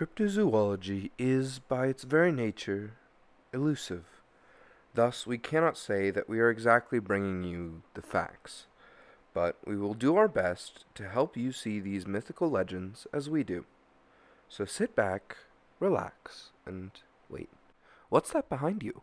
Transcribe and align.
Cryptozoology 0.00 1.10
is, 1.18 1.58
by 1.58 1.88
its 1.88 2.04
very 2.04 2.32
nature, 2.32 2.92
elusive. 3.52 4.06
Thus, 4.94 5.26
we 5.26 5.36
cannot 5.36 5.76
say 5.76 6.10
that 6.10 6.26
we 6.26 6.40
are 6.40 6.48
exactly 6.48 6.98
bringing 6.98 7.44
you 7.44 7.82
the 7.92 8.00
facts, 8.00 8.64
but 9.34 9.58
we 9.66 9.76
will 9.76 9.92
do 9.92 10.16
our 10.16 10.26
best 10.26 10.86
to 10.94 11.06
help 11.06 11.36
you 11.36 11.52
see 11.52 11.80
these 11.80 12.06
mythical 12.06 12.48
legends 12.48 13.06
as 13.12 13.28
we 13.28 13.44
do. 13.44 13.66
So 14.48 14.64
sit 14.64 14.96
back, 14.96 15.36
relax, 15.80 16.52
and 16.64 16.92
wait. 17.28 17.50
What's 18.08 18.32
that 18.32 18.48
behind 18.48 18.82
you? 18.82 19.02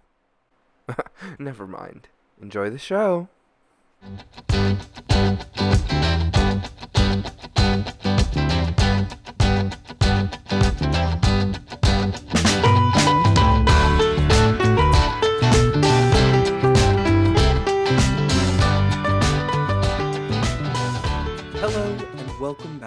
Never 1.37 1.67
mind. 1.67 2.07
Enjoy 2.41 2.71
the 2.71 2.79
show. 2.79 3.29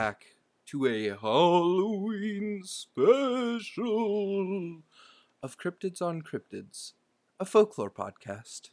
Back 0.01 0.25
to 0.65 0.87
a 0.87 1.11
Halloween 1.11 2.63
special 2.65 3.69
of 5.43 5.59
Cryptids 5.59 6.01
on 6.01 6.23
Cryptids, 6.23 6.95
a 7.39 7.45
folklore 7.45 7.91
podcast. 7.91 8.71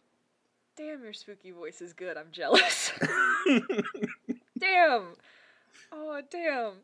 Damn, 0.78 1.04
your 1.04 1.12
spooky 1.12 1.52
voice 1.52 1.82
is 1.82 1.92
good. 1.92 2.16
I'm 2.16 2.32
jealous. 2.32 2.94
damn. 4.58 5.18
Oh, 5.92 6.22
damn. 6.32 6.76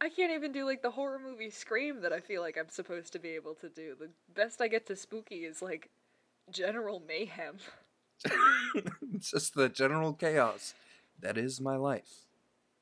I 0.00 0.08
can't 0.08 0.32
even 0.32 0.50
do 0.50 0.64
like 0.64 0.80
the 0.80 0.92
horror 0.92 1.18
movie 1.18 1.50
Scream 1.50 2.00
that 2.00 2.14
I 2.14 2.20
feel 2.20 2.40
like 2.40 2.56
I'm 2.56 2.70
supposed 2.70 3.12
to 3.12 3.18
be 3.18 3.28
able 3.32 3.56
to 3.56 3.68
do. 3.68 3.96
The 4.00 4.08
best 4.34 4.62
I 4.62 4.68
get 4.68 4.86
to 4.86 4.96
spooky 4.96 5.44
is 5.44 5.60
like 5.60 5.90
general 6.50 7.02
mayhem. 7.06 7.58
Just 9.18 9.54
the 9.54 9.68
general 9.68 10.14
chaos. 10.14 10.72
That 11.20 11.36
is 11.36 11.60
my 11.60 11.76
life. 11.76 12.29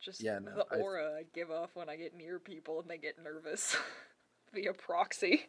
Just 0.00 0.22
Yeah, 0.22 0.38
no, 0.38 0.54
the 0.54 0.76
aura 0.76 1.18
I 1.18 1.24
give 1.34 1.50
off 1.50 1.70
when 1.74 1.88
I 1.88 1.96
get 1.96 2.16
near 2.16 2.38
people 2.38 2.80
and 2.80 2.88
they 2.88 2.98
get 2.98 3.22
nervous 3.22 3.76
via 4.54 4.72
proxy. 4.72 5.46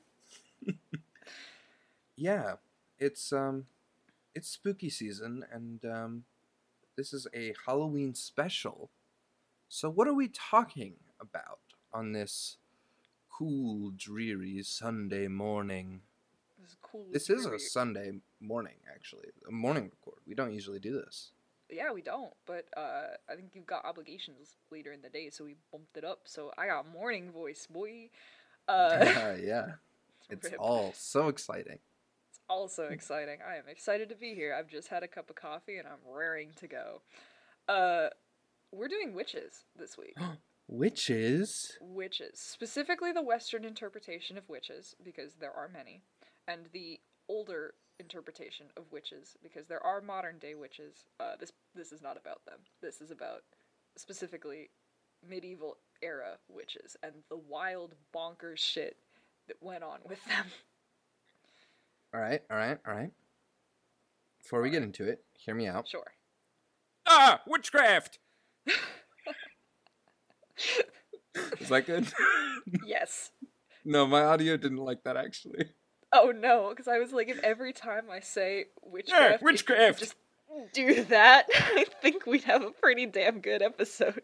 Yeah, 2.20 2.56
it's 3.00 3.32
um, 3.32 3.68
it's 4.36 4.50
spooky 4.50 4.90
season, 4.90 5.46
and 5.54 5.86
um, 5.86 6.24
this 6.98 7.14
is 7.14 7.28
a 7.34 7.54
Halloween 7.66 8.14
special. 8.14 8.90
So, 9.70 9.90
what 9.90 10.06
are 10.06 10.14
we 10.14 10.28
talking 10.28 10.96
about 11.22 11.60
on 11.94 12.12
this 12.12 12.58
cool, 13.32 13.94
dreary 13.96 14.62
Sunday 14.64 15.30
morning? 15.30 16.02
This 16.60 16.72
is 16.72 16.78
cool. 16.82 17.06
This 17.10 17.30
is 17.30 17.46
a. 17.46 17.58
Sunday 17.58 18.12
morning, 18.42 18.76
actually, 18.94 19.30
a 19.48 19.52
morning 19.54 19.86
record. 19.86 20.20
We 20.28 20.36
don't 20.36 20.52
usually 20.52 20.80
do 20.80 20.92
this. 20.92 21.32
Yeah, 21.72 21.92
we 21.94 22.02
don't, 22.02 22.34
but 22.46 22.66
uh, 22.76 23.16
I 23.30 23.36
think 23.36 23.50
you've 23.54 23.68
got 23.68 23.86
obligations 23.86 24.56
later 24.72 24.92
in 24.92 25.02
the 25.02 25.10
day, 25.10 25.30
so 25.30 25.44
we 25.44 25.56
bumped 25.72 25.98
it 25.98 26.04
up. 26.04 26.22
So 26.26 26.52
I 26.58 26.68
got 26.68 26.88
morning 26.92 27.32
voice, 27.32 27.68
boy. 27.70 28.10
Uh, 28.68 29.36
yeah, 29.42 29.66
it's 30.30 30.46
rip. 30.52 30.56
all 30.60 30.94
so 30.96 31.28
exciting. 31.28 31.80
It's 32.30 32.40
all 32.50 32.68
so 32.68 32.86
exciting. 32.86 33.40
I 33.48 33.56
am 33.58 33.68
excited 33.70 34.10
to 34.10 34.16
be 34.16 34.34
here. 34.34 34.56
I've 34.58 34.68
just 34.68 34.88
had 34.88 35.04
a 35.04 35.08
cup 35.08 35.30
of 35.30 35.36
coffee 35.36 35.78
and 35.78 35.88
I'm 35.88 36.00
raring 36.12 36.52
to 36.58 36.68
go. 36.68 37.02
Uh, 37.68 38.10
we're 38.72 38.88
doing 38.88 39.14
witches 39.14 39.66
this 39.78 39.98
week. 39.98 40.16
Witches. 40.72 41.80
witches, 41.82 42.40
specifically 42.40 43.12
the 43.12 43.24
Western 43.24 43.66
interpretation 43.66 44.38
of 44.38 44.48
witches, 44.48 44.96
because 45.04 45.34
there 45.40 45.52
are 45.52 45.68
many, 45.68 46.04
and 46.48 46.68
the 46.74 47.00
older 47.30 47.76
interpretation 48.00 48.66
of 48.76 48.92
witches, 48.92 49.38
because 49.42 49.68
there 49.68 49.86
are 49.86 50.02
modern 50.02 50.40
day 50.40 50.56
witches. 50.56 51.06
Uh, 51.20 51.36
this 51.40 51.54
this 51.76 51.94
is 51.94 52.02
not 52.02 52.18
about 52.18 52.44
them. 52.46 52.60
This 52.82 53.00
is 53.00 53.12
about 53.12 53.44
specifically 53.96 54.70
medieval 55.28 55.78
era 56.02 56.38
witches 56.48 56.96
and 57.04 57.12
the 57.30 57.38
wild 57.38 57.94
bonkers 58.16 58.58
shit 58.58 58.98
that 59.48 59.58
went 59.62 59.84
on 59.84 60.00
with 60.08 60.24
them. 60.26 60.46
All 62.12 62.20
right, 62.20 62.42
all 62.50 62.58
right, 62.58 62.80
all 62.88 62.94
right. 62.96 63.12
Before 64.42 64.64
we 64.64 64.72
get 64.72 64.82
into 64.82 65.08
it, 65.08 65.24
hear 65.38 65.54
me 65.54 65.68
out. 65.68 65.88
Sure. 65.88 66.12
Ah, 67.06 67.40
witchcraft. 67.46 68.18
Is 71.60 71.70
that 71.70 71.86
good? 71.86 72.12
yes. 72.84 73.30
no, 73.86 74.08
my 74.08 74.24
audio 74.24 74.58
didn't 74.58 74.80
like 74.80 75.04
that 75.04 75.18
actually. 75.18 75.66
Oh 76.12 76.32
no, 76.36 76.70
because 76.70 76.88
I 76.88 77.00
was 77.00 77.12
like, 77.12 77.30
if 77.30 77.40
every 77.40 77.74
time 77.74 78.06
I 78.12 78.20
say 78.20 78.66
witchcraft, 78.84 79.40
could 79.40 79.46
witchcraft. 79.46 80.00
just 80.00 80.16
do 80.74 81.04
that, 81.06 81.48
I 81.56 81.86
think 82.02 82.26
we'd 82.26 82.44
have 82.46 82.64
a 82.64 82.72
pretty 82.72 83.06
damn 83.06 83.42
good 83.42 83.62
episode. 83.62 84.22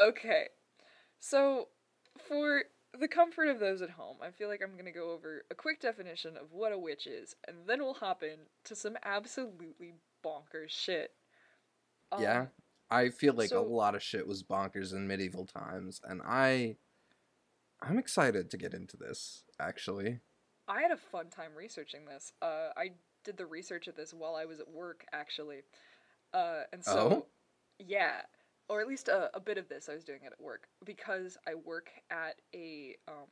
Okay, 0.00 0.44
so 1.20 1.68
for 2.28 2.62
the 2.98 3.08
comfort 3.08 3.48
of 3.48 3.60
those 3.60 3.82
at 3.82 3.90
home, 3.90 4.16
I 4.22 4.30
feel 4.30 4.48
like 4.48 4.60
I'm 4.62 4.76
gonna 4.76 4.92
go 4.92 5.10
over 5.10 5.44
a 5.50 5.54
quick 5.54 5.80
definition 5.80 6.36
of 6.36 6.52
what 6.52 6.72
a 6.72 6.78
witch 6.78 7.06
is, 7.06 7.34
and 7.46 7.58
then 7.66 7.82
we'll 7.82 7.94
hop 7.94 8.22
in 8.22 8.36
to 8.64 8.74
some 8.74 8.96
absolutely 9.04 9.94
bonkers 10.24 10.70
shit. 10.70 11.12
Um, 12.12 12.22
yeah, 12.22 12.46
I 12.90 13.08
feel 13.08 13.34
like 13.34 13.50
so- 13.50 13.60
a 13.60 13.66
lot 13.66 13.94
of 13.94 14.02
shit 14.02 14.26
was 14.26 14.42
bonkers 14.42 14.92
in 14.94 15.06
medieval 15.06 15.46
times, 15.46 16.00
and 16.04 16.20
I, 16.24 16.76
I'm 17.82 17.98
excited 17.98 18.50
to 18.50 18.56
get 18.56 18.74
into 18.74 18.96
this. 18.96 19.44
Actually, 19.60 20.20
I 20.68 20.82
had 20.82 20.90
a 20.90 20.96
fun 20.96 21.28
time 21.30 21.50
researching 21.56 22.04
this. 22.06 22.32
Uh, 22.42 22.68
I 22.76 22.92
did 23.24 23.36
the 23.36 23.46
research 23.46 23.86
of 23.86 23.96
this 23.96 24.12
while 24.14 24.34
I 24.34 24.44
was 24.44 24.60
at 24.60 24.68
work, 24.68 25.04
actually. 25.12 25.62
Uh, 26.32 26.62
and 26.72 26.84
so, 26.84 26.98
Oh? 26.98 27.26
yeah, 27.78 28.22
or 28.68 28.80
at 28.80 28.88
least 28.88 29.08
a, 29.08 29.30
a 29.34 29.40
bit 29.40 29.58
of 29.58 29.68
this 29.68 29.88
I 29.88 29.94
was 29.94 30.04
doing 30.04 30.20
it 30.24 30.32
at 30.32 30.40
work 30.40 30.68
because 30.84 31.36
I 31.46 31.54
work 31.54 31.90
at 32.10 32.36
a 32.54 32.96
um, 33.08 33.28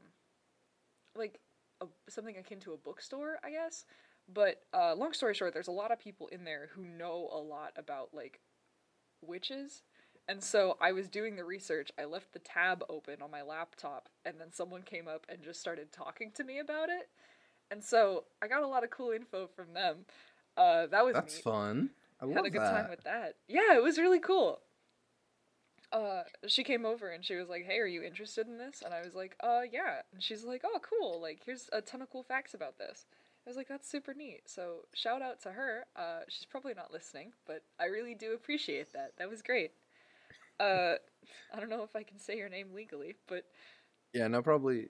like 1.17 1.41
a, 1.81 1.87
something 2.09 2.37
akin 2.37 2.61
to 2.61 2.73
a 2.73 2.77
bookstore, 2.77 3.39
I 3.45 3.51
guess. 3.51 3.85
But 4.33 4.63
uh, 4.73 4.95
long 4.95 5.13
story 5.13 5.35
short, 5.35 5.53
there's 5.53 5.69
a 5.69 5.73
lot 5.73 5.93
of 5.93 5.99
people 5.99 6.29
in 6.29 6.45
there 6.45 6.71
who 6.75 6.85
know 6.85 7.29
a 7.33 7.39
lot 7.39 7.73
about 7.77 8.11
like 8.15 8.41
witches. 9.23 9.83
And 10.27 10.43
so 10.43 10.77
I 10.81 10.93
was 10.93 11.09
doing 11.09 11.37
the 11.37 11.45
research. 11.45 11.91
I 11.99 12.05
left 12.07 12.33
the 12.33 12.39
tab 12.39 12.83
open 12.89 13.21
on 13.21 13.31
my 13.31 13.43
laptop, 13.43 14.09
and 14.25 14.37
then 14.41 14.53
someone 14.53 14.83
came 14.83 15.07
up 15.07 15.27
and 15.29 15.43
just 15.43 15.61
started 15.61 15.93
talking 15.93 16.31
to 16.37 16.45
me 16.45 16.59
about 16.59 16.89
it. 16.89 17.09
And 17.71 17.83
so 17.85 18.25
I 18.41 18.49
got 18.49 18.63
a 18.63 18.67
lot 18.67 18.85
of 18.85 18.91
cool 18.91 19.11
info 19.11 19.47
from 19.47 19.75
them. 19.75 20.07
Uh, 20.57 20.87
that 20.87 21.05
was 21.05 21.15
that's 21.15 21.35
neat. 21.35 21.43
fun. 21.43 21.91
I 22.23 22.27
Had 22.27 22.47
a 22.47 22.51
good 22.51 22.63
that. 22.63 22.71
time 22.73 22.91
with 22.91 23.05
that. 23.05 23.35
Yeah, 23.49 23.75
it 23.77 23.83
was 23.83 23.99
really 23.99 24.21
cool. 24.21 24.61
Uh, 25.93 26.23
she 26.47 26.65
came 26.65 26.85
over 26.85 27.09
and 27.11 27.25
she 27.25 27.35
was 27.37 27.49
like, 27.49 27.65
"Hey, 27.65 27.79
are 27.79 27.87
you 27.87 28.03
interested 28.03 28.47
in 28.47 28.59
this?" 28.59 28.83
And 28.83 28.95
I 28.95 29.03
was 29.03 29.15
like, 29.15 29.37
"Uh, 29.41 29.63
yeah." 29.71 30.03
And 30.13 30.23
she's 30.23 30.43
like, 30.45 30.63
"Oh, 30.65 30.81
cool! 30.81 31.21
Like, 31.21 31.43
here's 31.45 31.69
a 31.73 31.81
ton 31.83 32.03
of 32.03 32.11
cool 32.11 32.23
facts 32.23 32.55
about 32.55 32.79
this." 32.79 33.07
I 33.47 33.51
was 33.51 33.57
like, 33.57 33.69
"That's 33.69 33.89
super 33.89 34.15
neat." 34.15 34.49
So 34.49 34.87
shout 34.95 35.23
out 35.23 35.41
to 35.43 35.53
her. 35.53 35.85
Uh, 35.95 36.21
she's 36.29 36.47
probably 36.47 36.75
not 36.75 36.93
listening, 36.93 37.33
but 37.47 37.63
I 37.79 37.87
really 37.87 38.15
do 38.15 38.33
appreciate 38.33 38.93
that. 38.93 39.13
That 39.19 39.29
was 39.29 39.43
great. 39.43 39.73
Uh, 40.61 40.95
I 41.53 41.61
don't 41.61 41.69
know 41.71 41.83
if 41.83 41.97
I 41.97 42.03
can 42.03 42.19
say 42.19 42.37
your 42.37 42.49
name 42.49 42.69
legally, 42.75 43.17
but 43.27 43.45
yeah, 44.13 44.29
no, 44.29 44.43
probably, 44.43 44.89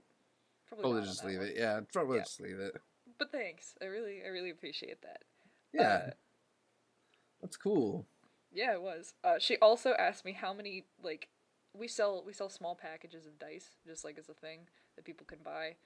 probably, 0.68 0.82
probably 0.90 1.08
just 1.08 1.24
leave 1.24 1.38
one. 1.38 1.48
it. 1.48 1.56
Yeah, 1.56 1.80
probably 1.92 2.18
Yeah. 2.18 2.24
just 2.24 2.40
leave 2.40 2.58
it. 2.58 2.74
But 3.18 3.32
thanks. 3.32 3.74
I 3.80 3.86
really, 3.86 4.22
I 4.24 4.28
really 4.28 4.50
appreciate 4.50 5.02
that. 5.02 5.22
Yeah, 5.72 5.82
Uh, 5.82 6.10
that's 7.40 7.56
cool. 7.56 8.06
Yeah, 8.52 8.72
it 8.74 8.82
was. 8.82 9.14
Uh, 9.24 9.38
she 9.38 9.56
also 9.58 9.94
asked 9.98 10.24
me 10.24 10.32
how 10.32 10.52
many 10.52 10.84
like 11.02 11.28
we 11.76 11.88
sell 11.88 12.22
we 12.24 12.32
sell 12.32 12.48
small 12.48 12.74
packages 12.74 13.26
of 13.26 13.38
dice 13.38 13.76
just 13.86 14.04
like 14.04 14.18
as 14.18 14.28
a 14.28 14.34
thing 14.34 14.60
that 14.96 15.04
people 15.04 15.26
can 15.26 15.38
buy. 15.44 15.76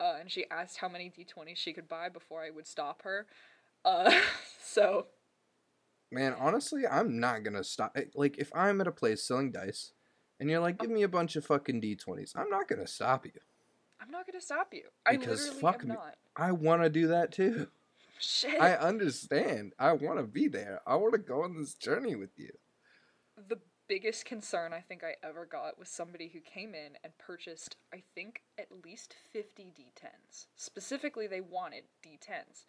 Uh, 0.00 0.16
and 0.20 0.30
she 0.30 0.44
asked 0.50 0.78
how 0.78 0.88
many 0.88 1.10
d20s 1.10 1.56
she 1.56 1.72
could 1.72 1.88
buy 1.88 2.08
before 2.08 2.42
I 2.42 2.50
would 2.50 2.66
stop 2.66 3.02
her. 3.02 3.26
Uh, 3.84 4.12
so 4.62 5.06
Man, 6.12 6.34
honestly, 6.38 6.86
I'm 6.86 7.18
not 7.18 7.42
gonna 7.42 7.64
stop. 7.64 7.96
eh, 7.96 8.04
Like, 8.14 8.38
if 8.38 8.54
I'm 8.54 8.80
at 8.80 8.86
a 8.86 8.92
place 8.92 9.24
selling 9.24 9.50
dice, 9.50 9.92
and 10.38 10.50
you're 10.50 10.60
like, 10.60 10.78
"Give 10.78 10.90
me 10.90 11.02
a 11.02 11.08
bunch 11.08 11.36
of 11.36 11.46
fucking 11.46 11.80
d20s," 11.80 12.34
I'm 12.36 12.50
not 12.50 12.68
gonna 12.68 12.86
stop 12.86 13.24
you. 13.24 13.32
I'm 14.00 14.10
not 14.10 14.26
gonna 14.26 14.40
stop 14.40 14.74
you. 14.74 14.88
I 15.06 15.16
Because 15.16 15.40
literally 15.40 15.60
fuck 15.60 15.84
me. 15.84 15.94
not. 15.94 16.18
I 16.36 16.52
want 16.52 16.82
to 16.82 16.90
do 16.90 17.06
that 17.08 17.32
too. 17.32 17.68
Shit. 18.18 18.60
I 18.60 18.74
understand. 18.74 19.74
I 19.78 19.92
want 19.92 20.18
to 20.18 20.24
be 20.24 20.48
there. 20.48 20.80
I 20.86 20.96
want 20.96 21.12
to 21.14 21.18
go 21.18 21.42
on 21.42 21.56
this 21.56 21.74
journey 21.74 22.14
with 22.14 22.38
you. 22.38 22.50
the 23.48 23.60
biggest 23.88 24.24
concern 24.24 24.72
I 24.72 24.80
think 24.80 25.02
I 25.04 25.16
ever 25.22 25.44
got 25.44 25.78
was 25.78 25.88
somebody 25.88 26.28
who 26.28 26.40
came 26.40 26.74
in 26.74 26.96
and 27.02 27.12
purchased, 27.18 27.76
I 27.92 28.02
think, 28.14 28.42
at 28.58 28.68
least 28.84 29.14
50 29.32 29.70
D10s. 29.74 30.46
Specifically, 30.56 31.26
they 31.26 31.40
wanted 31.40 31.84
D10s. 32.02 32.64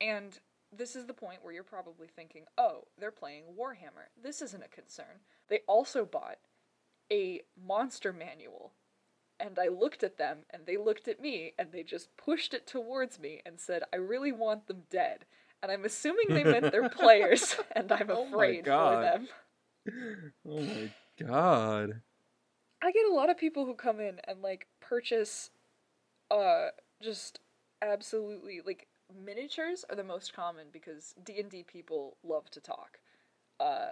And 0.00 0.38
this 0.72 0.96
is 0.96 1.06
the 1.06 1.14
point 1.14 1.42
where 1.42 1.52
you're 1.52 1.62
probably 1.62 2.08
thinking, 2.08 2.44
oh, 2.58 2.84
they're 2.98 3.10
playing 3.10 3.44
Warhammer. 3.58 4.08
This 4.22 4.42
isn't 4.42 4.64
a 4.64 4.68
concern. 4.68 5.20
They 5.48 5.60
also 5.66 6.04
bought 6.04 6.38
a 7.10 7.42
monster 7.56 8.12
manual 8.12 8.72
and 9.38 9.58
I 9.58 9.68
looked 9.68 10.02
at 10.02 10.16
them 10.18 10.38
and 10.50 10.66
they 10.66 10.76
looked 10.76 11.08
at 11.08 11.20
me 11.20 11.52
and 11.58 11.72
they 11.72 11.82
just 11.82 12.16
pushed 12.16 12.54
it 12.54 12.66
towards 12.66 13.18
me 13.18 13.42
and 13.44 13.60
said, 13.60 13.82
I 13.92 13.96
really 13.96 14.32
want 14.32 14.66
them 14.66 14.84
dead. 14.90 15.26
And 15.62 15.70
I'm 15.72 15.84
assuming 15.84 16.32
they 16.32 16.44
meant 16.44 16.70
their 16.70 16.84
players, 16.88 17.56
and 17.74 17.90
I'm 17.90 18.10
afraid 18.10 18.10
Oh 18.10 18.24
my 18.26 18.46
afraid 18.46 18.64
for 18.64 18.70
God. 18.70 19.02
them. 19.02 19.28
Oh 20.46 20.60
my 20.60 20.90
god. 21.18 22.02
I 22.82 22.92
get 22.92 23.06
a 23.06 23.14
lot 23.14 23.30
of 23.30 23.36
people 23.38 23.64
who 23.66 23.74
come 23.74 24.00
in 24.00 24.20
and 24.26 24.42
like 24.42 24.66
purchase 24.80 25.50
uh 26.30 26.68
just 27.02 27.40
absolutely 27.82 28.60
like 28.64 28.88
miniatures 29.14 29.84
are 29.88 29.96
the 29.96 30.04
most 30.04 30.34
common 30.34 30.66
because 30.72 31.14
D&D 31.24 31.64
people 31.64 32.16
love 32.22 32.50
to 32.50 32.60
talk. 32.60 32.98
Uh 33.60 33.90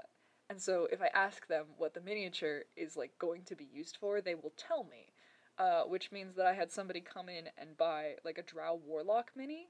and 0.51 0.61
so 0.61 0.87
if 0.93 1.01
I 1.01 1.09
ask 1.15 1.47
them 1.47 1.67
what 1.79 1.95
the 1.95 2.01
miniature 2.01 2.65
is 2.77 2.97
like 2.97 3.19
going 3.19 3.43
to 3.45 3.57
be 3.57 3.67
used 3.73 3.97
for, 3.99 4.21
they 4.21 4.35
will 4.35 4.53
tell 4.57 4.85
me. 4.85 5.13
Uh 5.59 5.83
which 5.83 6.13
means 6.13 6.37
that 6.37 6.47
I 6.47 6.55
had 6.55 6.73
somebody 6.73 7.01
come 7.01 7.29
in 7.29 7.49
and 7.57 7.77
buy 7.77 8.15
like 8.25 8.39
a 8.39 8.43
Drow 8.43 8.81
Warlock 8.85 9.31
mini 9.37 9.69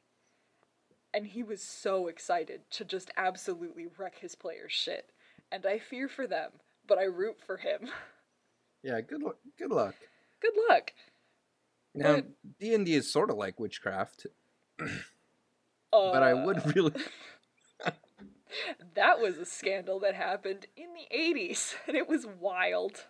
and 1.15 1.27
he 1.29 1.45
was 1.45 1.63
so 1.63 2.09
excited 2.09 2.63
to 2.73 2.85
just 2.85 3.11
absolutely 3.17 3.87
wreck 3.97 4.19
his 4.19 4.35
player's 4.35 4.73
shit. 4.73 5.11
And 5.53 5.65
I 5.65 5.79
fear 5.79 6.09
for 6.09 6.27
them, 6.27 6.51
but 6.89 6.99
I 6.99 7.05
root 7.05 7.37
for 7.47 7.57
him. 7.57 7.89
Yeah, 8.83 9.01
good 9.01 9.23
luck. 9.23 9.37
Good 9.59 9.71
luck. 9.71 9.95
Good 10.43 10.53
luck. 10.69 10.93
Now, 11.95 12.21
D 12.61 12.75
and 12.75 12.85
D 12.85 12.93
is 12.93 13.11
sort 13.11 13.31
of 13.31 13.37
like 13.37 13.59
witchcraft, 13.59 14.27
Uh, 15.95 16.13
but 16.13 16.23
I 16.23 16.35
would 16.35 16.75
really. 16.75 16.93
that 18.95 19.21
was 19.21 19.39
a 19.39 19.45
scandal 19.45 20.01
that 20.01 20.15
happened 20.15 20.67
in 20.77 20.87
the 20.95 21.17
80s, 21.17 21.75
and 21.87 21.97
it 21.97 22.09
was 22.09 22.27
wild. 22.41 23.05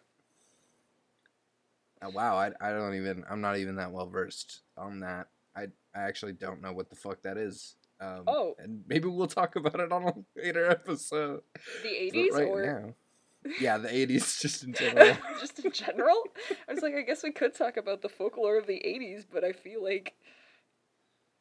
Uh, 2.05 2.11
wow, 2.11 2.37
I, 2.37 2.51
I 2.61 2.71
don't 2.73 2.95
even. 2.97 3.25
I'm 3.31 3.41
not 3.41 3.59
even 3.59 3.77
that 3.77 3.93
well 3.93 4.07
versed 4.07 4.61
on 4.77 5.01
that. 5.01 5.29
I 5.57 5.65
I 5.95 6.03
actually 6.03 6.33
don't 6.33 6.61
know 6.61 6.73
what 6.73 6.91
the 6.91 6.97
fuck 6.97 7.23
that 7.23 7.37
is. 7.37 7.77
Um, 8.01 8.25
Oh. 8.27 8.57
and 8.59 8.83
maybe 8.89 9.09
we'll 9.09 9.29
talk 9.29 9.55
about 9.57 9.79
it 9.79 9.93
on 9.93 10.03
a 10.05 10.13
later 10.37 10.69
episode. 10.71 11.43
The 11.83 11.89
80s, 11.89 12.33
right 12.33 12.49
or 12.49 12.67
now, 12.67 13.51
yeah, 13.61 13.79
the 13.79 13.89
80s 13.89 14.41
just 14.41 14.65
in 14.65 14.75
general. 14.75 15.17
just 15.41 15.65
in 15.65 15.71
general? 15.71 16.23
I 16.69 16.73
was 16.75 16.83
like, 16.83 16.95
I 16.95 17.03
guess 17.03 17.23
we 17.23 17.31
could 17.31 17.55
talk 17.55 17.77
about 17.77 18.03
the 18.03 18.09
folklore 18.09 18.59
of 18.59 18.67
the 18.67 18.83
80s, 18.85 19.25
but 19.33 19.45
I 19.45 19.53
feel 19.53 19.83
like 19.83 20.15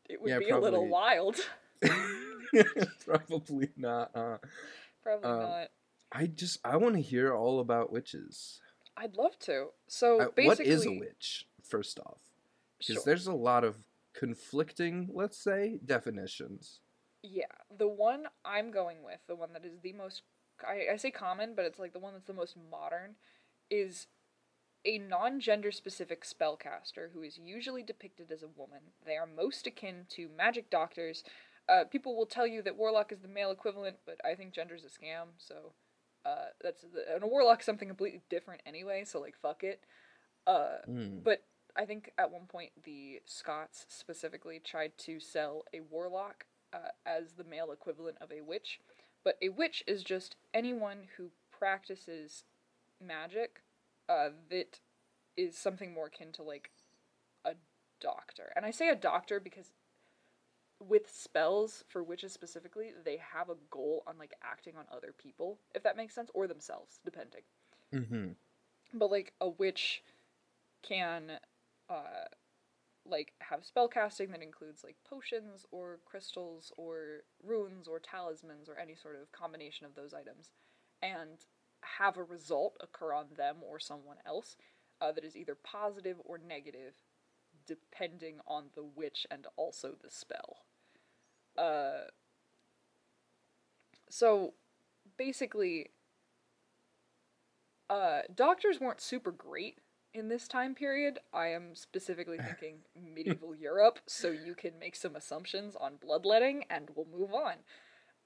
it 0.10 0.22
would 0.22 0.30
Yeah, 0.30 0.40
be 0.40 0.50
a 0.50 0.58
little 0.58 0.88
wild. 0.88 1.38
Probably 3.06 3.70
not. 3.76 4.12
Uh, 4.16 4.38
Probably 5.02 5.30
Um, 5.30 5.40
not. 5.40 5.68
I 6.12 6.28
just 6.28 6.60
I 6.64 6.78
want 6.78 6.96
to 6.96 7.02
hear 7.02 7.34
all 7.34 7.60
about 7.60 7.92
witches. 7.92 8.62
I'd 8.96 9.16
love 9.16 9.38
to. 9.40 9.70
So 9.88 10.22
Uh, 10.22 10.26
basically, 10.36 10.46
what 10.48 10.60
is 10.60 10.86
a 10.86 10.92
witch? 10.92 11.48
First 11.64 12.00
off, 12.00 12.20
because 12.78 12.96
Sure. 12.96 13.04
there's 13.06 13.28
a 13.28 13.34
lot 13.34 13.64
of 13.64 13.86
conflicting, 14.14 15.10
let's 15.12 15.38
say, 15.38 15.80
definitions. 15.84 16.82
Yeah, 17.24 17.46
the 17.76 17.88
one 17.88 18.28
I'm 18.46 18.70
going 18.70 19.02
with, 19.04 19.20
the 19.28 19.36
one 19.36 19.54
that 19.54 19.66
is 19.66 19.80
the 19.82 19.94
most, 19.94 20.24
I, 20.66 20.88
I 20.92 20.98
say 20.98 21.10
common, 21.10 21.56
but 21.56 21.66
it's 21.66 21.80
like 21.80 21.94
the 21.94 22.00
one 22.00 22.14
that's 22.14 22.28
the 22.28 22.34
most 22.34 22.56
modern, 22.70 23.16
is 23.72 24.08
a 24.86 24.98
non 24.98 25.40
gender 25.40 25.72
specific 25.72 26.24
spellcaster 26.24 27.12
who 27.14 27.22
is 27.22 27.38
usually 27.38 27.84
depicted 27.84 28.32
as 28.32 28.44
a 28.44 28.48
woman. 28.48 28.80
They 29.06 29.16
are 29.16 29.28
most 29.28 29.68
akin 29.68 30.06
to 30.10 30.30
magic 30.36 30.70
doctors. 30.70 31.24
Uh, 31.70 31.86
people 31.86 32.16
will 32.16 32.26
tell 32.26 32.46
you 32.46 32.62
that 32.62 32.78
warlock 32.78 33.12
is 33.12 33.20
the 33.20 33.28
male 33.28 33.52
equivalent, 33.52 33.98
but 34.06 34.18
I 34.26 34.36
think 34.36 34.54
gender's 34.54 34.84
a 34.84 34.88
scam, 34.88 35.28
so 35.38 35.72
uh, 36.26 36.48
that's 36.62 36.84
and 37.14 37.24
a 37.24 37.28
warlock 37.28 37.60
is 37.62 37.66
something 37.66 37.88
completely 37.88 38.22
different 38.30 38.62
anyway. 38.66 39.04
So 39.06 39.20
like 39.22 39.36
fuck 39.42 39.64
it. 39.64 39.82
Uh, 40.46 40.78
Hmm. 40.86 41.20
but 41.24 41.44
I 41.76 41.86
think 41.86 42.12
at 42.18 42.32
one 42.32 42.46
point 42.46 42.72
the 42.84 43.22
Scots 43.26 43.86
specifically 43.90 44.60
tried 44.64 44.98
to 45.00 45.20
sell 45.20 45.64
a 45.74 45.80
warlock 45.80 46.46
uh, 46.74 46.90
as 47.06 47.34
the 47.34 47.44
male 47.44 47.72
equivalent 47.72 48.18
of 48.22 48.32
a 48.32 48.42
witch. 48.42 48.80
But 49.24 49.38
a 49.42 49.50
witch 49.50 49.84
is 49.88 50.04
just 50.04 50.36
anyone 50.54 51.08
who 51.18 51.30
practices 51.58 52.44
magic 53.02 53.62
uh, 54.14 54.30
that 54.50 54.80
is 55.38 55.58
something 55.58 55.94
more 55.94 56.08
akin 56.08 56.32
to 56.34 56.44
like 56.44 56.72
a 57.46 57.54
doctor. 58.00 58.54
And 58.56 58.66
I 58.66 58.72
say 58.72 58.90
a 58.90 58.96
doctor 58.96 59.40
because 59.40 59.72
with 60.80 61.10
spells 61.10 61.84
for 61.88 62.04
witches 62.04 62.34
specifically, 62.34 62.92
they 63.06 63.18
have 63.18 63.50
a 63.50 63.56
goal 63.72 64.04
on 64.08 64.18
like 64.20 64.34
acting 64.44 64.76
on 64.78 64.86
other 64.92 65.14
people, 65.18 65.60
if 65.74 65.84
that 65.84 65.98
makes 65.98 66.14
sense, 66.16 66.30
or 66.34 66.48
themselves, 66.48 67.00
depending 67.06 67.44
Mm-hmm. 67.94 68.32
but 68.94 69.12
like 69.12 69.34
a 69.42 69.50
witch 69.50 70.04
can 70.84 71.34
uh 71.90 72.26
like 73.06 73.34
have 73.40 73.66
spell 73.66 73.88
casting 73.88 74.32
that 74.32 74.42
includes 74.44 74.84
like 74.84 74.96
potions 75.10 75.66
or 75.72 76.00
crystals 76.06 76.72
or 76.78 77.24
runes 77.44 77.88
or 77.88 78.00
talismans 78.00 78.70
or 78.70 78.78
any 78.78 78.96
sort 78.96 79.16
of 79.16 79.32
combination 79.32 79.86
of 79.86 79.96
those 79.96 80.14
items 80.14 80.52
and 81.02 81.46
have 82.00 82.18
a 82.18 82.24
result 82.24 82.78
occur 82.82 83.14
on 83.14 83.26
them 83.38 83.58
or 83.68 83.80
someone 83.80 84.18
else 84.26 84.56
uh, 85.02 85.12
that 85.12 85.24
is 85.24 85.36
either 85.36 85.56
positive 85.56 86.18
or 86.26 86.38
negative 86.38 86.94
depending 87.66 88.40
on 88.48 88.66
the 88.76 88.84
witch 88.84 89.26
and 89.32 89.48
also 89.56 89.96
the 90.04 90.10
spell 90.10 90.66
uh 91.58 92.06
so 94.10 94.54
basically 95.18 95.90
uh, 97.90 98.22
doctors 98.34 98.80
weren't 98.80 99.02
super 99.02 99.32
great 99.32 99.78
in 100.14 100.28
this 100.28 100.48
time 100.48 100.76
period. 100.76 101.20
I 101.34 101.48
am 101.48 101.76
specifically 101.76 102.38
thinking 102.60 102.80
medieval 102.96 103.56
Europe, 103.56 104.00
so 104.08 104.30
you 104.30 104.56
can 104.56 104.80
make 104.80 104.96
some 104.96 105.16
assumptions 105.16 105.76
on 105.76 105.94
bloodletting, 106.02 106.66
and 106.70 106.90
we'll 106.96 107.08
move 107.12 107.34
on. 107.34 107.56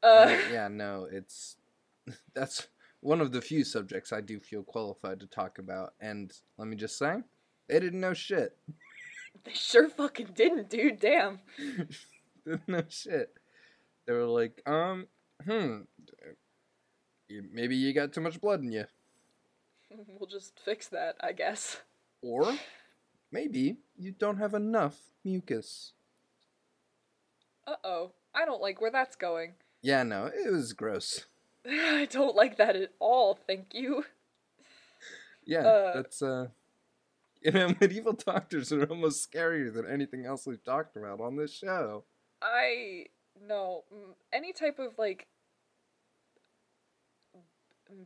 Uh, 0.04 0.38
yeah, 0.52 0.68
no, 0.68 1.08
it's 1.12 1.58
that's 2.34 2.68
one 3.02 3.22
of 3.22 3.32
the 3.32 3.42
few 3.42 3.64
subjects 3.64 4.12
I 4.12 4.22
do 4.22 4.40
feel 4.40 4.64
qualified 4.64 5.20
to 5.20 5.28
talk 5.28 5.60
about. 5.60 5.94
And 6.00 6.32
let 6.58 6.68
me 6.68 6.76
just 6.76 6.98
say, 6.98 7.18
they 7.68 7.80
didn't 7.80 8.00
know 8.00 8.14
shit. 8.14 8.58
they 9.44 9.54
sure 9.54 9.90
fucking 9.90 10.32
didn't, 10.36 10.70
dude. 10.70 11.00
Damn. 11.00 11.40
didn't 12.46 12.68
know 12.68 12.84
shit. 12.90 13.34
They 14.06 14.14
were 14.14 14.26
like, 14.26 14.62
um, 14.66 15.08
hmm, 15.46 15.80
maybe 17.52 17.76
you 17.76 17.94
got 17.94 18.14
too 18.14 18.22
much 18.22 18.40
blood 18.40 18.62
in 18.62 18.72
you, 18.72 18.86
We'll 20.08 20.30
just 20.30 20.60
fix 20.64 20.88
that, 20.90 21.16
I 21.22 21.34
guess. 21.34 21.82
or 22.22 22.54
maybe 23.32 23.78
you 23.98 24.12
don't 24.12 24.38
have 24.38 24.54
enough 24.54 24.98
mucus. 25.24 25.94
Uh 27.66 27.76
oh. 27.84 28.12
I 28.34 28.46
don't 28.46 28.62
like 28.62 28.80
where 28.80 28.92
that's 28.92 29.16
going. 29.16 29.54
Yeah, 29.82 30.04
no, 30.04 30.28
it 30.28 30.52
was 30.52 30.74
gross. 30.74 31.26
I 31.70 32.08
don't 32.10 32.36
like 32.36 32.58
that 32.58 32.76
at 32.76 32.92
all, 33.00 33.36
thank 33.36 33.74
you. 33.74 34.06
Yeah, 35.46 35.66
Uh, 35.66 35.94
that's 35.94 36.22
uh 36.22 36.48
you 37.42 37.52
know, 37.52 37.74
medieval 37.80 38.14
doctors 38.14 38.72
are 38.72 38.86
almost 38.86 39.30
scarier 39.32 39.74
than 39.74 39.86
anything 39.86 40.26
else 40.26 40.46
we've 40.46 40.64
talked 40.64 40.98
about 40.98 41.22
on 41.22 41.36
this 41.36 41.54
show. 41.54 42.04
I 42.42 43.06
no 43.48 43.84
any 44.34 44.54
type 44.54 44.80
of 44.80 44.98
like 44.98 45.28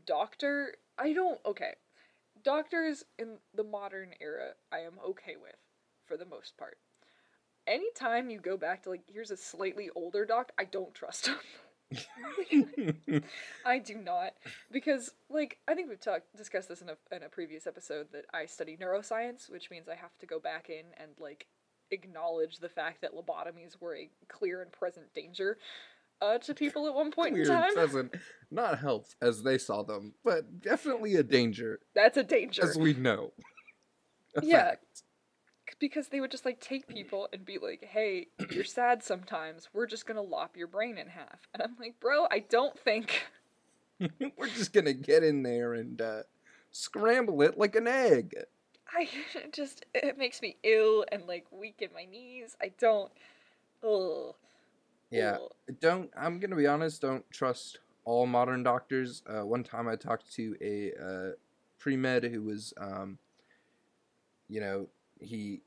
doctor. 0.06 0.76
I 0.98 1.14
don't 1.14 1.40
okay. 1.46 1.76
Doctors 2.44 3.04
in 3.20 3.38
the 3.56 3.64
modern 3.64 4.14
era, 4.20 4.54
I 4.72 4.80
am 4.80 4.94
okay 5.10 5.36
with 5.42 5.56
for 6.06 6.18
the 6.18 6.26
most 6.26 6.58
part. 6.58 6.78
Anytime 7.68 8.30
you 8.30 8.40
go 8.40 8.58
back 8.58 8.84
to 8.84 8.90
like 8.90 9.02
here's 9.08 9.32
a 9.32 9.38
slightly 9.38 9.90
older 9.96 10.26
doc, 10.26 10.52
I 10.58 10.66
don't 10.66 10.94
trust 10.94 11.28
him. 11.28 11.36
I 13.66 13.80
do 13.80 13.96
not 13.96 14.34
because 14.72 15.12
like 15.30 15.58
I 15.68 15.74
think 15.76 15.90
we've 15.90 16.00
talked 16.00 16.36
discussed 16.36 16.70
this 16.70 16.82
in 16.82 16.90
a 16.90 17.16
in 17.16 17.24
a 17.24 17.30
previous 17.30 17.68
episode 17.68 18.08
that 18.14 18.26
I 18.34 18.46
study 18.46 18.78
neuroscience, 18.82 19.50
which 19.50 19.70
means 19.70 19.88
I 19.90 19.96
have 19.96 20.18
to 20.20 20.26
go 20.26 20.40
back 20.40 20.70
in 20.70 20.86
and 20.98 21.12
like 21.20 21.48
acknowledge 21.92 22.58
the 22.60 22.70
fact 22.70 23.02
that 23.02 23.12
lobotomies 23.14 23.80
were 23.80 23.96
a 23.96 24.10
clear 24.28 24.62
and 24.62 24.72
present 24.72 25.14
danger 25.14 25.58
uh, 26.22 26.38
to 26.40 26.54
people 26.54 26.88
at 26.88 26.94
one 26.94 27.12
point 27.12 27.34
Clear 27.34 27.44
in 27.44 27.50
time. 27.62 27.74
present, 27.74 28.14
not 28.50 28.80
health 28.80 29.16
as 29.22 29.44
they 29.44 29.58
saw 29.58 29.84
them, 29.84 30.14
but 30.24 30.62
definitely 30.62 31.16
a 31.16 31.24
danger, 31.24 31.80
That's 31.96 32.18
a 32.18 32.24
danger. 32.24 32.64
as 32.64 32.78
we 32.78 32.94
know. 32.94 33.34
A 34.38 34.46
Yeah. 34.46 34.64
fact. 34.66 35.04
Because 35.82 36.08
they 36.08 36.22
would 36.22 36.32
just 36.32 36.46
like 36.46 36.62
take 36.62 36.88
people 36.88 37.28
and 37.34 37.44
be 37.44 37.58
like, 37.58 37.84
"Hey, 37.84 38.28
you're 38.52 38.64
sad 38.64 39.04
sometimes. 39.04 39.68
We're 39.74 39.88
just 39.88 40.06
gonna 40.06 40.22
lop 40.22 40.56
your 40.56 40.68
brain 40.68 40.98
in 40.98 41.08
half." 41.08 41.50
And 41.54 41.62
I'm 41.62 41.76
like, 41.78 42.00
"Bro, 42.00 42.28
I 42.32 42.40
don't 42.40 42.80
think." 42.80 43.24
We're 44.38 44.48
just 44.48 44.72
gonna 44.72 44.94
get 44.94 45.24
in 45.24 45.44
there 45.44 45.74
and 45.74 46.02
uh, 46.02 46.24
scramble 46.72 47.42
it 47.42 47.58
like 47.58 47.76
an 47.76 47.88
egg. 47.88 48.34
I 48.96 49.10
just 49.52 49.86
it 49.94 50.18
makes 50.18 50.42
me 50.42 50.56
ill 50.64 51.04
and 51.12 51.28
like 51.28 51.46
weak 51.52 51.80
in 51.80 51.90
my 51.94 52.06
knees. 52.06 52.56
I 52.62 52.72
don't. 52.80 53.12
Ugh. 53.84 54.36
Yeah, 55.10 55.38
Ugh. 55.42 55.76
don't. 55.82 56.10
I'm 56.18 56.40
gonna 56.40 56.56
be 56.56 56.68
honest. 56.68 57.02
Don't 57.02 57.30
trust 57.32 57.80
all 58.06 58.26
modern 58.26 58.64
doctors. 58.64 59.24
Uh, 59.28 59.46
one 59.46 59.64
time 59.64 59.88
I 59.88 59.96
talked 59.96 60.32
to 60.34 60.56
a 60.62 60.92
uh, 61.04 61.32
pre 61.80 61.96
med 61.98 62.24
who 62.24 62.44
was, 62.44 62.74
um, 62.80 63.18
you 64.48 64.62
know, 64.62 64.88
he 65.20 65.62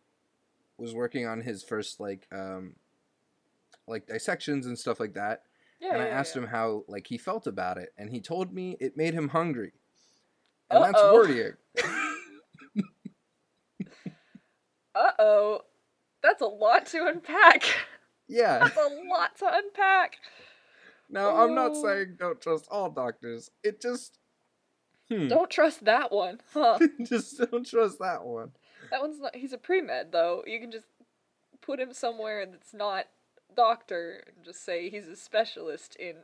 was 0.78 0.94
working 0.94 1.26
on 1.26 1.40
his 1.40 1.62
first 1.62 2.00
like 2.00 2.26
um 2.32 2.74
like 3.86 4.06
dissections 4.06 4.66
and 4.66 4.78
stuff 4.78 4.98
like 5.00 5.14
that. 5.14 5.42
Yeah. 5.80 5.94
and 5.94 6.02
I 6.02 6.06
yeah, 6.06 6.18
asked 6.18 6.34
yeah. 6.36 6.42
him 6.42 6.48
how 6.48 6.84
like 6.88 7.06
he 7.06 7.18
felt 7.18 7.46
about 7.46 7.78
it, 7.78 7.90
and 7.98 8.10
he 8.10 8.20
told 8.20 8.52
me 8.52 8.76
it 8.80 8.96
made 8.96 9.14
him 9.14 9.28
hungry. 9.28 9.72
And 10.70 10.82
that's 10.82 10.96
Uh-oh. 10.98 11.12
worrying. 11.14 11.52
Uh 14.94 15.10
oh. 15.18 15.60
That's 16.22 16.40
a 16.40 16.46
lot 16.46 16.86
to 16.86 17.06
unpack. 17.06 17.64
yeah. 18.28 18.58
That's 18.60 18.76
a 18.76 19.08
lot 19.10 19.36
to 19.38 19.46
unpack. 19.52 20.16
Now 21.10 21.36
I'm 21.36 21.54
not 21.54 21.72
Oh. 21.74 21.82
saying 21.82 22.16
don't 22.18 22.40
trust 22.40 22.66
all 22.70 22.90
doctors. 22.90 23.50
It 23.62 23.80
just 23.80 24.18
hmm, 25.10 25.28
Don't 25.28 25.50
trust 25.50 25.84
that 25.84 26.12
one, 26.12 26.40
huh? 26.52 26.78
just 27.04 27.38
don't 27.38 27.66
trust 27.66 27.98
that 27.98 28.24
one. 28.24 28.52
That 28.94 29.00
one's 29.02 29.18
not. 29.18 29.34
He's 29.34 29.52
a 29.52 29.58
pre 29.58 29.80
med 29.80 30.12
though. 30.12 30.44
You 30.46 30.60
can 30.60 30.70
just 30.70 30.86
put 31.60 31.80
him 31.80 31.92
somewhere 31.92 32.46
that's 32.46 32.72
not 32.72 33.06
doctor 33.56 34.22
and 34.28 34.44
just 34.44 34.64
say 34.64 34.88
he's 34.88 35.08
a 35.08 35.16
specialist 35.16 35.96
in 35.96 36.14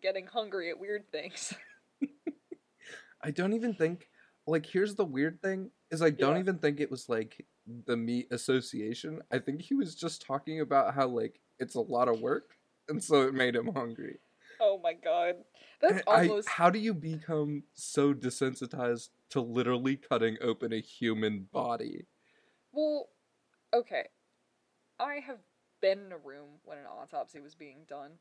getting 0.00 0.28
hungry 0.28 0.70
at 0.70 0.78
weird 0.78 1.10
things. 1.10 1.54
I 3.20 3.32
don't 3.32 3.52
even 3.54 3.74
think 3.74 4.08
like 4.46 4.64
here's 4.64 4.94
the 4.94 5.04
weird 5.04 5.42
thing 5.42 5.72
is 5.90 6.02
I 6.02 6.10
don't 6.10 6.34
Yeah. 6.36 6.40
even 6.42 6.58
think 6.58 6.78
it 6.78 6.88
was 6.88 7.08
like 7.08 7.44
the 7.86 7.96
meat 7.96 8.28
association. 8.30 9.20
I 9.32 9.40
think 9.40 9.60
he 9.62 9.74
was 9.74 9.96
just 9.96 10.24
talking 10.24 10.60
about 10.60 10.94
how 10.94 11.08
like 11.08 11.40
it's 11.58 11.74
a 11.74 11.80
lot 11.80 12.06
of 12.06 12.20
work 12.20 12.50
and 12.88 13.02
so 13.02 13.22
it 13.22 13.34
made 13.34 13.56
him 13.56 13.70
hungry. 13.74 14.18
oh 14.60 14.78
my 14.80 14.92
god, 14.92 15.34
that's 15.80 16.00
I- 16.06 16.28
almost. 16.28 16.48
how 16.48 16.70
do 16.70 16.78
you 16.78 16.94
become 16.94 17.64
so 17.74 18.14
desensitized 18.14 19.08
to 19.34 19.42
literally 19.42 19.96
cutting 19.98 20.38
open 20.40 20.72
a 20.72 20.80
human 20.80 21.44
body? 21.44 22.06
Well, 22.72 23.08
okay. 23.72 24.08
I 24.98 25.16
have 25.20 25.40
been 25.80 26.00
in 26.06 26.12
a 26.12 26.18
room 26.18 26.60
when 26.64 26.78
an 26.78 26.86
autopsy 26.86 27.40
was 27.40 27.54
being 27.54 27.84
done. 27.86 28.20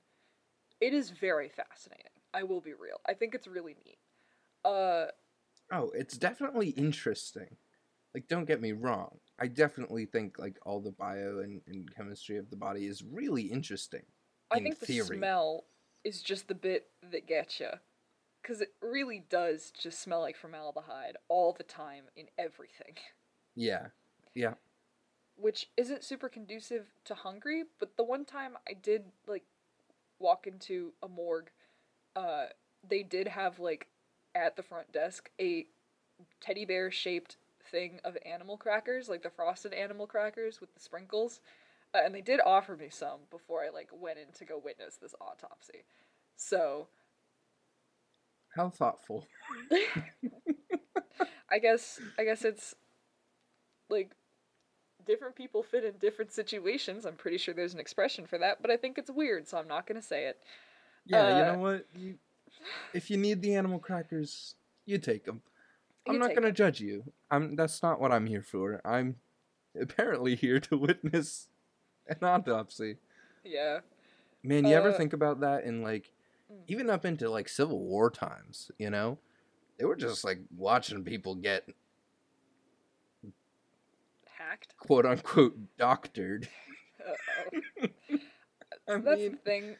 It 0.81 0.93
is 0.93 1.11
very 1.11 1.49
fascinating. 1.49 2.11
I 2.33 2.43
will 2.43 2.61
be 2.61 2.73
real. 2.73 3.01
I 3.07 3.15
think 3.15 3.35
it's 3.35 3.47
really 3.47 3.75
neat. 3.85 3.99
Uh, 4.65 5.07
Oh, 5.71 5.89
it's 5.91 6.17
definitely 6.17 6.69
interesting. 6.69 7.57
Like, 8.13 8.27
don't 8.27 8.45
get 8.45 8.61
me 8.61 8.73
wrong. 8.73 9.19
I 9.39 9.47
definitely 9.47 10.05
think 10.05 10.39
like 10.39 10.59
all 10.65 10.81
the 10.81 10.91
bio 10.91 11.39
and, 11.39 11.61
and 11.67 11.93
chemistry 11.93 12.37
of 12.37 12.49
the 12.49 12.57
body 12.57 12.85
is 12.87 13.03
really 13.03 13.43
interesting. 13.43 14.05
I 14.49 14.59
In 14.59 14.63
think 14.63 14.79
the 14.79 14.85
theory. 14.85 15.17
smell 15.17 15.65
is 16.03 16.21
just 16.21 16.47
the 16.47 16.55
bit 16.55 16.91
that 17.01 17.27
gets 17.27 17.59
you. 17.59 17.71
Because 18.43 18.61
it 18.61 18.73
really 18.81 19.23
does 19.29 19.71
just 19.71 19.99
smell 19.99 20.21
like 20.21 20.37
formaldehyde 20.37 21.17
all 21.29 21.53
the 21.57 21.63
time 21.63 22.03
in 22.15 22.25
everything. 22.37 22.95
Yeah, 23.55 23.87
yeah. 24.35 24.55
Which 25.35 25.69
isn't 25.77 26.03
super 26.03 26.29
conducive 26.29 26.87
to 27.05 27.15
hungry, 27.15 27.63
but 27.79 27.97
the 27.97 28.03
one 28.03 28.25
time 28.25 28.57
I 28.69 28.73
did, 28.73 29.05
like, 29.25 29.45
walk 30.19 30.45
into 30.45 30.93
a 31.01 31.07
morgue, 31.07 31.49
uh, 32.15 32.47
they 32.87 33.01
did 33.01 33.29
have, 33.29 33.59
like, 33.59 33.87
at 34.35 34.55
the 34.55 34.63
front 34.63 34.91
desk, 34.91 35.31
a 35.39 35.65
teddy 36.41 36.65
bear 36.65 36.91
shaped 36.91 37.37
thing 37.71 37.99
of 38.03 38.17
animal 38.25 38.57
crackers, 38.57 39.09
like 39.09 39.23
the 39.23 39.29
frosted 39.29 39.73
animal 39.73 40.05
crackers 40.07 40.59
with 40.59 40.73
the 40.73 40.79
sprinkles. 40.79 41.39
Uh, 41.93 42.01
and 42.03 42.13
they 42.13 42.21
did 42.21 42.39
offer 42.45 42.75
me 42.75 42.89
some 42.89 43.19
before 43.29 43.63
I 43.63 43.69
like 43.69 43.89
went 43.93 44.19
in 44.19 44.33
to 44.37 44.45
go 44.45 44.61
witness 44.63 44.95
this 44.95 45.15
autopsy. 45.21 45.83
So 46.35 46.87
How 48.55 48.69
thoughtful. 48.69 49.25
I 51.49 51.59
guess 51.59 51.99
I 52.17 52.23
guess 52.23 52.43
it's 52.43 52.75
like 53.89 54.11
different 55.05 55.35
people 55.35 55.63
fit 55.63 55.83
in 55.83 55.93
different 55.99 56.31
situations. 56.31 57.05
I'm 57.05 57.15
pretty 57.15 57.37
sure 57.37 57.53
there's 57.53 57.73
an 57.73 57.79
expression 57.79 58.25
for 58.25 58.37
that, 58.39 58.61
but 58.61 58.71
I 58.71 58.77
think 58.77 58.97
it's 58.97 59.11
weird, 59.11 59.47
so 59.47 59.57
I'm 59.57 59.67
not 59.67 59.85
gonna 59.87 60.01
say 60.01 60.25
it. 60.25 60.39
Yeah, 61.05 61.37
you 61.37 61.43
Uh, 61.43 61.51
know 61.53 61.59
what? 61.59 61.85
You, 61.95 62.15
if 62.93 63.09
you 63.11 63.17
need 63.17 63.41
the 63.41 63.55
animal 63.55 63.79
crackers, 63.79 64.55
you 64.85 64.97
take 64.97 65.25
them. 65.25 65.41
I'm 66.07 66.19
not 66.19 66.33
gonna 66.35 66.51
judge 66.51 66.79
you. 66.81 67.03
I'm. 67.31 67.55
That's 67.55 67.81
not 67.83 67.99
what 67.99 68.11
I'm 68.11 68.25
here 68.25 68.41
for. 68.41 68.81
I'm 68.85 69.15
apparently 69.79 70.35
here 70.35 70.59
to 70.61 70.77
witness 70.87 71.47
an 72.07 72.17
autopsy. 72.21 72.97
Yeah. 73.43 73.79
Man, 74.43 74.65
you 74.65 74.73
ever 74.75 74.89
Uh, 74.89 74.97
think 74.97 75.13
about 75.13 75.39
that 75.41 75.63
in 75.63 75.81
like. 75.83 76.11
Mm. 76.53 76.63
even 76.67 76.89
up 76.89 77.05
into 77.05 77.29
like 77.29 77.49
Civil 77.49 77.79
War 77.79 78.09
times, 78.11 78.71
you 78.77 78.89
know? 78.89 79.17
They 79.77 79.85
were 79.85 79.95
just 79.95 80.23
like 80.23 80.39
watching 80.55 81.03
people 81.03 81.35
get 81.35 81.67
Hacked. 84.25 84.75
quote 84.77 85.05
unquote 85.05 85.57
doctored. 85.77 86.47
I 88.87 88.97
That's 88.97 89.05
mean, 89.05 89.31
the 89.31 89.37
thing. 89.37 89.75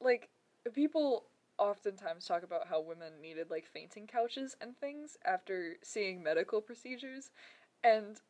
Like, 0.00 0.28
people 0.74 1.26
oftentimes 1.58 2.26
talk 2.26 2.42
about 2.42 2.66
how 2.68 2.80
women 2.80 3.20
needed, 3.22 3.50
like, 3.50 3.66
fainting 3.66 4.06
couches 4.06 4.56
and 4.60 4.76
things 4.78 5.16
after 5.24 5.76
seeing 5.82 6.22
medical 6.22 6.60
procedures. 6.60 7.30
And 7.82 8.20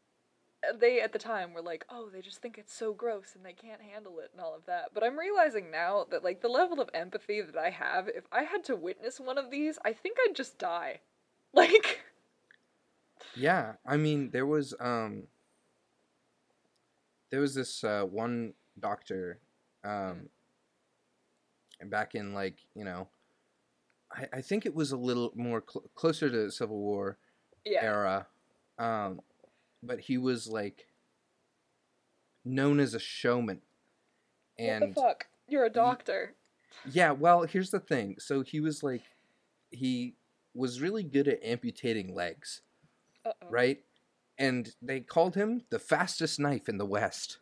they, 0.79 1.01
at 1.01 1.13
the 1.13 1.19
time, 1.19 1.53
were 1.53 1.63
like, 1.63 1.85
oh, 1.91 2.09
they 2.13 2.21
just 2.21 2.41
think 2.41 2.59
it's 2.59 2.75
so 2.75 2.93
gross 2.93 3.35
and 3.35 3.45
they 3.45 3.53
can't 3.53 3.81
handle 3.81 4.19
it 4.19 4.31
and 4.33 4.41
all 4.41 4.55
of 4.55 4.67
that. 4.67 4.91
But 4.93 5.05
I'm 5.05 5.19
realizing 5.19 5.71
now 5.71 6.07
that, 6.11 6.25
like, 6.25 6.41
the 6.41 6.49
level 6.49 6.81
of 6.81 6.91
empathy 6.95 7.41
that 7.41 7.57
I 7.57 7.71
have, 7.71 8.09
if 8.09 8.25
I 8.33 8.43
had 8.43 8.65
to 8.65 8.77
witness 8.77 9.21
one 9.21 9.39
of 9.39 9.51
these, 9.51 9.79
I 9.85 9.93
think 9.93 10.17
I'd 10.25 10.37
just 10.37 10.59
die. 10.59 11.01
Like, 11.57 12.01
yeah, 13.37 13.75
I 13.87 13.97
mean, 13.97 14.31
there 14.31 14.45
was 14.45 14.75
um 14.81 15.29
there 17.31 17.39
was 17.39 17.55
this 17.55 17.85
uh, 17.85 18.03
one 18.03 18.55
doctor 18.81 19.39
um 19.85 20.29
back 21.85 22.17
in 22.17 22.35
like, 22.35 22.57
you 22.75 22.85
know, 22.85 23.09
I, 24.13 24.39
I 24.39 24.41
think 24.41 24.67
it 24.67 24.75
was 24.75 24.93
a 24.93 24.97
little 24.97 25.33
more 25.35 25.63
cl- 25.69 25.85
closer 25.95 26.31
to 26.31 26.51
Civil 26.51 26.79
War 26.79 27.19
yeah. 27.65 27.85
era. 27.85 28.27
Um, 28.79 29.21
but 29.85 30.01
he 30.01 30.19
was 30.19 30.47
like 30.47 30.87
known 32.45 32.81
as 32.81 32.95
a 32.95 32.99
showman. 32.99 33.61
And 34.59 34.83
what 34.83 34.95
the 34.95 35.01
fuck? 35.01 35.27
You're 35.49 35.65
a 35.65 35.71
doctor. 35.71 36.35
yeah, 36.91 37.11
well, 37.13 37.43
here's 37.43 37.71
the 37.71 37.81
thing. 37.81 38.17
So 38.19 38.43
he 38.43 38.61
was 38.61 38.83
like 38.83 39.03
he 39.71 40.15
was 40.55 40.81
really 40.81 41.03
good 41.03 41.27
at 41.29 41.43
amputating 41.45 42.15
legs, 42.15 42.63
Uh-oh. 43.27 43.49
right? 43.51 43.79
And 44.39 44.73
they 44.81 45.01
called 45.01 45.35
him 45.35 45.63
the 45.71 45.79
fastest 45.79 46.39
knife 46.41 46.69
in 46.69 46.79
the 46.79 46.87
West. 46.87 47.39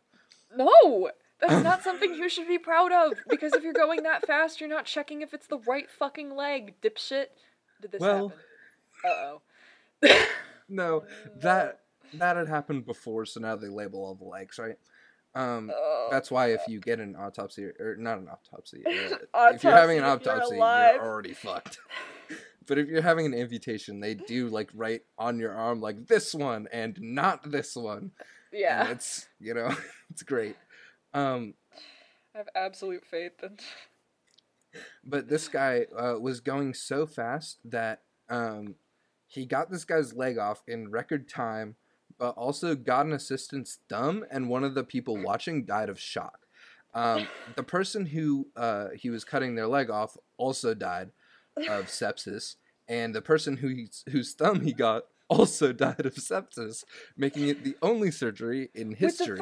No! 0.55 1.09
That's 1.39 1.63
not 1.63 1.83
something 1.83 2.13
you 2.13 2.29
should 2.29 2.47
be 2.47 2.57
proud 2.59 2.91
of. 2.91 3.13
Because 3.29 3.53
if 3.53 3.63
you're 3.63 3.73
going 3.73 4.03
that 4.03 4.25
fast, 4.25 4.59
you're 4.59 4.69
not 4.69 4.85
checking 4.85 5.21
if 5.21 5.33
it's 5.33 5.47
the 5.47 5.59
right 5.67 5.89
fucking 5.89 6.35
leg, 6.35 6.75
dipshit. 6.81 7.27
Did 7.81 7.91
this 7.91 8.01
Well- 8.01 8.29
happen? 9.03 9.41
Uh 10.03 10.09
oh. 10.15 10.27
No, 10.69 11.03
that 11.41 11.79
that 12.15 12.37
had 12.37 12.49
happened 12.49 12.85
before, 12.85 13.25
so 13.25 13.39
now 13.39 13.55
they 13.55 13.67
label 13.67 14.03
all 14.03 14.15
the 14.15 14.25
legs, 14.25 14.57
right? 14.59 14.77
Um, 15.35 15.71
Oh. 15.73 16.09
that's 16.11 16.29
why 16.29 16.51
if 16.51 16.61
you 16.67 16.79
get 16.79 16.99
an 16.99 17.15
autopsy 17.15 17.65
or 17.65 17.95
not 17.97 18.19
an 18.19 18.27
autopsy, 18.29 18.83
uh, 18.85 19.51
if 19.53 19.63
you're 19.63 19.73
having 19.73 19.97
an 19.97 20.03
Autopsy, 20.03 20.55
you're 20.55 20.93
you're 20.93 21.05
already 21.05 21.33
fucked. 21.33 21.79
but 22.67 22.77
if 22.77 22.87
you're 22.87 23.01
having 23.01 23.25
an 23.25 23.33
amputation, 23.33 23.99
they 23.99 24.13
do 24.13 24.47
like 24.49 24.69
write 24.75 25.01
on 25.17 25.39
your 25.39 25.53
arm 25.53 25.81
like 25.81 26.07
this 26.07 26.35
one 26.35 26.67
and 26.71 26.99
not 27.01 27.49
this 27.49 27.75
one. 27.75 28.11
And 28.51 28.61
yeah. 28.61 28.89
it's 28.89 29.27
you 29.39 29.53
know, 29.55 29.75
it's 30.11 30.21
great. 30.23 30.55
Um, 31.13 31.55
I 32.35 32.39
have 32.39 32.49
absolute 32.55 33.05
faith 33.05 33.43
in. 33.43 33.57
but 35.03 35.27
this 35.29 35.47
guy 35.47 35.85
uh, 35.97 36.15
was 36.19 36.39
going 36.39 36.73
so 36.73 37.05
fast 37.05 37.57
that 37.65 38.01
um, 38.29 38.75
he 39.27 39.45
got 39.45 39.71
this 39.71 39.85
guy's 39.85 40.13
leg 40.13 40.37
off 40.37 40.63
in 40.67 40.91
record 40.91 41.27
time, 41.27 41.75
but 42.17 42.35
also 42.35 42.75
got 42.75 43.05
an 43.05 43.13
assistant's 43.13 43.79
thumb, 43.89 44.25
and 44.31 44.49
one 44.49 44.63
of 44.63 44.75
the 44.75 44.83
people 44.83 45.17
watching 45.17 45.65
died 45.65 45.89
of 45.89 45.99
shock. 45.99 46.39
Um, 46.93 47.27
the 47.55 47.63
person 47.63 48.05
who 48.05 48.47
uh, 48.55 48.89
he 48.95 49.09
was 49.09 49.23
cutting 49.23 49.55
their 49.55 49.67
leg 49.67 49.89
off 49.89 50.15
also 50.37 50.73
died 50.73 51.11
of 51.57 51.85
sepsis, 51.87 52.55
and 52.87 53.15
the 53.15 53.21
person 53.21 53.57
who 53.57 53.85
whose 54.09 54.33
thumb 54.33 54.61
he 54.61 54.73
got 54.73 55.03
also 55.29 55.73
died 55.73 56.05
of 56.05 56.15
sepsis, 56.15 56.83
making 57.17 57.47
it 57.47 57.63
the 57.63 57.75
only 57.81 58.11
surgery 58.11 58.69
in 58.75 58.91
history 58.91 59.37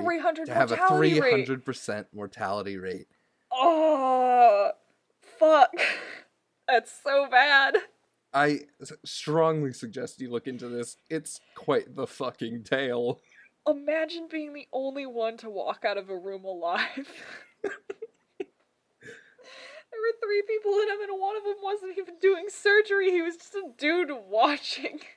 to 0.45 0.53
have 0.53 0.71
a 0.71 0.77
300% 0.77 2.05
mortality 2.13 2.77
rate. 2.77 3.07
Oh, 3.51 4.71
fuck. 5.39 5.73
That's 6.67 6.93
so 7.03 7.27
bad. 7.29 7.75
I 8.33 8.61
strongly 9.03 9.73
suggest 9.73 10.21
you 10.21 10.31
look 10.31 10.47
into 10.47 10.69
this. 10.69 10.97
It's 11.09 11.41
quite 11.55 11.95
the 11.95 12.07
fucking 12.07 12.63
tale. 12.63 13.19
Imagine 13.67 14.27
being 14.31 14.53
the 14.53 14.67
only 14.73 15.05
one 15.05 15.37
to 15.37 15.49
walk 15.49 15.83
out 15.85 15.97
of 15.97 16.09
a 16.09 16.17
room 16.17 16.45
alive. 16.45 16.87
there 17.63 17.69
were 19.99 20.17
three 20.23 20.43
people 20.47 20.71
in 20.73 20.89
him, 20.89 21.09
and 21.09 21.19
one 21.19 21.35
of 21.35 21.43
them 21.43 21.57
wasn't 21.61 21.97
even 21.97 22.15
doing 22.21 22.45
surgery. 22.49 23.11
He 23.11 23.21
was 23.21 23.37
just 23.37 23.55
a 23.55 23.69
dude 23.77 24.11
watching. 24.29 24.99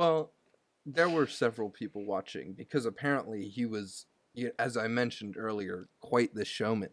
Well, 0.00 0.32
there 0.86 1.10
were 1.10 1.26
several 1.26 1.68
people 1.68 2.06
watching 2.06 2.54
because 2.54 2.86
apparently 2.86 3.48
he 3.48 3.66
was, 3.66 4.06
as 4.58 4.78
I 4.78 4.88
mentioned 4.88 5.36
earlier, 5.36 5.88
quite 6.00 6.34
the 6.34 6.46
showman. 6.46 6.88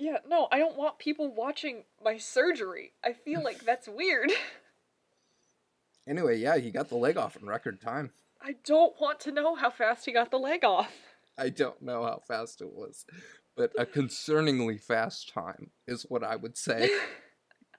Yeah, 0.00 0.16
no, 0.26 0.48
I 0.50 0.58
don't 0.58 0.78
want 0.78 0.98
people 0.98 1.32
watching 1.32 1.84
my 2.02 2.16
surgery. 2.16 2.92
I 3.04 3.12
feel 3.12 3.44
like 3.44 3.64
that's 3.64 3.88
weird. 3.88 4.32
Anyway, 6.08 6.36
yeah, 6.38 6.56
he 6.56 6.72
got 6.72 6.88
the 6.88 6.96
leg 6.96 7.16
off 7.16 7.36
in 7.36 7.46
record 7.46 7.80
time. 7.80 8.10
I 8.42 8.56
don't 8.64 8.98
want 9.00 9.20
to 9.20 9.30
know 9.30 9.54
how 9.54 9.70
fast 9.70 10.06
he 10.06 10.12
got 10.12 10.32
the 10.32 10.38
leg 10.38 10.64
off. 10.64 10.90
I 11.38 11.50
don't 11.50 11.80
know 11.80 12.02
how 12.02 12.20
fast 12.26 12.60
it 12.60 12.72
was, 12.72 13.04
but 13.56 13.70
a 13.78 13.86
concerningly 13.86 14.80
fast 14.80 15.32
time 15.32 15.70
is 15.86 16.06
what 16.08 16.24
I 16.24 16.34
would 16.34 16.56
say. 16.56 16.90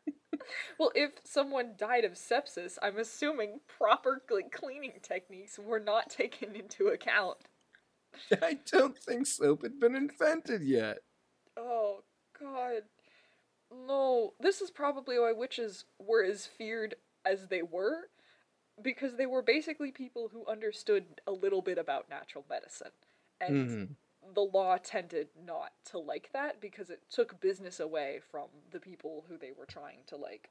well, 0.79 0.91
if 0.95 1.11
someone 1.25 1.73
died 1.77 2.05
of 2.05 2.13
sepsis, 2.13 2.77
I'm 2.81 2.97
assuming 2.99 3.59
proper 3.67 4.21
cleaning 4.53 4.93
techniques 5.01 5.59
were 5.59 5.81
not 5.81 6.09
taken 6.09 6.55
into 6.55 6.87
account. 6.87 7.37
I 8.41 8.59
don't 8.71 8.97
think 8.97 9.27
soap 9.27 9.63
had 9.63 9.79
been 9.79 9.95
invented 9.95 10.61
yet. 10.61 10.99
Oh, 11.57 12.03
God. 12.41 12.83
No, 13.88 14.33
this 14.39 14.62
is 14.62 14.69
probably 14.71 15.17
why 15.19 15.31
witches 15.31 15.86
were 16.00 16.24
as 16.24 16.45
feared 16.45 16.95
as 17.24 17.48
they 17.48 17.62
were, 17.62 18.10
because 18.81 19.15
they 19.15 19.25
were 19.25 19.41
basically 19.41 19.91
people 19.91 20.29
who 20.33 20.45
understood 20.45 21.21
a 21.27 21.31
little 21.31 21.62
bit 21.62 21.77
about 21.77 22.10
natural 22.10 22.45
medicine. 22.50 22.91
And 23.39 23.55
Mhm. 23.55 23.95
the 24.36 24.41
law 24.41 24.77
tended 24.77 25.29
not 25.45 25.71
to 25.86 25.98
like 26.00 26.31
that 26.33 26.60
because 26.62 26.89
it 26.89 27.01
took 27.10 27.39
business 27.39 27.79
away 27.79 28.19
from 28.31 28.50
the 28.71 28.79
people 28.79 29.25
who 29.27 29.38
they 29.38 29.51
were 29.51 29.65
trying 29.65 30.03
to 30.07 30.15
like 30.15 30.50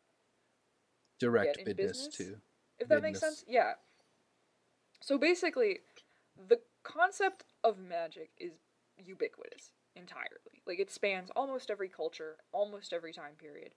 Direct 1.19 1.59
in 1.59 1.65
business, 1.77 2.09
business? 2.09 2.17
too. 2.17 2.41
if 2.79 2.89
that 2.89 3.03
makes 3.03 3.21
sense 3.21 3.45
yeah 3.47 3.75
so 5.01 5.19
basically 5.19 5.81
the 6.49 6.61
concept 6.83 7.45
of 7.63 7.79
magic 7.79 8.31
is 8.39 8.53
ubiquitous 8.99 9.73
entirely 10.01 10.63
like 10.67 10.81
it 10.81 10.91
spans 10.91 11.31
almost 11.37 11.71
every 11.71 11.89
culture 11.89 12.37
almost 12.53 12.93
every 12.93 13.13
time 13.13 13.35
period 13.39 13.73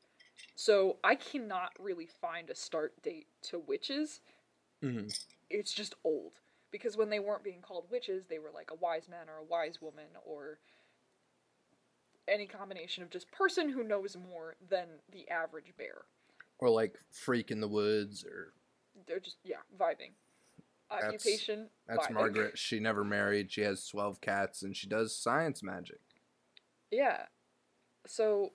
so 0.55 0.97
i 1.03 1.15
cannot 1.15 1.71
really 1.79 2.07
find 2.21 2.49
a 2.49 2.55
start 2.55 2.93
date 3.03 3.27
to 3.41 3.59
witches 3.59 4.21
hmm 4.81 5.07
it's 5.49 5.73
just 5.73 5.95
old 6.03 6.33
because 6.71 6.97
when 6.97 7.09
they 7.09 7.19
weren't 7.19 7.43
being 7.43 7.61
called 7.61 7.85
witches 7.91 8.25
they 8.29 8.39
were 8.39 8.51
like 8.53 8.71
a 8.71 8.75
wise 8.75 9.07
man 9.09 9.27
or 9.29 9.39
a 9.41 9.45
wise 9.45 9.81
woman 9.81 10.05
or 10.25 10.57
any 12.27 12.47
combination 12.47 13.03
of 13.03 13.09
just 13.09 13.29
person 13.31 13.69
who 13.69 13.83
knows 13.83 14.15
more 14.15 14.55
than 14.69 14.87
the 15.11 15.29
average 15.29 15.73
bear 15.77 16.03
Or 16.59 16.69
like 16.69 16.95
freak 17.11 17.51
in 17.51 17.59
the 17.59 17.67
woods, 17.67 18.23
or 18.23 18.53
they're 19.07 19.19
just 19.19 19.37
yeah 19.43 19.57
vibing 19.77 20.13
That's- 20.89 21.13
occupation 21.13 21.67
that's 21.87 22.07
vibing. 22.07 22.13
Margaret. 22.13 22.57
She 22.57 22.79
never 22.79 23.03
married. 23.03 23.51
She 23.51 23.61
has 23.61 23.85
twelve 23.87 24.21
cats, 24.21 24.63
and 24.63 24.75
she 24.75 24.87
does 24.87 25.13
science 25.15 25.61
magic. 25.61 25.99
Yeah 26.93 27.23
so 28.05 28.51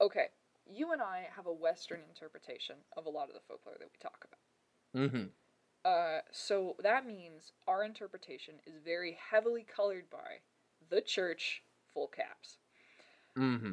okay 0.00 0.26
you 0.66 0.92
and 0.92 1.02
i 1.02 1.26
have 1.34 1.46
a 1.46 1.52
western 1.52 2.00
interpretation 2.08 2.76
of 2.96 3.06
a 3.06 3.10
lot 3.10 3.28
of 3.28 3.34
the 3.34 3.40
folklore 3.46 3.76
that 3.78 3.88
we 3.92 3.98
talk 4.00 4.24
about 4.24 4.40
Mm-hmm. 4.96 5.24
uh, 5.84 6.20
so 6.30 6.76
that 6.82 7.04
means 7.06 7.52
our 7.66 7.84
interpretation 7.84 8.54
is 8.66 8.74
very 8.84 9.18
heavily 9.30 9.66
colored 9.74 10.04
by 10.10 10.40
the 10.88 11.00
church 11.00 11.62
full 11.92 12.08
caps 12.08 12.58
Mm-hmm. 13.38 13.72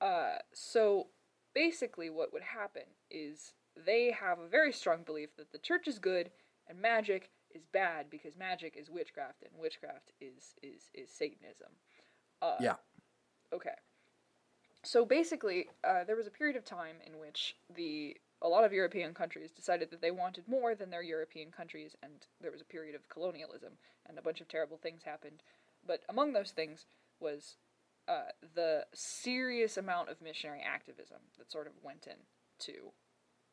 Uh, 0.00 0.38
so 0.52 1.08
basically, 1.54 2.10
what 2.10 2.32
would 2.32 2.42
happen 2.42 2.82
is 3.10 3.52
they 3.86 4.10
have 4.10 4.38
a 4.38 4.48
very 4.48 4.72
strong 4.72 5.02
belief 5.04 5.36
that 5.36 5.52
the 5.52 5.58
church 5.58 5.86
is 5.86 5.98
good 5.98 6.30
and 6.68 6.80
magic 6.80 7.30
is 7.54 7.62
bad 7.72 8.10
because 8.10 8.36
magic 8.36 8.74
is 8.76 8.90
witchcraft 8.90 9.42
and 9.42 9.52
witchcraft 9.60 10.12
is 10.20 10.54
is 10.62 10.90
is 10.94 11.10
Satanism. 11.10 11.68
Uh, 12.42 12.56
Yeah. 12.60 12.76
Okay. 13.52 13.74
So 14.82 15.04
basically, 15.04 15.68
uh, 15.84 16.04
there 16.04 16.16
was 16.16 16.26
a 16.26 16.30
period 16.30 16.56
of 16.56 16.64
time 16.64 16.96
in 17.06 17.18
which 17.18 17.56
the 17.74 18.16
a 18.42 18.48
lot 18.48 18.64
of 18.64 18.72
European 18.72 19.12
countries 19.12 19.50
decided 19.50 19.90
that 19.90 20.00
they 20.00 20.10
wanted 20.10 20.48
more 20.48 20.74
than 20.74 20.88
their 20.88 21.02
European 21.02 21.50
countries, 21.50 21.94
and 22.02 22.26
there 22.40 22.50
was 22.50 22.62
a 22.62 22.64
period 22.64 22.94
of 22.94 23.06
colonialism, 23.10 23.72
and 24.06 24.18
a 24.18 24.22
bunch 24.22 24.40
of 24.40 24.48
terrible 24.48 24.78
things 24.78 25.02
happened. 25.02 25.42
But 25.86 26.02
among 26.08 26.32
those 26.32 26.50
things 26.50 26.86
was 27.20 27.56
uh, 28.08 28.30
the 28.54 28.86
serious 28.94 29.76
amount 29.76 30.08
of 30.08 30.22
missionary 30.22 30.62
activism 30.62 31.18
that 31.38 31.52
sort 31.52 31.66
of 31.66 31.74
went 31.82 32.06
into 32.06 32.92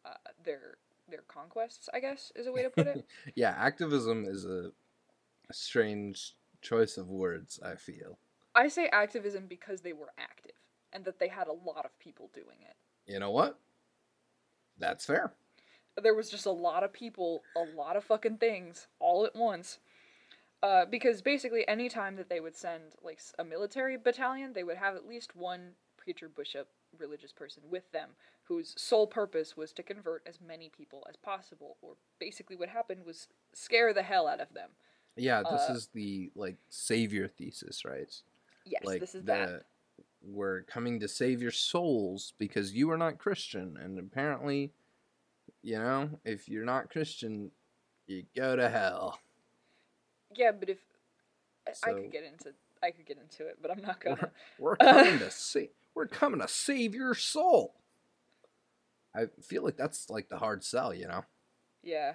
uh, 0.06 0.14
their 0.44 0.78
their 1.10 1.24
conquests. 1.28 1.90
I 1.94 2.00
guess 2.00 2.32
is 2.36 2.48
a 2.48 2.52
way 2.52 2.64
to 2.64 2.70
put 2.70 2.88
it. 2.88 3.06
Yeah, 3.36 3.54
activism 3.58 4.26
is 4.26 4.46
a, 4.46 4.72
a 5.50 5.54
strange 5.54 6.34
choice 6.62 6.98
of 6.98 7.10
words. 7.10 7.60
I 7.64 7.76
feel. 7.76 8.20
I 8.58 8.68
say 8.68 8.90
activism 8.92 9.46
because 9.48 9.82
they 9.82 9.94
were 9.94 10.12
active 10.18 10.56
and 10.92 11.06
that 11.06 11.20
they 11.20 11.28
had 11.30 11.48
a 11.48 11.54
lot 11.54 11.86
of 11.86 11.98
people 12.00 12.30
doing 12.34 12.58
it. 12.62 12.76
You 13.12 13.20
know 13.20 13.32
what? 13.32 13.58
That's 14.78 15.06
fair. 15.06 15.32
there 16.02 16.14
was 16.14 16.30
just 16.30 16.46
a 16.46 16.52
lot 16.52 16.84
of 16.84 16.92
people, 16.94 17.42
a 17.56 17.64
lot 17.76 17.96
of 17.96 18.04
fucking 18.04 18.38
things 18.38 18.88
all 19.00 19.26
at 19.26 19.36
once. 19.36 19.80
Uh, 20.64 20.86
because 20.86 21.22
basically, 21.22 21.68
any 21.68 21.88
time 21.88 22.16
that 22.16 22.30
they 22.30 22.40
would 22.40 22.56
send 22.56 22.82
like 23.04 23.20
a 23.40 23.44
military 23.44 23.96
battalion, 23.98 24.54
they 24.54 24.64
would 24.64 24.78
have 24.78 24.96
at 24.96 25.08
least 25.08 25.36
one 25.36 25.72
preacher, 25.98 26.28
bishop, 26.30 26.68
religious 26.98 27.32
person 27.32 27.62
with 27.70 27.92
them, 27.92 28.10
whose 28.44 28.74
sole 28.76 29.06
purpose 29.08 29.56
was 29.56 29.72
to 29.74 29.84
convert 29.84 30.24
as 30.28 30.40
many 30.42 30.70
people 30.76 31.06
as 31.10 31.16
possible. 31.16 31.78
Or 31.82 31.94
basically, 32.20 32.56
what 32.56 32.70
happened 32.70 33.06
was 33.06 33.28
scare 33.54 33.94
the 33.94 34.02
hell 34.04 34.28
out 34.28 34.40
of 34.40 34.54
them. 34.56 34.72
Yeah, 35.16 35.44
this 35.44 35.70
Uh, 35.70 35.74
is 35.74 35.88
the 35.94 36.32
like 36.36 36.58
savior 36.70 37.28
thesis, 37.28 37.86
right? 37.86 38.12
Yes, 38.70 38.84
like 38.84 39.00
this 39.00 39.16
is 39.16 39.24
that. 39.26 39.64
we're 40.22 40.62
coming 40.64 41.00
to 41.00 41.08
save 41.08 41.42
your 41.42 41.52
souls 41.52 42.34
because 42.38 42.74
you 42.74 42.90
are 42.92 42.98
not 42.98 43.18
Christian, 43.18 43.78
and 43.82 43.98
apparently, 44.00 44.72
you 45.62 45.78
know, 45.78 46.10
if 46.26 46.48
you're 46.50 46.66
not 46.66 46.90
Christian, 46.90 47.52
you 48.08 48.24
go 48.36 48.56
to 48.56 48.70
hell. 48.70 49.20
Yeah, 50.36 50.52
but 50.52 50.70
if 50.70 50.80
I- 51.68 51.92
I 51.92 51.94
could 51.94 52.12
get 52.12 52.24
into, 52.24 52.54
I 52.82 52.92
could 52.92 53.06
get 53.06 53.18
into 53.18 53.48
it, 53.48 53.58
but 53.62 53.72
I'm 53.72 53.82
not 53.82 54.00
gonna. 54.00 54.32
We're 54.60 54.76
coming 54.78 55.20
to 55.20 55.32
save. 55.32 55.70
We're 55.96 56.08
coming 56.08 56.42
to 56.42 56.48
save 56.48 56.94
your 56.96 57.16
soul. 57.16 57.74
I 59.16 59.26
feel 59.42 59.64
like 59.64 59.78
that's 59.78 60.10
like 60.10 60.30
the 60.30 60.38
hard 60.38 60.64
sell, 60.64 60.94
you 60.94 61.08
know. 61.08 61.26
Yeah. 61.84 62.14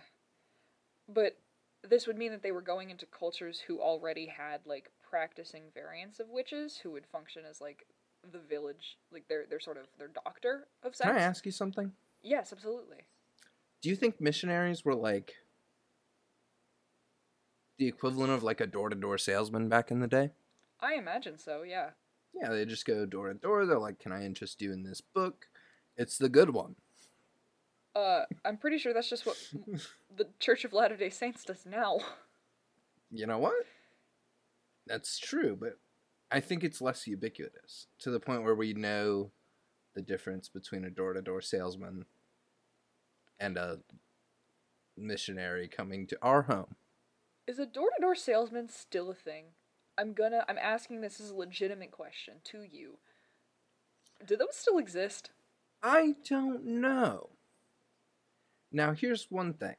But 1.08 1.36
this 1.88 2.06
would 2.06 2.16
mean 2.16 2.30
that 2.32 2.42
they 2.42 2.52
were 2.52 2.62
going 2.62 2.90
into 2.90 3.06
cultures 3.06 3.60
who 3.66 3.80
already 3.80 4.26
had 4.26 4.60
like 4.64 4.90
practicing 5.08 5.64
variants 5.74 6.20
of 6.20 6.28
witches 6.28 6.78
who 6.82 6.92
would 6.92 7.06
function 7.06 7.42
as 7.48 7.60
like 7.60 7.86
the 8.30 8.38
village 8.38 8.98
like 9.12 9.24
they're 9.28 9.44
they're 9.48 9.60
sort 9.60 9.76
of 9.76 9.86
their 9.98 10.08
doctor 10.08 10.68
of 10.82 10.94
sex. 10.94 11.08
Can 11.08 11.18
I 11.18 11.22
ask 11.22 11.44
you 11.44 11.52
something? 11.52 11.92
Yes, 12.22 12.52
absolutely. 12.52 12.98
Do 13.80 13.88
you 13.88 13.96
think 13.96 14.20
missionaries 14.20 14.84
were 14.84 14.94
like 14.94 15.34
the 17.78 17.88
equivalent 17.88 18.30
of 18.30 18.42
like 18.42 18.60
a 18.60 18.66
door 18.66 18.88
to 18.88 18.94
door 18.94 19.18
salesman 19.18 19.68
back 19.68 19.90
in 19.90 20.00
the 20.00 20.06
day? 20.06 20.30
I 20.80 20.94
imagine 20.94 21.38
so, 21.38 21.62
yeah. 21.62 21.90
Yeah, 22.34 22.50
they 22.50 22.64
just 22.64 22.86
go 22.86 23.06
door 23.06 23.28
to 23.28 23.34
door. 23.34 23.66
They're 23.66 23.78
like, 23.78 23.98
"Can 23.98 24.12
I 24.12 24.24
interest 24.24 24.62
you 24.62 24.72
in 24.72 24.84
this 24.84 25.00
book? 25.00 25.48
It's 25.96 26.16
the 26.16 26.28
good 26.28 26.50
one." 26.50 26.76
Uh 27.94 28.22
I'm 28.44 28.56
pretty 28.56 28.78
sure 28.78 28.94
that's 28.94 29.10
just 29.10 29.26
what 29.26 29.36
the 30.16 30.28
Church 30.38 30.64
of 30.64 30.72
Latter-day 30.72 31.10
Saints 31.10 31.44
does 31.44 31.66
now. 31.66 31.98
You 33.10 33.26
know 33.26 33.38
what? 33.38 33.66
That's 34.86 35.18
true, 35.18 35.56
but 35.58 35.78
I 36.30 36.40
think 36.40 36.64
it's 36.64 36.80
less 36.80 37.06
ubiquitous 37.06 37.86
to 38.00 38.10
the 38.10 38.20
point 38.20 38.42
where 38.42 38.54
we 38.54 38.72
know 38.72 39.30
the 39.94 40.02
difference 40.02 40.48
between 40.48 40.84
a 40.84 40.90
door 40.90 41.12
to 41.12 41.20
door 41.20 41.42
salesman 41.42 42.06
and 43.38 43.58
a 43.58 43.80
missionary 44.96 45.68
coming 45.68 46.06
to 46.06 46.18
our 46.22 46.42
home. 46.42 46.76
Is 47.46 47.58
a 47.58 47.66
door-to-door 47.66 48.14
salesman 48.14 48.68
still 48.68 49.10
a 49.10 49.14
thing? 49.14 49.46
I'm 49.98 50.14
gonna 50.14 50.44
I'm 50.48 50.58
asking 50.58 51.00
this 51.00 51.20
as 51.20 51.30
a 51.30 51.34
legitimate 51.34 51.90
question 51.90 52.34
to 52.44 52.62
you. 52.62 52.98
Do 54.26 54.36
those 54.36 54.56
still 54.56 54.78
exist? 54.78 55.30
I 55.82 56.14
don't 56.28 56.64
know. 56.64 57.30
Now, 58.72 58.92
here's 58.92 59.26
one 59.30 59.52
thing 59.52 59.76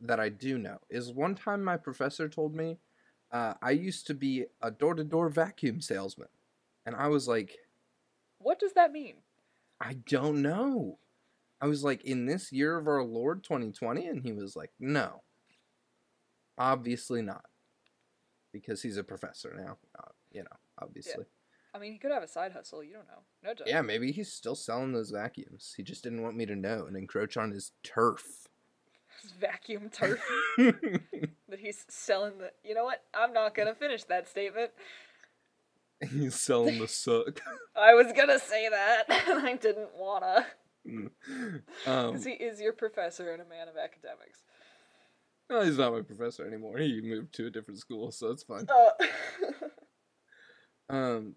that 0.00 0.20
I 0.20 0.28
do 0.28 0.56
know 0.58 0.78
is 0.88 1.12
one 1.12 1.34
time 1.34 1.62
my 1.62 1.76
professor 1.76 2.28
told 2.28 2.54
me 2.54 2.78
uh, 3.32 3.54
I 3.62 3.72
used 3.72 4.06
to 4.06 4.14
be 4.14 4.46
a 4.62 4.70
door 4.70 4.94
to 4.94 5.04
door 5.04 5.28
vacuum 5.28 5.80
salesman. 5.80 6.28
And 6.86 6.96
I 6.96 7.08
was 7.08 7.28
like, 7.28 7.58
What 8.38 8.58
does 8.58 8.72
that 8.74 8.92
mean? 8.92 9.16
I 9.80 9.94
don't 9.94 10.42
know. 10.42 10.98
I 11.60 11.66
was 11.66 11.84
like, 11.84 12.02
in 12.04 12.26
this 12.26 12.52
year 12.52 12.78
of 12.78 12.88
our 12.88 13.02
Lord 13.02 13.42
2020? 13.44 14.06
And 14.06 14.22
he 14.22 14.32
was 14.32 14.56
like, 14.56 14.70
no. 14.78 15.22
Obviously 16.56 17.22
not. 17.22 17.44
Because 18.52 18.82
he's 18.82 18.96
a 18.96 19.04
professor 19.04 19.54
now. 19.56 19.76
Uh, 19.98 20.10
you 20.32 20.42
know, 20.42 20.56
obviously. 20.80 21.24
I 21.74 21.78
mean, 21.78 21.92
he 21.92 21.98
could 21.98 22.10
have 22.10 22.22
a 22.22 22.28
side 22.28 22.52
hustle. 22.52 22.82
You 22.82 22.94
don't 22.94 23.06
know. 23.06 23.22
No 23.44 23.50
judgment. 23.50 23.68
Yeah, 23.70 23.82
maybe 23.82 24.10
he's 24.12 24.32
still 24.32 24.56
selling 24.56 24.92
those 24.92 25.10
vacuums. 25.10 25.74
He 25.76 25.82
just 25.82 26.02
didn't 26.02 26.22
want 26.22 26.36
me 26.36 26.44
to 26.46 26.56
know 26.56 26.86
and 26.86 26.96
encroach 26.96 27.36
on 27.36 27.50
his 27.52 27.72
turf. 27.82 28.22
His 29.22 29.32
vacuum 29.32 29.90
turf 29.92 30.18
that 30.56 31.58
he's 31.58 31.84
selling 31.90 32.38
the. 32.38 32.52
You 32.64 32.74
know 32.74 32.84
what? 32.84 33.02
I'm 33.12 33.34
not 33.34 33.54
gonna 33.54 33.74
finish 33.74 34.02
that 34.04 34.26
statement. 34.28 34.70
He's 36.10 36.34
selling 36.36 36.78
the 36.78 36.88
suck. 36.88 37.42
I 37.76 37.92
was 37.92 38.06
gonna 38.16 38.38
say 38.38 38.70
that, 38.70 39.04
and 39.28 39.46
I 39.46 39.56
didn't 39.56 39.90
wanna. 39.94 40.46
um, 40.88 41.12
Because 41.84 42.24
he 42.24 42.30
is 42.32 42.62
your 42.62 42.72
professor 42.72 43.30
and 43.32 43.42
a 43.42 43.44
man 43.44 43.68
of 43.68 43.76
academics. 43.76 44.38
no, 45.50 45.60
he's 45.60 45.76
not 45.76 45.92
my 45.92 46.00
professor 46.00 46.46
anymore. 46.46 46.78
He 46.78 47.02
moved 47.02 47.34
to 47.34 47.46
a 47.48 47.50
different 47.50 47.78
school, 47.78 48.10
so 48.12 48.30
it's 48.30 48.42
fine. 48.44 48.66
Uh, 48.70 49.66
Um. 50.88 51.34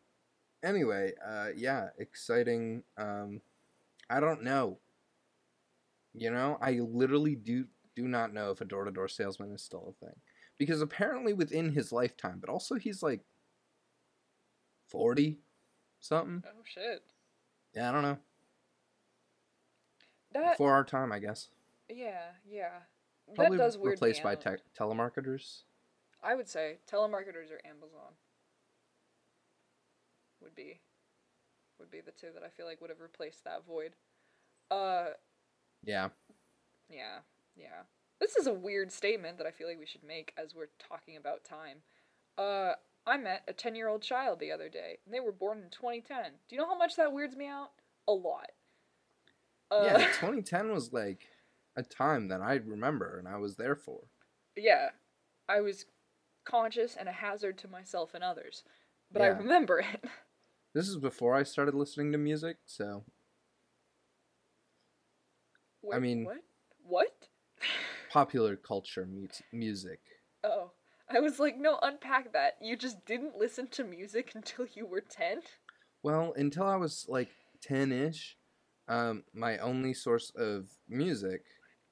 Anyway, 0.64 1.12
uh, 1.26 1.48
yeah, 1.56 1.90
exciting. 2.00 2.84
Um, 2.98 3.42
I 4.10 4.20
don't 4.20 4.44
know. 4.44 4.80
You 6.14 6.32
know, 6.32 6.58
I 6.62 6.74
literally 6.74 7.36
do 7.36 7.66
do 7.96 8.08
not 8.08 8.34
know 8.34 8.52
if 8.52 8.62
a 8.62 8.66
door 8.66 8.86
to 8.86 8.92
door 8.92 9.08
salesman 9.08 9.52
is 9.54 9.62
still 9.62 9.94
a 10.02 10.06
thing 10.06 10.16
because 10.58 10.82
apparently 10.82 11.34
within 11.34 11.74
his 11.74 11.92
lifetime, 11.92 12.38
but 12.40 12.50
also 12.50 12.76
he's 12.76 13.04
like 13.04 13.22
forty 14.88 15.40
something. 16.00 16.44
oh 16.46 16.62
shit. 16.64 17.04
Yeah, 17.76 17.90
I 17.90 17.92
don't 17.92 18.04
know. 18.04 18.18
That 20.34 20.54
Before 20.54 20.74
our 20.74 20.84
time, 20.84 21.12
I 21.12 21.20
guess. 21.20 21.50
yeah 21.90 22.32
yeah. 22.50 22.70
Probably 23.36 23.58
that 23.58 23.64
does 23.64 23.78
weird 23.78 23.94
replaced 23.94 24.24
by 24.24 24.36
te- 24.36 24.62
telemarketers. 24.80 25.64
I 26.24 26.36
would 26.36 26.48
say 26.48 26.78
telemarketers 26.90 27.52
or 27.52 27.60
Amazon 27.66 28.14
would 30.56 30.64
be 30.64 30.80
would 31.80 31.90
be 31.92 32.02
the 32.02 32.12
two 32.12 32.28
that 32.34 32.44
I 32.44 32.50
feel 32.50 32.66
like 32.66 32.82
would 32.82 32.90
have 32.90 33.02
replaced 33.02 33.44
that 33.44 33.66
void. 33.66 33.94
Uh 34.70 35.08
Yeah. 35.84 36.10
yeah, 36.90 37.20
yeah. 37.56 37.84
This 38.20 38.36
is 38.36 38.48
a 38.48 38.54
weird 38.54 38.92
statement 38.92 39.38
that 39.38 39.48
I 39.48 39.52
feel 39.52 39.68
like 39.68 39.80
we 39.80 39.86
should 39.86 40.04
make 40.04 40.34
as 40.38 40.54
we're 40.56 40.70
talking 40.80 41.18
about 41.18 41.44
time. 41.44 41.80
Uh 42.38 42.74
I 43.06 43.18
met 43.18 43.44
a 43.50 43.54
10-year-old 43.54 44.02
child 44.02 44.40
the 44.40 44.54
other 44.54 44.70
day, 44.70 45.00
and 45.04 45.14
they 45.14 45.20
were 45.20 45.34
born 45.34 45.58
in 45.58 45.70
2010. 45.70 46.24
Do 46.48 46.56
you 46.56 46.58
know 46.62 46.70
how 46.70 46.78
much 46.78 46.96
that 46.96 47.12
weirds 47.12 47.36
me 47.36 47.48
out? 47.48 47.72
A 48.08 48.14
lot. 48.14 48.52
Uh, 49.70 49.84
yeah, 49.84 49.98
2010 50.20 50.72
was 50.72 50.94
like 50.94 51.28
a 51.76 51.84
time 51.84 52.30
that 52.30 52.40
I 52.40 52.54
remember 52.54 53.18
and 53.20 53.28
I 53.28 53.36
was 53.38 53.58
there 53.58 53.76
for. 53.76 54.02
yeah. 54.56 54.90
I 55.50 55.60
was 55.60 55.86
conscious 56.46 56.96
and 56.98 57.10
a 57.10 57.12
hazard 57.12 57.58
to 57.58 57.68
myself 57.68 58.14
and 58.14 58.24
others, 58.24 58.64
but 59.12 59.22
I 59.22 59.28
remember 59.28 59.80
it. 59.80 60.06
This 60.74 60.88
is 60.88 60.98
before 60.98 61.36
I 61.36 61.44
started 61.44 61.76
listening 61.76 62.12
to 62.14 62.18
music, 62.18 62.58
so 62.66 63.04
Wait, 65.84 66.02
mean- 66.02 66.26
what? 66.26 66.38
What? 66.86 67.28
popular 68.12 68.56
culture 68.56 69.06
mu- 69.06 69.28
music. 69.52 70.00
oh, 70.44 70.72
I 71.10 71.20
was 71.20 71.40
like, 71.40 71.58
no, 71.58 71.78
unpack 71.82 72.34
that. 72.34 72.54
You 72.62 72.76
just 72.76 73.06
didn't 73.06 73.38
listen 73.38 73.68
to 73.72 73.84
music 73.84 74.32
until 74.36 74.66
you 74.74 74.86
were 74.86 75.02
ten. 75.02 75.42
Well, 76.02 76.34
until 76.36 76.64
I 76.64 76.76
was 76.76 77.06
like 77.08 77.30
10-ish, 77.68 78.36
um, 78.88 79.24
my 79.34 79.58
only 79.60 79.94
source 79.94 80.32
of 80.36 80.68
music 80.90 81.44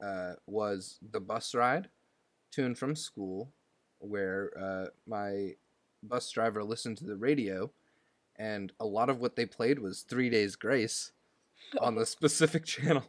uh, 0.03 0.33
was 0.47 0.97
the 1.11 1.19
bus 1.19 1.53
ride 1.53 1.87
to 2.53 2.65
and 2.65 2.77
from 2.77 2.95
school, 2.95 3.51
where 3.99 4.51
uh, 4.59 4.89
my 5.07 5.51
bus 6.03 6.29
driver 6.31 6.63
listened 6.63 6.97
to 6.97 7.05
the 7.05 7.15
radio, 7.15 7.71
and 8.41 8.73
a 8.79 8.85
lot 8.85 9.07
of 9.07 9.19
what 9.19 9.35
they 9.35 9.45
played 9.45 9.77
was 9.77 10.01
Three 10.01 10.27
Days 10.27 10.55
Grace 10.55 11.11
on 11.79 11.93
the 11.93 12.07
specific 12.07 12.65
channel 12.75 13.05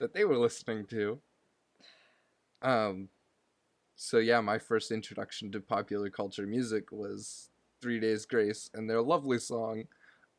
that 0.00 0.14
they 0.14 0.24
were 0.24 0.38
listening 0.38 0.86
to. 0.86 1.18
Um, 2.62 3.10
so 3.96 4.16
yeah, 4.16 4.40
my 4.40 4.58
first 4.58 4.90
introduction 4.90 5.52
to 5.52 5.60
popular 5.60 6.08
culture 6.08 6.46
music 6.46 6.90
was 6.90 7.50
Three 7.82 8.00
Days 8.00 8.24
Grace 8.24 8.70
and 8.72 8.88
their 8.88 9.02
lovely 9.02 9.38
song, 9.38 9.84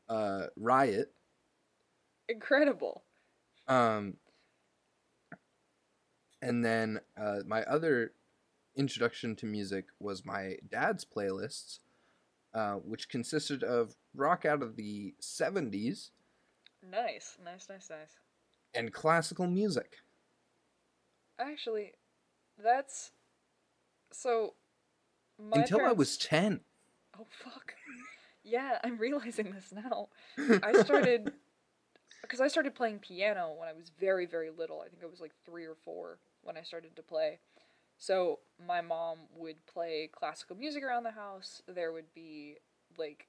uh, 0.10 0.47
Riot. 0.56 1.13
Incredible. 2.27 3.03
Um, 3.67 4.15
and 6.41 6.65
then 6.65 7.01
uh, 7.15 7.41
my 7.45 7.62
other 7.63 8.13
introduction 8.75 9.36
to 9.36 9.45
music 9.45 9.86
was 9.99 10.25
my 10.25 10.56
dad's 10.67 11.06
playlists, 11.06 11.80
uh, 12.53 12.75
which 12.75 13.10
consisted 13.10 13.63
of 13.63 13.95
rock 14.15 14.45
out 14.45 14.62
of 14.63 14.75
the 14.75 15.13
70s 15.21 16.10
Nice, 16.89 17.38
nice, 17.43 17.67
nice, 17.69 17.89
nice. 17.89 18.17
and 18.73 18.93
classical 18.93 19.47
music. 19.47 19.97
Actually, 21.39 21.93
that's 22.63 23.12
so. 24.12 24.53
My 25.39 25.62
until 25.62 25.81
I 25.86 25.91
was 25.91 26.17
10. 26.17 26.62
Oh 27.19 27.25
fuck. 27.43 27.73
Yeah, 28.43 28.77
I'm 28.81 28.97
realizing 28.97 29.51
this 29.51 29.73
now. 29.73 30.07
I 30.63 30.71
started 30.81 31.33
because 32.21 32.39
I 32.39 32.47
started 32.47 32.75
playing 32.75 32.99
piano 32.99 33.53
when 33.60 33.67
I 33.67 33.73
was 33.73 33.91
very 33.99 34.25
very 34.25 34.51
little. 34.57 34.79
I 34.79 34.88
think 34.88 35.03
I 35.03 35.07
was 35.07 35.19
like 35.19 35.33
3 35.45 35.65
or 35.65 35.75
4 35.83 36.17
when 36.43 36.55
I 36.55 36.62
started 36.62 36.95
to 36.95 37.01
play. 37.01 37.39
So, 37.97 38.39
my 38.65 38.81
mom 38.81 39.19
would 39.36 39.65
play 39.65 40.07
classical 40.12 40.55
music 40.55 40.83
around 40.83 41.03
the 41.03 41.12
house. 41.12 41.62
There 41.67 41.91
would 41.91 42.13
be 42.13 42.57
like 42.97 43.27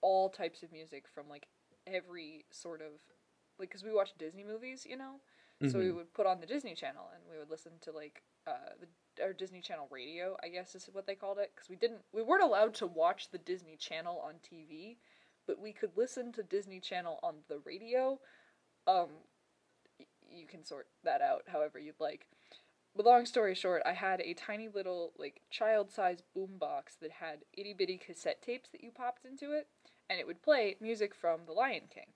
all 0.00 0.28
types 0.28 0.62
of 0.62 0.72
music 0.72 1.06
from 1.08 1.28
like 1.28 1.46
every 1.86 2.44
sort 2.50 2.80
of 2.80 3.00
like 3.58 3.70
cuz 3.70 3.84
we 3.84 3.92
watch 3.92 4.12
Disney 4.18 4.44
movies, 4.44 4.86
you 4.86 4.96
know? 4.96 5.20
So 5.66 5.78
we 5.78 5.90
Mhm. 5.90 5.96
would 5.96 6.12
put 6.12 6.26
on 6.26 6.40
the 6.40 6.46
Disney 6.46 6.74
Channel 6.74 7.08
and 7.14 7.22
we 7.30 7.38
would 7.38 7.50
listen 7.50 7.78
to 7.80 7.92
like 7.92 8.22
uh, 8.46 8.70
the 8.80 8.88
or 9.24 9.32
Disney 9.32 9.60
Channel 9.60 9.86
radio, 9.90 10.36
I 10.42 10.48
guess 10.48 10.74
is 10.74 10.88
what 10.92 11.06
they 11.06 11.14
called 11.14 11.38
it, 11.38 11.52
because 11.54 11.68
we 11.68 11.76
didn't 11.76 12.04
we 12.12 12.22
weren't 12.22 12.42
allowed 12.42 12.74
to 12.76 12.86
watch 12.86 13.30
the 13.30 13.38
Disney 13.38 13.76
Channel 13.76 14.18
on 14.20 14.40
TV, 14.40 14.98
but 15.46 15.58
we 15.60 15.72
could 15.72 15.96
listen 15.96 16.32
to 16.32 16.42
Disney 16.42 16.80
Channel 16.80 17.20
on 17.22 17.44
the 17.48 17.58
radio. 17.60 18.20
Um, 18.86 19.10
y- 19.98 20.06
you 20.30 20.46
can 20.46 20.64
sort 20.64 20.88
that 21.04 21.22
out 21.22 21.44
however 21.48 21.78
you'd 21.78 22.00
like. 22.00 22.28
But 22.94 23.06
long 23.06 23.24
story 23.24 23.54
short, 23.54 23.82
I 23.86 23.92
had 23.92 24.20
a 24.20 24.34
tiny 24.34 24.68
little 24.68 25.12
like 25.16 25.40
child-sized 25.50 26.24
boombox 26.36 26.98
that 27.00 27.10
had 27.12 27.44
itty 27.54 27.72
bitty 27.72 27.98
cassette 27.98 28.42
tapes 28.42 28.68
that 28.70 28.84
you 28.84 28.90
popped 28.90 29.24
into 29.24 29.52
it, 29.52 29.68
and 30.10 30.20
it 30.20 30.26
would 30.26 30.42
play 30.42 30.76
music 30.80 31.14
from 31.14 31.40
The 31.46 31.52
Lion 31.52 31.84
King. 31.88 32.08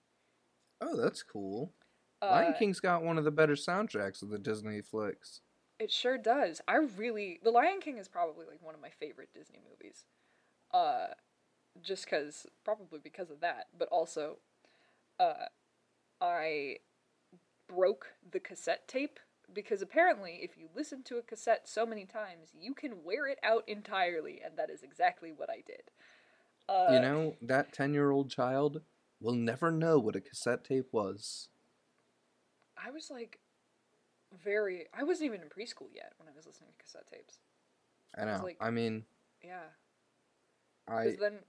Oh, 0.80 0.96
that's 0.96 1.22
cool. 1.22 1.72
Uh, 2.20 2.30
Lion 2.30 2.54
King's 2.58 2.80
got 2.80 3.02
one 3.02 3.16
of 3.18 3.24
the 3.24 3.30
better 3.30 3.54
soundtracks 3.54 4.22
of 4.22 4.28
the 4.28 4.38
Disney 4.38 4.82
flicks. 4.82 5.40
It 5.78 5.90
sure 5.90 6.18
does. 6.18 6.60
I 6.66 6.76
really 6.76 7.40
The 7.42 7.50
Lion 7.50 7.80
King 7.80 7.98
is 7.98 8.08
probably 8.08 8.46
like 8.46 8.62
one 8.62 8.74
of 8.74 8.80
my 8.80 8.90
favorite 8.90 9.30
Disney 9.34 9.60
movies. 9.70 10.04
Uh 10.72 11.08
just 11.82 12.06
cuz 12.06 12.46
probably 12.64 12.98
because 12.98 13.30
of 13.30 13.40
that, 13.40 13.68
but 13.76 13.88
also 13.88 14.38
uh 15.18 15.46
I 16.20 16.78
broke 17.68 18.12
the 18.30 18.40
cassette 18.40 18.88
tape 18.88 19.20
because 19.52 19.82
apparently 19.82 20.40
if 20.42 20.56
you 20.56 20.68
listen 20.74 21.02
to 21.04 21.16
a 21.18 21.22
cassette 21.22 21.68
so 21.68 21.86
many 21.86 22.04
times, 22.04 22.50
you 22.58 22.74
can 22.74 23.04
wear 23.04 23.26
it 23.26 23.38
out 23.42 23.64
entirely 23.66 24.40
and 24.44 24.56
that 24.58 24.70
is 24.70 24.82
exactly 24.82 25.32
what 25.34 25.50
I 25.50 25.62
did. 25.66 25.90
Uh 26.68 26.92
you 26.94 27.00
know, 27.00 27.36
that 27.42 27.72
10 27.72 27.94
year 27.94 28.10
old 28.10 28.30
child 28.30 28.82
will 29.20 29.34
never 29.34 29.70
know 29.70 29.98
what 29.98 30.16
a 30.16 30.20
cassette 30.20 30.64
tape 30.64 30.88
was. 30.92 31.48
I 32.76 32.90
was 32.90 33.10
like 33.10 33.38
very 34.44 34.86
I 34.92 35.04
wasn't 35.04 35.26
even 35.26 35.40
in 35.42 35.48
preschool 35.48 35.88
yet 35.94 36.12
when 36.18 36.28
I 36.28 36.36
was 36.36 36.46
listening 36.46 36.70
to 36.76 36.84
cassette 36.84 37.06
tapes. 37.12 37.38
I 38.18 38.24
know. 38.24 38.40
like- 38.42 38.56
I 38.60 38.70
mean, 38.70 39.04
Yeah. 39.42 39.68
I 40.88 41.16
then 41.18 41.40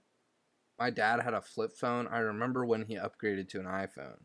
my 0.78 0.90
dad 0.90 1.20
had 1.20 1.34
a 1.34 1.40
flip 1.40 1.72
phone. 1.72 2.06
I 2.06 2.18
remember 2.18 2.64
when 2.64 2.84
he 2.86 2.94
upgraded 2.94 3.48
to 3.50 3.60
an 3.60 3.66
iPhone. 3.66 4.20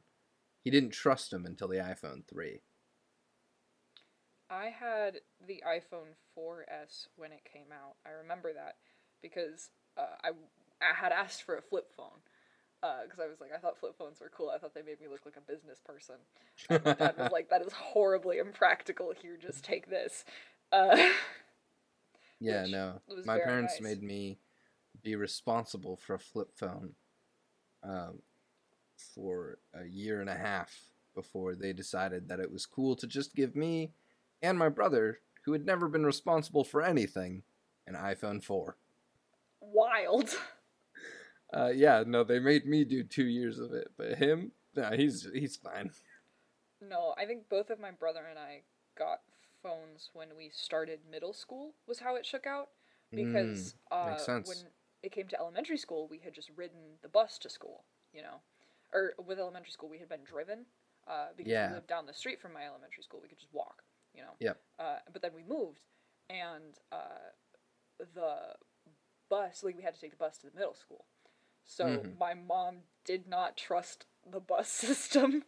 He 0.64 0.70
didn't 0.70 0.92
trust 0.92 1.34
him 1.34 1.46
until 1.46 1.68
the 1.68 1.78
iPhone 1.78 2.28
3. 2.28 2.62
I 4.54 4.70
had 4.70 5.22
the 5.48 5.64
iPhone 5.68 6.14
4S 6.38 7.08
when 7.16 7.32
it 7.32 7.42
came 7.52 7.72
out. 7.74 7.96
I 8.06 8.12
remember 8.22 8.54
that 8.54 8.76
because 9.22 9.72
uh, 9.98 10.16
I, 10.24 10.30
I 10.80 10.94
had 10.96 11.12
asked 11.12 11.44
for 11.44 11.58
a 11.58 11.62
flip 11.62 11.92
phone 11.96 12.22
because 12.82 13.20
I 13.20 13.28
was 13.28 13.40
like, 13.40 13.52
I 13.56 13.60
thought 13.60 13.78
flip 13.78 13.96
phones 13.98 14.20
were 14.20 14.30
cool. 14.36 14.52
I 14.54 14.60
thought 14.60 14.76
they 14.76 14.82
made 14.82 15.00
me 15.00 15.08
look 15.10 15.22
like 15.26 15.38
a 15.38 15.52
business 15.52 15.80
person. 15.84 16.16
And 16.70 16.84
my 16.84 16.94
dad 16.94 17.16
was 17.18 17.32
like, 17.32 17.50
that 17.50 17.62
is 17.62 17.74
horribly 17.74 18.38
impractical. 18.38 19.14
Here, 19.22 19.38
just 19.42 19.64
take 19.64 19.90
this. 19.90 20.26
Uh, 20.72 20.98
yeah, 22.40 22.66
no. 22.68 23.00
My 23.26 23.40
parents 23.40 23.76
nice. 23.80 23.82
made 23.82 24.04
me 24.04 24.38
be 25.02 25.16
responsible 25.16 25.96
for 25.96 26.16
a 26.16 26.20
flip 26.20 26.50
phone 26.56 26.92
um, 27.84 28.20
for 29.16 29.60
a 29.74 29.86
year 29.86 30.20
and 30.20 30.30
a 30.30 30.36
half 30.36 30.74
before 31.16 31.56
they 31.56 31.74
decided 31.74 32.28
that 32.28 32.40
it 32.42 32.52
was 32.52 32.66
cool 32.66 32.96
to 32.98 33.08
just 33.08 33.34
give 33.34 33.56
me 33.56 33.94
and 34.44 34.60
my 34.60 34.70
brother, 34.70 35.22
who 35.46 35.54
had 35.54 35.66
never 35.66 35.88
been 35.88 36.06
responsible 36.06 36.64
for 36.64 36.84
anything, 36.84 37.42
an 37.88 37.96
iPhone 37.96 38.44
4. 38.44 38.78
wild. 39.62 40.30
Uh, 41.56 41.68
yeah, 41.68 42.04
no, 42.08 42.24
they 42.24 42.40
made 42.40 42.66
me 42.66 42.84
do 42.84 43.04
two 43.04 43.26
years 43.28 43.60
of 43.60 43.74
it, 43.74 43.88
but 43.96 44.16
him, 44.18 44.52
nah, 44.76 44.90
he's 44.94 45.28
he's 45.36 45.56
fine. 45.56 45.92
No, 46.82 47.14
I 47.16 47.26
think 47.26 47.48
both 47.48 47.70
of 47.70 47.80
my 47.80 47.92
brother 47.92 48.22
and 48.28 48.40
I 48.40 48.64
got 48.98 49.20
phones 49.62 50.10
when 50.14 50.30
we 50.36 50.50
started 50.52 51.02
middle 51.12 51.32
school. 51.32 51.76
Was 51.86 52.00
how 52.00 52.16
it 52.16 52.26
shook 52.26 52.48
out 52.48 52.70
because 53.14 53.76
uh, 53.92 54.08
makes 54.10 54.26
sense. 54.26 54.48
when 54.50 54.58
it 55.04 55.12
came 55.12 55.28
to 55.28 55.40
elementary 55.40 55.78
school, 55.78 56.08
we 56.10 56.18
had 56.18 56.34
just 56.34 56.50
ridden 56.56 56.98
the 57.04 57.08
bus 57.08 57.38
to 57.38 57.50
school. 57.52 57.84
You 58.16 58.24
know, 58.24 58.42
or 58.92 59.14
with 59.24 59.38
elementary 59.38 59.74
school, 59.74 59.90
we 59.90 60.00
had 60.00 60.10
been 60.10 60.24
driven 60.26 60.66
uh, 61.08 61.28
because 61.38 61.52
Yeah. 61.52 61.68
we 61.70 61.76
lived 61.76 61.88
down 61.88 62.08
the 62.08 62.16
street 62.16 62.42
from 62.42 62.54
my 62.54 62.66
elementary 62.66 63.04
school. 63.04 63.20
We 63.22 63.28
could 63.30 63.38
just 63.38 63.54
walk. 63.54 63.84
You 64.14 64.22
know. 64.24 64.36
Yep. 64.40 64.60
Uh, 64.80 64.98
but 65.12 65.22
then 65.22 65.32
we 65.36 65.44
moved, 65.44 65.86
and 66.30 66.80
uh, 66.92 67.32
the 68.16 68.56
bus 69.30 69.64
like 69.64 69.78
we 69.78 69.84
had 69.84 69.96
to 69.96 70.02
take 70.02 70.12
the 70.12 70.18
bus 70.18 70.38
to 70.40 70.48
the 70.48 70.56
middle 70.56 70.74
school. 70.74 71.06
So 71.66 72.04
Mhm. 72.04 72.18
my 72.20 72.34
mom 72.34 72.84
did 73.06 73.28
not 73.28 73.58
trust 73.58 74.06
the 74.30 74.40
bus 74.40 74.70
system 74.70 75.44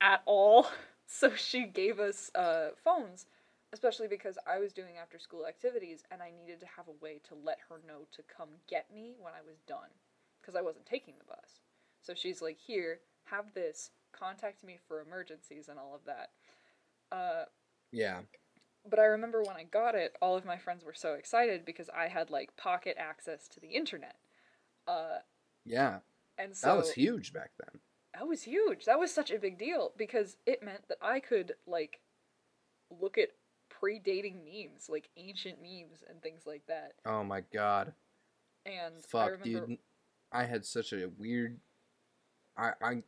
at 0.00 0.22
all. 0.26 0.68
So 1.06 1.34
she 1.34 1.64
gave 1.66 2.00
us 2.00 2.30
uh, 2.34 2.70
phones, 2.84 3.26
especially 3.72 4.08
because 4.08 4.38
I 4.46 4.58
was 4.58 4.72
doing 4.72 4.96
after 5.00 5.18
school 5.18 5.46
activities 5.46 6.04
and 6.10 6.22
I 6.22 6.30
needed 6.30 6.60
to 6.60 6.66
have 6.66 6.88
a 6.88 7.04
way 7.04 7.20
to 7.28 7.34
let 7.34 7.58
her 7.68 7.80
know 7.86 8.06
to 8.12 8.22
come 8.22 8.48
get 8.68 8.92
me 8.92 9.14
when 9.18 9.34
I 9.34 9.40
was 9.46 9.60
done 9.66 9.90
because 10.40 10.54
I 10.56 10.62
wasn't 10.62 10.86
taking 10.86 11.14
the 11.18 11.24
bus. 11.24 11.60
So 12.02 12.14
she's 12.14 12.42
like, 12.42 12.58
"Here, 12.58 13.00
have 13.24 13.54
this. 13.54 13.90
Contact 14.12 14.62
me 14.64 14.78
for 14.86 15.00
emergencies 15.00 15.68
and 15.68 15.78
all 15.78 15.94
of 15.94 16.04
that." 16.04 16.30
Uh, 17.10 17.44
Yeah. 17.92 18.20
but 18.88 18.98
I 18.98 19.04
remember 19.04 19.42
when 19.42 19.56
I 19.56 19.64
got 19.64 19.94
it, 19.94 20.16
all 20.22 20.36
of 20.36 20.44
my 20.44 20.56
friends 20.58 20.84
were 20.84 20.94
so 20.94 21.14
excited 21.14 21.64
because 21.64 21.90
I 21.90 22.08
had 22.08 22.30
like 22.30 22.56
pocket 22.56 22.96
access 22.98 23.46
to 23.48 23.60
the 23.60 23.68
internet. 23.68 24.16
Uh, 24.86 25.18
Yeah. 25.64 25.98
and 26.38 26.56
so 26.56 26.68
That 26.68 26.76
was 26.78 26.92
huge 26.92 27.32
back 27.32 27.50
then. 27.58 27.80
that 28.14 28.26
was 28.26 28.42
huge. 28.44 28.84
That 28.86 28.98
was 28.98 29.12
such 29.12 29.30
a 29.30 29.38
big 29.38 29.58
deal 29.58 29.92
because 29.96 30.36
it 30.46 30.62
meant 30.62 30.88
that 30.88 30.98
I 31.02 31.20
could 31.20 31.54
like 31.66 32.00
look 32.90 33.18
at 33.18 33.30
predating 33.70 34.36
memes, 34.44 34.88
like 34.88 35.10
ancient 35.16 35.60
memes 35.60 36.02
and 36.08 36.22
things 36.22 36.46
like 36.46 36.66
that. 36.66 36.94
Oh 37.04 37.22
my 37.24 37.42
god. 37.52 37.92
And 38.64 38.94
I 38.96 39.08
Fuck, 39.08 39.30
remember 39.42 39.66
dude. 39.66 39.78
I 40.32 40.44
had 40.44 40.64
such 40.64 40.92
a 40.92 41.08
weird. 41.18 41.58
I 42.56 42.72
I. 42.82 43.02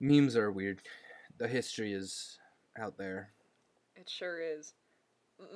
Memes 0.00 0.36
are 0.36 0.50
weird. 0.50 0.80
The 1.38 1.46
history 1.48 1.92
is 1.92 2.38
out 2.78 2.96
there. 2.98 3.32
It 4.00 4.08
sure 4.08 4.40
is. 4.40 4.72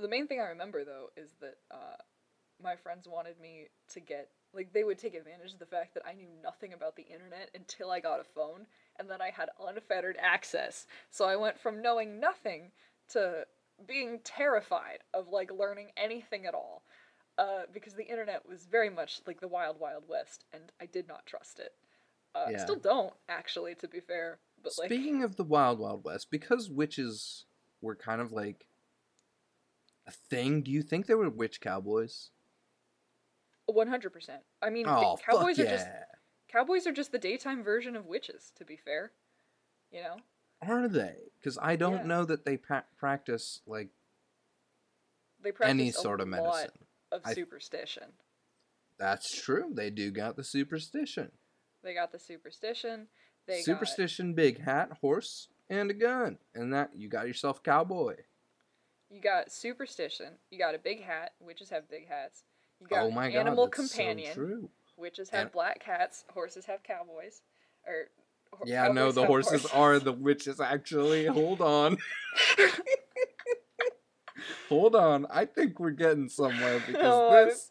The 0.01 0.09
main 0.09 0.27
thing 0.27 0.41
I 0.41 0.49
remember 0.49 0.85
though 0.85 1.09
is 1.17 1.31
that 1.41 1.57
uh, 1.71 1.97
my 2.63 2.77
friends 2.77 3.09
wanted 3.09 3.41
me 3.41 3.69
to 3.93 4.01
get 4.01 4.29
like 4.53 4.73
they 4.73 4.85
would 4.85 4.99
take 4.99 5.15
advantage 5.15 5.53
of 5.53 5.59
the 5.59 5.67
fact 5.67 5.95
that 5.95 6.07
I 6.07 6.13
knew 6.13 6.29
nothing 6.43 6.73
about 6.73 6.95
the 6.97 7.03
internet 7.03 7.51
until 7.55 7.91
I 7.91 8.01
got 8.01 8.21
a 8.21 8.25
phone 8.25 8.67
and 8.99 9.11
then 9.11 9.21
I 9.21 9.31
had 9.31 9.49
unfettered 9.61 10.17
access. 10.21 10.87
So 11.11 11.25
I 11.25 11.37
went 11.37 11.59
from 11.59 11.83
knowing 11.83 12.21
nothing 12.21 12.71
to 13.11 13.47
being 13.87 14.21
terrified 14.23 14.99
of 15.13 15.29
like 15.29 15.51
learning 15.51 15.89
anything 15.97 16.47
at 16.47 16.55
all. 16.55 16.83
Uh, 17.37 17.63
because 17.73 17.95
the 17.95 18.07
internet 18.07 18.49
was 18.49 18.65
very 18.67 18.91
much 18.91 19.21
like 19.27 19.41
the 19.41 19.49
wild 19.49 19.81
wild 19.81 20.05
west 20.09 20.45
and 20.53 20.71
I 20.81 20.87
did 20.87 21.09
not 21.09 21.27
trust 21.27 21.59
it. 21.59 21.73
Uh, 22.35 22.45
I 22.49 22.53
Yeah. 22.53 22.65
still 22.65 22.79
don't 22.79 23.13
actually 23.29 23.75
to 23.77 23.89
be 23.89 24.01
fair, 24.01 24.39
but 24.63 24.75
like 24.79 24.89
Speaking 24.89 25.23
of 25.25 25.35
the 25.37 25.45
Wild 25.45 25.81
Wild 25.81 26.05
West, 26.05 26.31
because 26.31 26.71
witches 26.71 27.47
were 27.85 27.95
kind 27.95 28.21
of 28.21 28.33
like 28.33 28.67
a 30.07 30.11
thing, 30.11 30.63
do 30.63 30.71
you 30.71 30.83
think 30.83 31.07
there 31.07 31.17
were 31.19 31.31
witch 31.31 31.61
cowboys? 31.61 32.31
One 33.67 33.89
hundred 33.89 34.13
percent. 34.13 34.43
I 34.61 34.71
mean, 34.71 34.87
Oh, 34.89 35.17
cowboys 35.25 35.57
fuck 35.57 35.67
are 35.67 35.71
just 35.71 35.87
cowboys 36.49 36.87
are 36.87 36.93
just 36.93 37.13
the 37.13 37.19
daytime 37.19 37.63
version 37.63 37.95
of 37.97 38.07
witches. 38.07 38.53
To 38.57 38.65
be 38.65 38.77
fair, 38.77 39.13
you 39.91 40.03
know. 40.03 40.17
Are 40.61 40.89
they? 40.89 41.17
Because 41.39 41.59
I 41.61 41.77
don't 41.77 41.99
Yeah. 42.01 42.07
know 42.07 42.25
that 42.25 42.45
they 42.45 42.57
pa- 42.57 42.85
practice 42.97 43.61
like 43.67 43.89
They 45.41 45.53
practice 45.53 45.71
any 45.71 45.89
a 45.91 45.93
sort 45.93 46.21
of 46.21 46.29
lot 46.29 46.43
medicine. 46.43 46.79
of 47.13 47.23
I- 47.25 47.35
superstition. 47.35 48.13
That's 48.99 49.43
true. 49.43 49.71
They 49.73 49.91
do 49.91 50.11
got 50.11 50.37
the 50.37 50.45
superstition. 50.45 51.33
They 51.83 51.95
got 51.95 52.13
the 52.13 52.19
superstition. 52.19 53.09
They 53.47 53.61
superstition, 53.63 54.33
big 54.35 54.61
hat, 54.61 54.99
horse, 55.01 55.49
and 55.71 55.91
a 55.91 55.95
gun, 55.95 56.39
and 56.55 56.73
that 56.73 56.91
you 56.97 57.09
got 57.09 57.27
yourself 57.27 57.59
a 57.59 57.63
cowboy. 57.63 58.17
you 59.11 59.21
got 59.21 59.53
superstition. 59.53 60.33
You 60.51 60.59
got 60.59 60.75
a 60.75 60.79
big 60.79 61.03
hat. 61.03 61.33
Witches 61.41 61.71
have 61.71 61.89
big 61.89 62.09
hats. 62.09 62.43
You 62.81 62.87
got 62.89 63.05
oh 63.05 63.11
my 63.11 63.27
an 63.29 63.37
animal 63.37 63.67
that's 63.67 63.77
companion. 63.77 64.29
so 64.35 64.35
true. 64.35 64.71
Witches 64.97 65.29
have 65.31 65.43
And- 65.43 65.53
black 65.53 65.81
cats. 65.81 66.25
Horses 66.33 66.65
have 66.67 66.83
cowboys. 66.83 67.43
Or 67.87 68.09
ho- 68.53 68.65
Yeah, 68.67 68.89
no, 68.89 69.13
the 69.13 69.25
horses, 69.27 69.63
horses. 69.63 69.71
are 69.73 69.99
the 69.99 70.13
witches. 70.13 70.61
Actually, 70.61 71.27
hold 71.39 71.61
on, 71.61 71.99
hold 74.69 74.95
on. 74.97 75.27
I 75.31 75.45
think 75.47 75.79
we're 75.81 75.91
getting 75.91 76.29
somewhere 76.29 76.81
because 76.87 77.03
Oh, 77.05 77.29
I- 77.31 77.45
this 77.47 77.71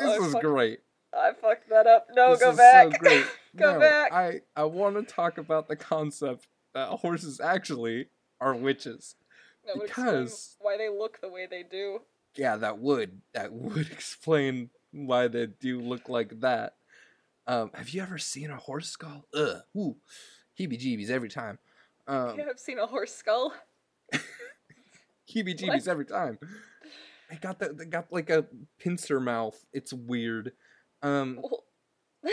Oh, 0.00 0.06
this 0.22 0.28
is 0.28 0.34
great. 0.40 0.80
I 1.12 1.32
fucked 1.32 1.68
that 1.70 1.86
up. 1.88 2.06
No, 2.14 2.32
this 2.36 2.40
go 2.40 2.54
back. 2.54 3.04
so 3.04 3.24
Go 3.58 3.74
no, 3.74 3.80
back. 3.80 4.12
I 4.12 4.40
I 4.56 4.64
want 4.64 4.96
to 4.96 5.02
talk 5.14 5.38
about 5.38 5.68
the 5.68 5.76
concept 5.76 6.46
that 6.74 6.88
horses 6.88 7.40
actually 7.40 8.06
are 8.40 8.54
witches. 8.54 9.16
that 9.66 9.80
because- 9.82 10.56
why 10.60 10.76
they 10.76 10.88
look 10.88 11.20
the 11.20 11.28
way 11.28 11.46
they 11.46 11.62
do. 11.62 12.00
Yeah, 12.34 12.56
that 12.56 12.78
would 12.78 13.20
that 13.32 13.52
would 13.52 13.90
explain 13.92 14.70
why 14.92 15.28
they 15.28 15.46
do 15.46 15.80
look 15.80 16.08
like 16.08 16.40
that. 16.40 16.76
Um, 17.46 17.70
have 17.74 17.88
you 17.90 18.02
ever 18.02 18.18
seen 18.18 18.50
a 18.50 18.56
horse 18.56 18.90
skull? 18.90 19.24
Ugh, 19.34 19.62
ooh, 19.76 19.96
heebie-jeebies 20.58 21.08
every 21.08 21.30
time. 21.30 21.58
Um, 22.06 22.38
yeah, 22.38 22.44
I've 22.50 22.58
seen 22.60 22.78
a 22.78 22.86
horse 22.86 23.14
skull. 23.14 23.54
heebie-jeebies 25.34 25.68
What? 25.68 25.88
every 25.88 26.04
time. 26.04 26.38
They 27.30 27.36
got 27.36 27.58
the 27.58 27.72
they 27.74 27.84
got 27.84 28.10
like 28.12 28.30
a 28.30 28.46
pincer 28.78 29.20
mouth. 29.20 29.62
It's 29.72 29.92
weird. 29.92 30.52
Um, 31.02 31.40
Well, 31.42 31.64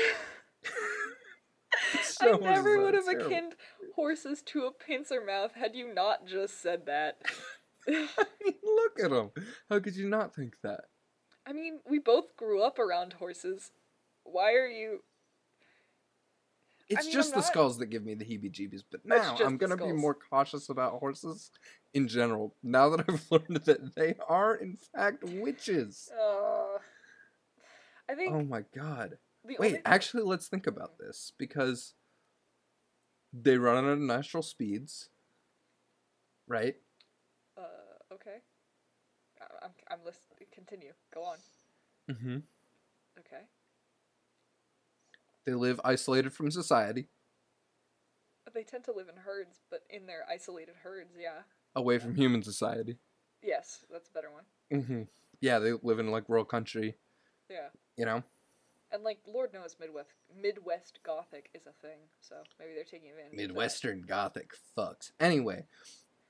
I 2.22 2.38
never 2.38 2.82
would 2.82 2.94
have 2.94 3.06
terrible. 3.06 3.26
akin 3.28 3.50
horses 3.96 4.42
to 4.48 4.66
a 4.66 4.72
pincer 4.72 5.24
mouth 5.26 5.54
had 5.54 5.76
you 5.76 5.94
not 5.94 6.26
just 6.26 6.62
said 6.62 6.86
that. 6.86 7.22
Look 7.88 9.00
at 9.04 9.12
them. 9.12 9.32
How 9.70 9.80
could 9.80 9.96
you 9.96 10.10
not 10.10 10.34
think 10.36 10.56
that? 10.64 10.86
I 11.46 11.54
mean, 11.54 11.80
we 11.88 12.00
both 12.00 12.36
grew 12.36 12.62
up 12.62 12.80
around 12.80 13.14
horses. 13.14 13.72
Why 14.24 14.54
are 14.54 14.68
you? 14.68 15.02
It's 16.90 17.06
mean, 17.06 17.14
just 17.14 17.34
I'm 17.34 17.40
the 17.40 17.46
skulls 17.46 17.78
that 17.80 17.88
give 17.88 18.04
me 18.04 18.14
the 18.14 18.26
heebie-jeebies. 18.26 18.84
But 18.90 19.06
now 19.06 19.38
I'm 19.44 19.58
gonna 19.58 19.78
be 19.78 19.92
more 19.92 20.16
cautious 20.16 20.70
about 20.70 21.00
horses 21.00 21.52
in 21.94 22.08
general. 22.08 22.56
Now 22.64 22.90
that 22.90 23.06
I've 23.10 23.26
learned 23.32 23.66
that 23.66 23.96
they 23.96 24.16
are 24.28 24.56
in 24.56 24.78
fact 24.94 25.24
witches. 25.24 26.10
Uh, 26.12 26.80
I 28.10 28.16
think 28.16 28.34
Oh 28.34 28.44
my 28.44 28.64
god. 28.76 29.18
The 29.48 29.56
Wait, 29.60 29.82
actually, 29.86 30.24
let's 30.24 30.48
think 30.48 30.68
about 30.68 30.98
this 30.98 31.32
because 31.38 31.94
they 33.34 33.58
run 33.58 33.86
at 33.86 33.98
natural 33.98 34.44
speeds, 34.44 35.10
right? 36.48 36.76
Uh, 37.58 38.14
okay. 38.14 38.38
I'm 39.62 39.72
I'm 39.90 40.00
listening. 40.06 40.48
Continue. 40.52 40.94
Go 41.14 41.24
on. 41.24 41.38
Mm-hmm. 42.10 42.38
Okay. 43.20 43.44
They 45.46 45.54
live 45.54 45.80
isolated 45.84 46.34
from 46.34 46.50
society, 46.50 47.08
They 48.54 48.64
tend 48.64 48.84
to 48.86 48.94
live 48.94 49.10
in 49.10 49.18
herds, 49.18 49.60
but 49.70 49.84
in 49.90 50.08
their 50.08 50.24
isolated 50.30 50.76
herds, 50.84 51.14
yeah. 51.20 51.42
away 51.76 52.00
from 52.00 52.16
human 52.16 52.42
society. 52.42 52.98
Yes, 53.44 53.86
that's 53.92 54.10
a 54.10 54.12
better 54.12 54.32
one. 54.32 54.44
Mm-hmm. 54.74 55.02
Yeah, 55.42 55.60
they 55.60 55.74
live 55.84 56.00
in 56.00 56.10
like 56.10 56.24
rural 56.28 56.46
country. 56.46 56.96
Yeah. 57.50 57.68
You 57.98 58.06
know. 58.06 58.24
And 58.96 59.04
like 59.04 59.20
Lord 59.28 59.54
knows 59.54 59.76
Midwest 59.78 60.14
Midwest 60.42 61.00
Gothic 61.04 61.50
is 61.54 61.64
a 61.68 61.74
thing, 61.86 62.00
so 62.22 62.36
maybe 62.58 62.72
they're 62.76 62.86
taking 62.86 63.10
advantage. 63.10 63.34
of 63.34 63.38
that. 63.40 63.48
Midwestern 63.48 64.02
Gothic 64.08 64.54
fucks. 64.78 65.12
Anyway, 65.20 65.66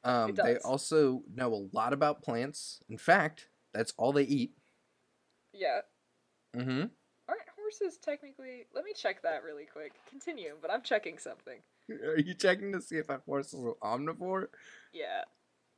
um, 0.04 0.34
they 0.34 0.58
also 0.58 1.22
know 1.32 1.54
a 1.54 1.70
lot 1.78 1.94
about 1.94 2.24
plants. 2.24 2.82
In 2.90 2.98
fact, 2.98 3.50
that's 3.72 3.94
all 3.98 4.12
they 4.12 4.24
eat. 4.24 4.54
Yeah. 5.54 5.82
Mm-hmm. 6.58 6.86
Aren't 7.30 7.42
horses 7.56 8.00
technically? 8.00 8.66
Let 8.74 8.84
me 8.84 8.94
check 8.96 9.22
that 9.22 9.44
really 9.44 9.66
quick. 9.72 9.94
Continue, 10.10 10.56
but 10.60 10.72
I'm 10.72 10.82
checking 10.82 11.20
something. 11.20 11.60
Are 12.04 12.18
you 12.18 12.34
checking 12.34 12.74
to 12.74 12.82
see 12.82 12.96
if 12.98 13.10
a 13.10 13.22
horse 13.28 13.54
is 13.54 13.60
an 13.60 13.76
omnivore? 13.84 14.48
Yeah. 14.92 15.22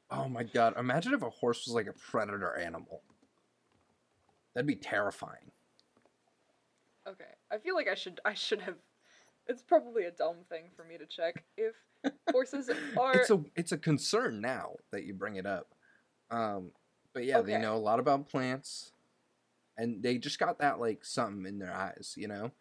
Oh 0.09 0.29
my 0.29 0.43
god! 0.43 0.75
Imagine 0.79 1.13
if 1.15 1.21
a 1.21 1.29
horse 1.29 1.67
was 1.67 1.75
like 1.75 1.87
a 1.87 2.11
predator 2.11 2.55
animal. 2.57 3.01
That'd 4.53 4.67
be 4.67 4.75
terrifying. 4.75 5.51
Okay. 7.07 7.23
I 7.51 7.57
feel 7.57 7.75
like 7.75 7.87
I 7.87 7.95
should 7.95 8.19
I 8.25 8.33
should 8.33 8.61
have. 8.61 8.75
It's 9.47 9.61
probably 9.61 10.03
a 10.03 10.11
dumb 10.11 10.37
thing 10.49 10.63
for 10.75 10.83
me 10.83 10.97
to 10.97 11.05
check 11.05 11.43
if 11.57 11.73
horses 12.31 12.69
are. 12.97 13.13
It's 13.13 13.29
a 13.29 13.41
it's 13.55 13.71
a 13.71 13.77
concern 13.77 14.41
now 14.41 14.73
that 14.91 15.05
you 15.05 15.13
bring 15.13 15.37
it 15.37 15.45
up. 15.45 15.67
Um, 16.29 16.71
but 17.13 17.23
yeah, 17.23 17.41
they 17.41 17.57
know 17.57 17.75
a 17.75 17.77
lot 17.77 17.99
about 17.99 18.27
plants, 18.27 18.91
and 19.77 20.03
they 20.03 20.17
just 20.17 20.39
got 20.39 20.59
that 20.59 20.79
like 20.79 21.05
something 21.05 21.45
in 21.45 21.59
their 21.59 21.73
eyes, 21.73 22.13
you 22.17 22.27
know. 22.27 22.51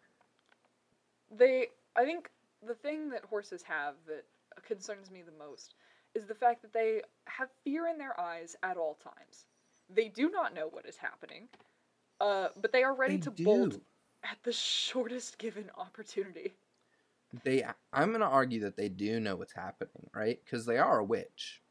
They, 1.29 1.67
I 1.95 2.05
think 2.05 2.29
the 2.65 2.73
thing 2.73 3.09
that 3.09 3.25
horses 3.25 3.61
have 3.63 3.95
that 4.07 4.23
concerns 4.63 5.11
me 5.11 5.21
the 5.21 5.37
most 5.37 5.75
is 6.15 6.25
the 6.25 6.33
fact 6.33 6.61
that 6.61 6.71
they 6.73 7.01
have 7.25 7.49
fear 7.63 7.87
in 7.87 7.97
their 7.97 8.17
eyes 8.19 8.55
at 8.63 8.77
all 8.77 8.95
times. 8.95 9.47
They 9.93 10.07
do 10.07 10.29
not 10.29 10.55
know 10.55 10.69
what 10.71 10.85
is 10.85 10.95
happening, 10.95 11.49
uh, 12.21 12.47
but 12.59 12.71
they 12.71 12.83
are 12.83 12.95
ready 12.95 13.17
They 13.17 13.21
to 13.21 13.31
bolt 13.31 13.71
do. 13.71 13.81
At 14.29 14.37
the 14.43 14.51
shortest 14.51 15.37
given 15.37 15.69
opportunity. 15.77 16.53
They, 17.43 17.63
I'm 17.93 18.11
gonna 18.11 18.25
argue 18.25 18.61
that 18.61 18.75
they 18.77 18.89
do 18.89 19.19
know 19.19 19.35
what's 19.35 19.53
happening, 19.53 20.09
right? 20.13 20.39
Because 20.43 20.65
they 20.65 20.77
are 20.77 20.99
a 20.99 21.03
witch. 21.03 21.61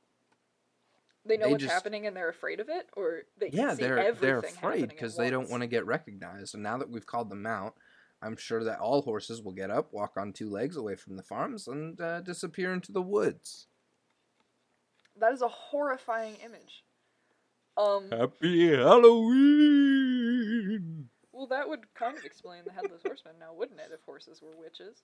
They 1.24 1.36
know 1.38 1.46
They 1.46 1.52
what's 1.52 1.62
just- 1.64 1.74
happening 1.74 2.06
and 2.06 2.16
they're 2.16 2.28
afraid 2.28 2.60
of 2.60 2.68
it, 2.68 2.88
or 2.94 3.22
they 3.38 3.50
can 3.50 3.58
Yeah, 3.58 3.74
see 3.74 3.82
they're 3.82 3.98
everything 3.98 4.20
they're 4.20 4.38
afraid 4.38 4.88
because 4.88 5.16
they 5.16 5.30
don't 5.30 5.50
want 5.50 5.62
to 5.62 5.66
get 5.66 5.84
recognized. 5.86 6.54
And 6.54 6.62
now 6.62 6.76
that 6.78 6.88
we've 6.90 7.06
called 7.06 7.30
them 7.30 7.46
out, 7.46 7.74
I'm 8.22 8.36
sure 8.36 8.62
that 8.64 8.78
all 8.78 9.02
horses 9.02 9.42
will 9.42 9.52
get 9.52 9.70
up, 9.70 9.92
walk 9.92 10.16
on 10.16 10.32
two 10.32 10.48
legs 10.50 10.76
away 10.76 10.94
from 10.94 11.16
the 11.16 11.22
farms, 11.22 11.66
and 11.68 12.00
uh, 12.00 12.20
disappear 12.20 12.72
into 12.72 12.92
the 12.92 13.02
woods. 13.02 13.66
That 15.18 15.32
is 15.32 15.42
a 15.42 15.48
horrifying 15.48 16.36
image. 16.36 16.84
Um, 17.76 18.08
Happy 18.10 18.70
Halloween! 19.76 21.08
Well, 21.36 21.46
that 21.48 21.68
would 21.68 21.92
kind 21.94 22.16
of 22.16 22.24
explain 22.24 22.62
the 22.64 22.72
headless 22.72 23.02
horseman, 23.02 23.34
now 23.38 23.52
wouldn't 23.52 23.78
it? 23.78 23.90
If 23.92 24.00
horses 24.06 24.40
were 24.40 24.56
witches. 24.58 25.02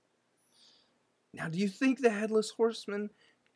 Now, 1.35 1.49
do 1.49 1.59
you 1.59 1.69
think 1.69 2.01
the 2.01 2.09
headless 2.09 2.53
horseman 2.57 3.11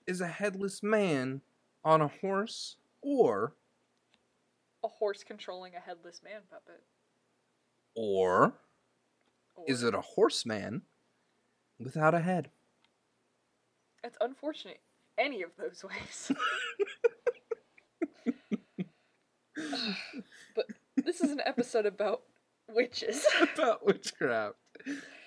is 0.07 0.21
a 0.21 0.27
headless 0.27 0.83
man 0.83 1.41
on 1.83 2.03
a 2.03 2.09
horse, 2.09 2.77
or 3.01 3.55
A 4.85 4.89
horse 4.89 5.25
controlling 5.25 5.75
a 5.75 5.81
headless 5.81 6.21
man 6.23 6.43
puppet. 6.51 6.83
or 7.95 8.53
Or, 9.55 9.65
is 9.67 9.83
it 9.83 9.95
a 9.95 10.03
horseman 10.03 10.83
without 11.79 12.15
a 12.15 12.21
head? 12.21 12.51
It's 14.05 14.19
unfortunate. 14.21 14.81
Any 15.17 15.43
of 15.43 15.51
those 15.59 15.83
ways. 15.83 16.31
but 20.55 20.67
this 20.97 21.23
is 21.23 21.31
an 21.31 21.41
episode 21.47 21.87
about 21.87 22.21
witches. 22.77 23.27
about 23.55 23.85
witchcraft. 23.85 24.55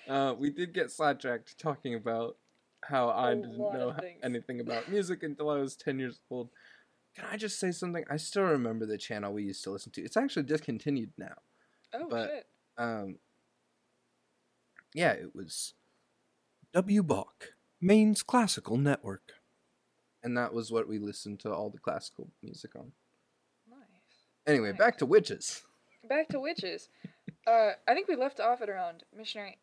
Uh, 0.08 0.34
we 0.38 0.50
did 0.50 0.72
get 0.72 0.90
sidetracked 0.90 1.58
talking 1.58 1.94
about 1.94 2.36
how 2.84 3.08
I 3.10 3.32
A 3.32 3.34
didn't 3.34 3.58
know 3.58 3.94
anything 4.22 4.60
about 4.60 4.88
music 4.88 5.22
until 5.22 5.50
I 5.50 5.56
was 5.58 5.76
10 5.76 5.98
years 5.98 6.20
old. 6.30 6.48
Can 7.14 7.26
I 7.30 7.36
just 7.36 7.58
say 7.60 7.72
something? 7.72 8.04
I 8.08 8.16
still 8.16 8.44
remember 8.44 8.86
the 8.86 8.96
channel 8.96 9.32
we 9.32 9.42
used 9.42 9.62
to 9.64 9.70
listen 9.70 9.92
to. 9.92 10.02
It's 10.02 10.16
actually 10.16 10.44
discontinued 10.44 11.10
now. 11.18 11.34
oh 11.92 12.06
But- 12.08 12.28
shit. 12.28 12.46
Um, 12.78 13.16
yeah, 14.94 15.12
it 15.12 15.34
was 15.34 15.74
WBACH, 16.74 17.50
Maine's 17.80 18.22
Classical 18.22 18.76
Network. 18.78 19.32
And 20.22 20.36
that 20.36 20.52
was 20.54 20.70
what 20.72 20.88
we 20.88 20.98
listened 20.98 21.40
to 21.40 21.52
all 21.52 21.68
the 21.70 21.78
classical 21.78 22.28
music 22.42 22.74
on. 22.76 22.92
Nice. 23.68 23.78
Anyway, 24.46 24.70
Nice. 24.70 24.78
back 24.78 24.98
to 24.98 25.06
witches. 25.06 25.62
Back 26.08 26.28
to 26.28 26.40
witches. 26.40 26.88
Uh, 27.46 27.72
I 27.88 27.94
think 27.94 28.08
we 28.08 28.16
left 28.16 28.40
off 28.40 28.60
at 28.62 28.68
around 28.68 29.04
missionary, 29.16 29.58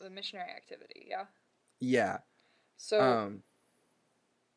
the 0.00 0.10
missionary 0.10 0.50
activity. 0.50 1.06
Yeah. 1.08 1.24
Yeah. 1.80 2.18
So 2.76 3.00
um, 3.00 3.42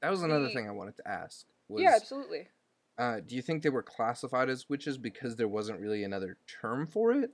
that 0.02 0.10
was 0.10 0.22
another 0.24 0.48
the- 0.48 0.54
thing 0.54 0.68
I 0.68 0.72
wanted 0.72 0.96
to 0.98 1.08
ask. 1.08 1.46
Was, 1.70 1.82
yeah, 1.84 1.94
absolutely. 1.96 2.48
Uh, 2.98 3.20
do 3.20 3.36
you 3.36 3.42
think 3.42 3.62
they 3.62 3.70
were 3.70 3.84
classified 3.84 4.50
as 4.50 4.70
witches 4.70 4.98
because 4.98 5.36
there 5.36 5.48
wasn't 5.48 5.80
really 5.80 6.04
another 6.04 6.38
term 6.48 6.88
for 6.88 7.12
it? 7.12 7.32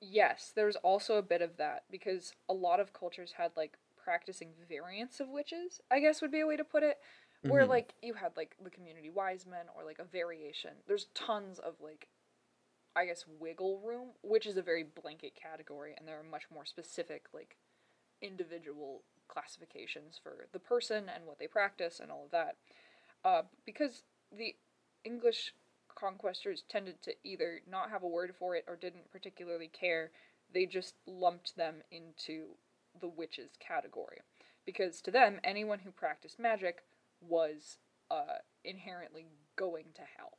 Yes, 0.00 0.52
there 0.54 0.66
was 0.66 0.76
also 0.76 1.16
a 1.16 1.22
bit 1.22 1.42
of 1.42 1.56
that 1.56 1.84
because 1.90 2.32
a 2.48 2.54
lot 2.54 2.78
of 2.78 2.92
cultures 2.92 3.32
had 3.36 3.50
like 3.56 3.76
practicing 3.96 4.50
variants 4.68 5.18
of 5.18 5.28
witches, 5.28 5.80
I 5.90 5.98
guess 6.00 6.22
would 6.22 6.30
be 6.30 6.40
a 6.40 6.46
way 6.46 6.56
to 6.56 6.64
put 6.64 6.82
it. 6.82 6.98
Where 7.42 7.64
Mhm. 7.64 7.68
like 7.68 7.94
you 8.02 8.14
had 8.14 8.36
like 8.36 8.56
the 8.62 8.70
community 8.70 9.10
wise 9.10 9.46
men 9.46 9.66
or 9.76 9.84
like 9.84 9.98
a 9.98 10.04
variation. 10.04 10.82
There's 10.86 11.06
tons 11.14 11.58
of 11.58 11.80
like 11.80 12.08
I 12.96 13.06
guess 13.06 13.24
wiggle 13.38 13.80
room, 13.84 14.08
which 14.22 14.46
is 14.46 14.56
a 14.56 14.62
very 14.62 14.82
blanket 14.82 15.34
category 15.34 15.94
and 15.96 16.06
there 16.06 16.18
are 16.18 16.24
much 16.24 16.44
more 16.52 16.64
specific 16.64 17.26
like 17.32 17.56
individual 18.20 19.02
classifications 19.28 20.18
for 20.22 20.46
the 20.52 20.58
person 20.58 21.04
and 21.14 21.26
what 21.26 21.38
they 21.38 21.46
practice 21.46 22.00
and 22.00 22.10
all 22.10 22.24
of 22.24 22.30
that. 22.30 22.56
Uh, 23.24 23.42
because 23.64 24.02
the 24.36 24.56
English 25.04 25.54
conquestors 25.94 26.62
tended 26.68 27.02
to 27.02 27.14
either 27.24 27.60
not 27.68 27.90
have 27.90 28.02
a 28.02 28.08
word 28.08 28.34
for 28.38 28.54
it 28.54 28.64
or 28.66 28.76
didn't 28.76 29.10
particularly 29.10 29.68
care, 29.68 30.10
they 30.52 30.66
just 30.66 30.94
lumped 31.06 31.56
them 31.56 31.82
into 31.90 32.56
the 33.00 33.08
witches 33.08 33.50
category. 33.60 34.18
Because 34.64 35.00
to 35.02 35.10
them, 35.10 35.40
anyone 35.42 35.80
who 35.80 35.90
practiced 35.90 36.38
magic 36.38 36.84
was 37.20 37.78
uh, 38.10 38.38
inherently 38.64 39.26
going 39.56 39.86
to 39.94 40.02
hell. 40.16 40.38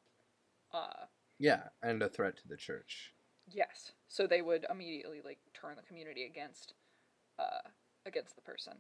Uh, 0.74 1.06
Yeah, 1.40 1.70
and 1.82 2.04
a 2.04 2.10
threat 2.10 2.38
to 2.38 2.48
the 2.48 2.58
church. 2.58 3.14
yes, 3.52 3.92
so 4.08 4.28
they 4.28 4.42
would 4.42 4.66
immediately 4.70 5.22
like 5.24 5.40
turn 5.54 5.76
the 5.76 5.82
community 5.82 6.26
against 6.26 6.74
uh, 7.40 7.70
against 8.06 8.36
the 8.36 8.42
person. 8.42 8.74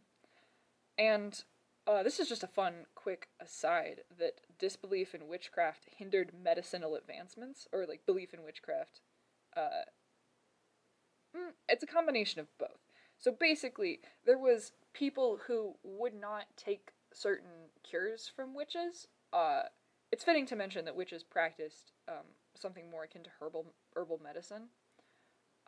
And 0.97 1.41
uh, 1.87 2.03
this 2.03 2.19
is 2.19 2.29
just 2.29 2.43
a 2.43 2.47
fun, 2.47 2.85
quick 2.95 3.29
aside 3.39 4.01
that 4.19 4.41
disbelief 4.59 5.15
in 5.15 5.27
witchcraft 5.27 5.87
hindered 5.97 6.31
medicinal 6.43 6.95
advancements, 6.95 7.67
or 7.71 7.85
like 7.87 8.05
belief 8.05 8.33
in 8.33 8.43
witchcraft. 8.43 9.01
Uh, 9.55 9.85
mm, 11.35 11.51
it's 11.67 11.83
a 11.83 11.87
combination 11.87 12.41
of 12.41 12.47
both. 12.57 12.79
So 13.17 13.31
basically, 13.31 13.99
there 14.25 14.37
was 14.37 14.71
people 14.93 15.39
who 15.47 15.75
would 15.83 16.13
not 16.13 16.45
take 16.55 16.91
certain 17.13 17.69
cures 17.83 18.31
from 18.33 18.55
witches. 18.55 19.07
Uh, 19.33 19.63
it's 20.11 20.23
fitting 20.23 20.45
to 20.47 20.55
mention 20.55 20.85
that 20.85 20.95
witches 20.95 21.23
practiced 21.23 21.91
um, 22.07 22.25
something 22.61 22.89
more 22.89 23.03
akin 23.03 23.23
to 23.23 23.29
herbal 23.39 23.73
herbal 23.95 24.19
medicine. 24.23 24.69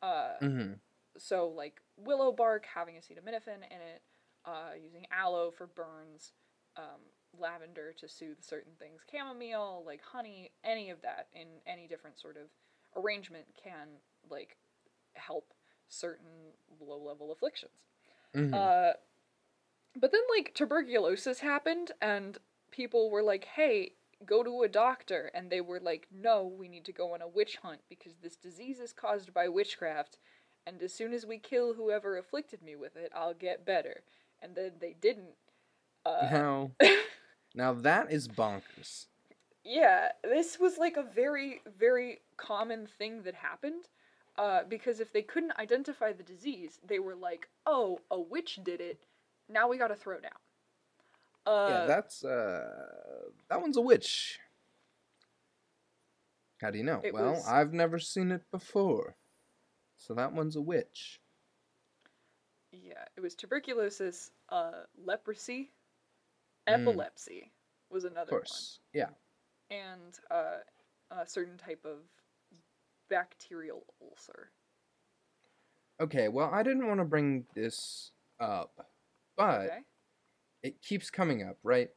Uh, 0.01 0.33
Mm-hmm. 0.41 0.73
so 1.17 1.47
like 1.47 1.79
willow 1.97 2.31
bark 2.31 2.65
having 2.73 2.95
acetaminophen 2.95 3.57
in 3.69 3.81
it, 3.81 4.01
uh, 4.45 4.71
using 4.81 5.05
aloe 5.11 5.51
for 5.51 5.67
burns, 5.67 6.33
um, 6.77 7.01
lavender 7.37 7.93
to 7.99 8.07
soothe 8.07 8.41
certain 8.41 8.73
things, 8.79 9.01
chamomile, 9.11 9.83
like 9.85 10.01
honey, 10.01 10.51
any 10.63 10.89
of 10.89 11.01
that 11.01 11.27
in 11.33 11.47
any 11.67 11.87
different 11.87 12.19
sort 12.19 12.37
of 12.37 12.47
arrangement 12.95 13.45
can 13.61 13.87
like 14.29 14.57
help 15.13 15.53
certain 15.87 16.53
low 16.79 16.97
level 16.97 17.31
afflictions. 17.31 17.71
Mm-hmm. 18.35 18.53
Uh, 18.53 18.93
but 19.99 20.11
then 20.11 20.21
like 20.35 20.53
tuberculosis 20.55 21.39
happened, 21.39 21.91
and 22.01 22.37
people 22.71 23.11
were 23.11 23.21
like, 23.23 23.45
"Hey, 23.45 23.93
go 24.25 24.43
to 24.43 24.63
a 24.63 24.69
doctor," 24.69 25.31
and 25.33 25.49
they 25.49 25.61
were 25.61 25.79
like, 25.79 26.07
"No, 26.11 26.45
we 26.45 26.67
need 26.67 26.85
to 26.85 26.93
go 26.93 27.13
on 27.13 27.21
a 27.21 27.27
witch 27.27 27.57
hunt 27.57 27.81
because 27.89 28.15
this 28.17 28.35
disease 28.35 28.79
is 28.79 28.93
caused 28.93 29.33
by 29.33 29.47
witchcraft, 29.47 30.17
and 30.65 30.81
as 30.81 30.93
soon 30.93 31.13
as 31.13 31.25
we 31.25 31.37
kill 31.39 31.73
whoever 31.73 32.17
afflicted 32.17 32.61
me 32.61 32.75
with 32.75 32.95
it, 32.95 33.11
I'll 33.15 33.33
get 33.33 33.65
better." 33.65 34.03
And 34.41 34.55
then 34.55 34.73
they 34.79 34.93
didn't. 34.99 35.35
Uh, 36.05 36.27
now, 36.31 36.71
now 37.55 37.73
that 37.73 38.11
is 38.11 38.27
bonkers. 38.27 39.05
yeah, 39.63 40.09
this 40.23 40.59
was 40.59 40.77
like 40.77 40.97
a 40.97 41.03
very, 41.03 41.61
very 41.77 42.21
common 42.37 42.87
thing 42.87 43.23
that 43.23 43.35
happened. 43.35 43.89
Uh, 44.37 44.63
because 44.67 44.99
if 44.99 45.11
they 45.11 45.21
couldn't 45.21 45.59
identify 45.59 46.13
the 46.13 46.23
disease, 46.23 46.79
they 46.85 46.99
were 46.99 47.15
like, 47.15 47.49
"Oh, 47.65 47.99
a 48.09 48.19
witch 48.19 48.59
did 48.63 48.79
it. 48.79 48.99
Now 49.49 49.67
we 49.67 49.77
gotta 49.77 49.95
throw 49.95 50.19
down." 50.19 50.31
Uh, 51.45 51.67
yeah, 51.69 51.85
that's 51.87 52.23
uh, 52.23 53.29
that 53.49 53.61
one's 53.61 53.77
a 53.77 53.81
witch. 53.81 54.39
How 56.61 56.69
do 56.69 56.77
you 56.77 56.83
know? 56.83 57.01
Well, 57.11 57.31
was- 57.33 57.47
I've 57.47 57.73
never 57.73 57.97
seen 57.99 58.31
it 58.31 58.49
before, 58.51 59.15
so 59.97 60.13
that 60.13 60.33
one's 60.33 60.55
a 60.55 60.61
witch. 60.61 61.19
yeah, 62.71 63.03
it 63.17 63.21
was 63.21 63.35
tuberculosis, 63.35 64.31
uh, 64.49 64.83
leprosy, 65.03 65.71
Mm. 66.67 66.81
epilepsy 66.87 67.51
was 67.89 68.05
Of 68.05 68.11
another 68.13 68.29
course, 68.29 68.79
yeah. 68.93 69.09
and 69.69 70.17
uh, 70.29 70.59
a 71.09 71.25
certain 71.25 71.57
type 71.57 71.83
of 71.85 71.97
bacterial 73.09 73.83
ulcer. 74.01 74.51
Okay, 75.99 76.29
well, 76.29 76.49
I 76.53 76.63
didn't 76.63 76.87
want 76.87 76.99
to 76.99 77.05
bring 77.05 77.45
this 77.55 78.11
up, 78.39 78.87
but 79.35 79.61
okay. 79.69 79.83
It 80.63 80.81
keeps 80.81 81.09
coming 81.09 81.43
up, 81.43 81.57
right? 81.63 81.89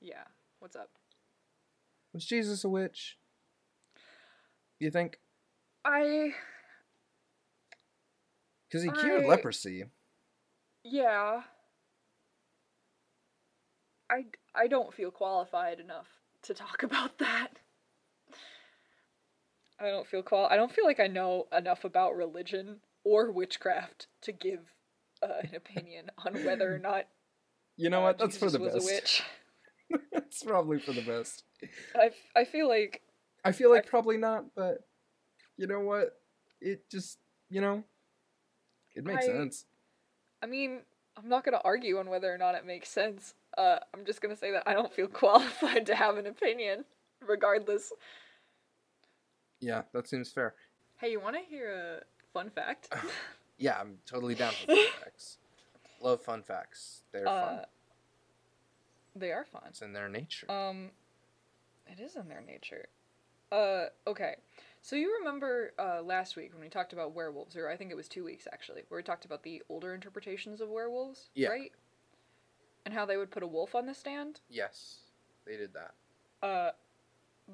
Yeah. 0.00 0.24
What's 0.58 0.76
up? 0.76 0.90
Was 2.12 2.24
Jesus 2.24 2.64
a 2.64 2.68
witch? 2.68 3.18
You 4.78 4.90
think? 4.90 5.18
I 5.84 6.32
Because 8.68 8.82
he 8.84 8.90
cured 8.90 9.24
I- 9.24 9.28
leprosy. 9.28 9.84
Yeah. 10.84 11.42
I, 14.10 14.26
I 14.54 14.66
don't 14.68 14.92
feel 14.94 15.10
qualified 15.10 15.80
enough 15.80 16.06
to 16.42 16.54
talk 16.54 16.82
about 16.84 17.18
that. 17.18 17.48
I 19.80 19.88
don't 19.88 20.06
feel 20.06 20.22
qual 20.22 20.46
I 20.46 20.56
don't 20.56 20.72
feel 20.72 20.84
like 20.84 21.00
I 21.00 21.08
know 21.08 21.46
enough 21.56 21.84
about 21.84 22.14
religion 22.14 22.80
or 23.02 23.30
witchcraft 23.32 24.06
to 24.22 24.30
give 24.32 24.60
uh, 25.22 25.40
an 25.42 25.54
opinion 25.56 26.10
on 26.24 26.44
whether 26.44 26.72
or 26.74 26.78
not 26.82 27.06
You 27.76 27.90
know 27.90 28.00
uh, 28.00 28.04
what? 28.04 28.18
That's 28.18 28.36
for 28.36 28.50
the 28.50 28.58
best. 28.58 29.22
That's 30.12 30.42
probably 30.42 30.78
for 30.78 30.92
the 30.92 31.02
best. 31.02 31.44
I, 31.94 32.06
f- 32.06 32.30
I 32.34 32.44
feel 32.44 32.68
like 32.68 33.02
I 33.44 33.52
feel 33.52 33.70
like 33.70 33.86
I- 33.86 33.88
probably 33.88 34.16
not, 34.16 34.46
but 34.54 34.78
you 35.56 35.66
know 35.66 35.80
what? 35.80 36.16
It 36.60 36.88
just, 36.90 37.18
you 37.50 37.60
know, 37.60 37.84
it 38.94 39.04
makes 39.04 39.24
I- 39.24 39.28
sense. 39.28 39.66
I 40.42 40.46
mean, 40.46 40.80
I'm 41.16 41.28
not 41.28 41.44
gonna 41.44 41.60
argue 41.64 41.98
on 41.98 42.08
whether 42.08 42.32
or 42.32 42.38
not 42.38 42.54
it 42.54 42.66
makes 42.66 42.88
sense. 42.88 43.34
Uh, 43.56 43.78
I'm 43.94 44.04
just 44.04 44.20
gonna 44.20 44.36
say 44.36 44.50
that 44.52 44.64
I 44.66 44.74
don't 44.74 44.92
feel 44.92 45.06
qualified 45.22 45.86
to 45.86 45.94
have 45.94 46.16
an 46.16 46.26
opinion, 46.26 46.84
regardless. 47.26 47.92
Yeah, 49.60 49.82
that 49.92 50.08
seems 50.08 50.30
fair. 50.30 50.54
Hey, 50.98 51.10
you 51.10 51.20
want 51.20 51.36
to 51.36 51.42
hear 51.42 52.00
a 52.02 52.32
fun 52.32 52.50
fact? 52.50 52.92
Yeah, 53.56 53.78
I'm 53.80 53.98
totally 54.04 54.34
down 54.34 54.52
for 54.52 54.74
fun 54.74 54.84
facts. 55.00 55.38
Love 56.04 56.20
fun 56.20 56.42
facts. 56.42 57.00
They're 57.12 57.24
fun. 57.24 57.54
Uh, 57.54 57.64
they 59.16 59.32
are 59.32 59.44
fun. 59.46 59.62
It's 59.68 59.80
in 59.80 59.94
their 59.94 60.08
nature. 60.10 60.50
Um, 60.50 60.90
it 61.86 61.98
is 61.98 62.14
in 62.14 62.28
their 62.28 62.42
nature. 62.42 62.86
Uh, 63.50 63.86
okay. 64.06 64.34
So 64.82 64.96
you 64.96 65.16
remember 65.18 65.72
uh, 65.78 66.02
last 66.02 66.36
week 66.36 66.52
when 66.52 66.60
we 66.60 66.68
talked 66.68 66.92
about 66.92 67.14
werewolves, 67.14 67.56
or 67.56 67.70
I 67.70 67.76
think 67.78 67.90
it 67.90 67.96
was 67.96 68.06
two 68.06 68.22
weeks 68.22 68.46
actually, 68.52 68.82
where 68.88 68.98
we 68.98 69.02
talked 69.02 69.24
about 69.24 69.42
the 69.44 69.62
older 69.70 69.94
interpretations 69.94 70.60
of 70.60 70.68
werewolves, 70.68 71.30
Yeah. 71.34 71.48
right? 71.48 71.72
And 72.84 72.92
how 72.92 73.06
they 73.06 73.16
would 73.16 73.30
put 73.30 73.42
a 73.42 73.46
wolf 73.46 73.74
on 73.74 73.86
the 73.86 73.94
stand. 73.94 74.40
yes, 74.50 74.96
they 75.46 75.56
did 75.56 75.70
that. 75.72 75.94
Uh, 76.46 76.72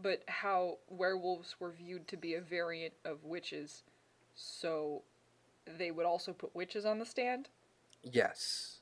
but 0.02 0.24
how 0.26 0.78
werewolves 0.88 1.54
were 1.60 1.70
viewed 1.70 2.08
to 2.08 2.16
be 2.16 2.34
a 2.34 2.40
variant 2.40 2.94
of 3.04 3.22
witches, 3.24 3.84
so 4.34 5.02
they 5.78 5.92
would 5.92 6.06
also 6.06 6.32
put 6.32 6.52
witches 6.52 6.84
on 6.84 6.98
the 6.98 7.06
stand. 7.06 7.48
Yes. 8.02 8.78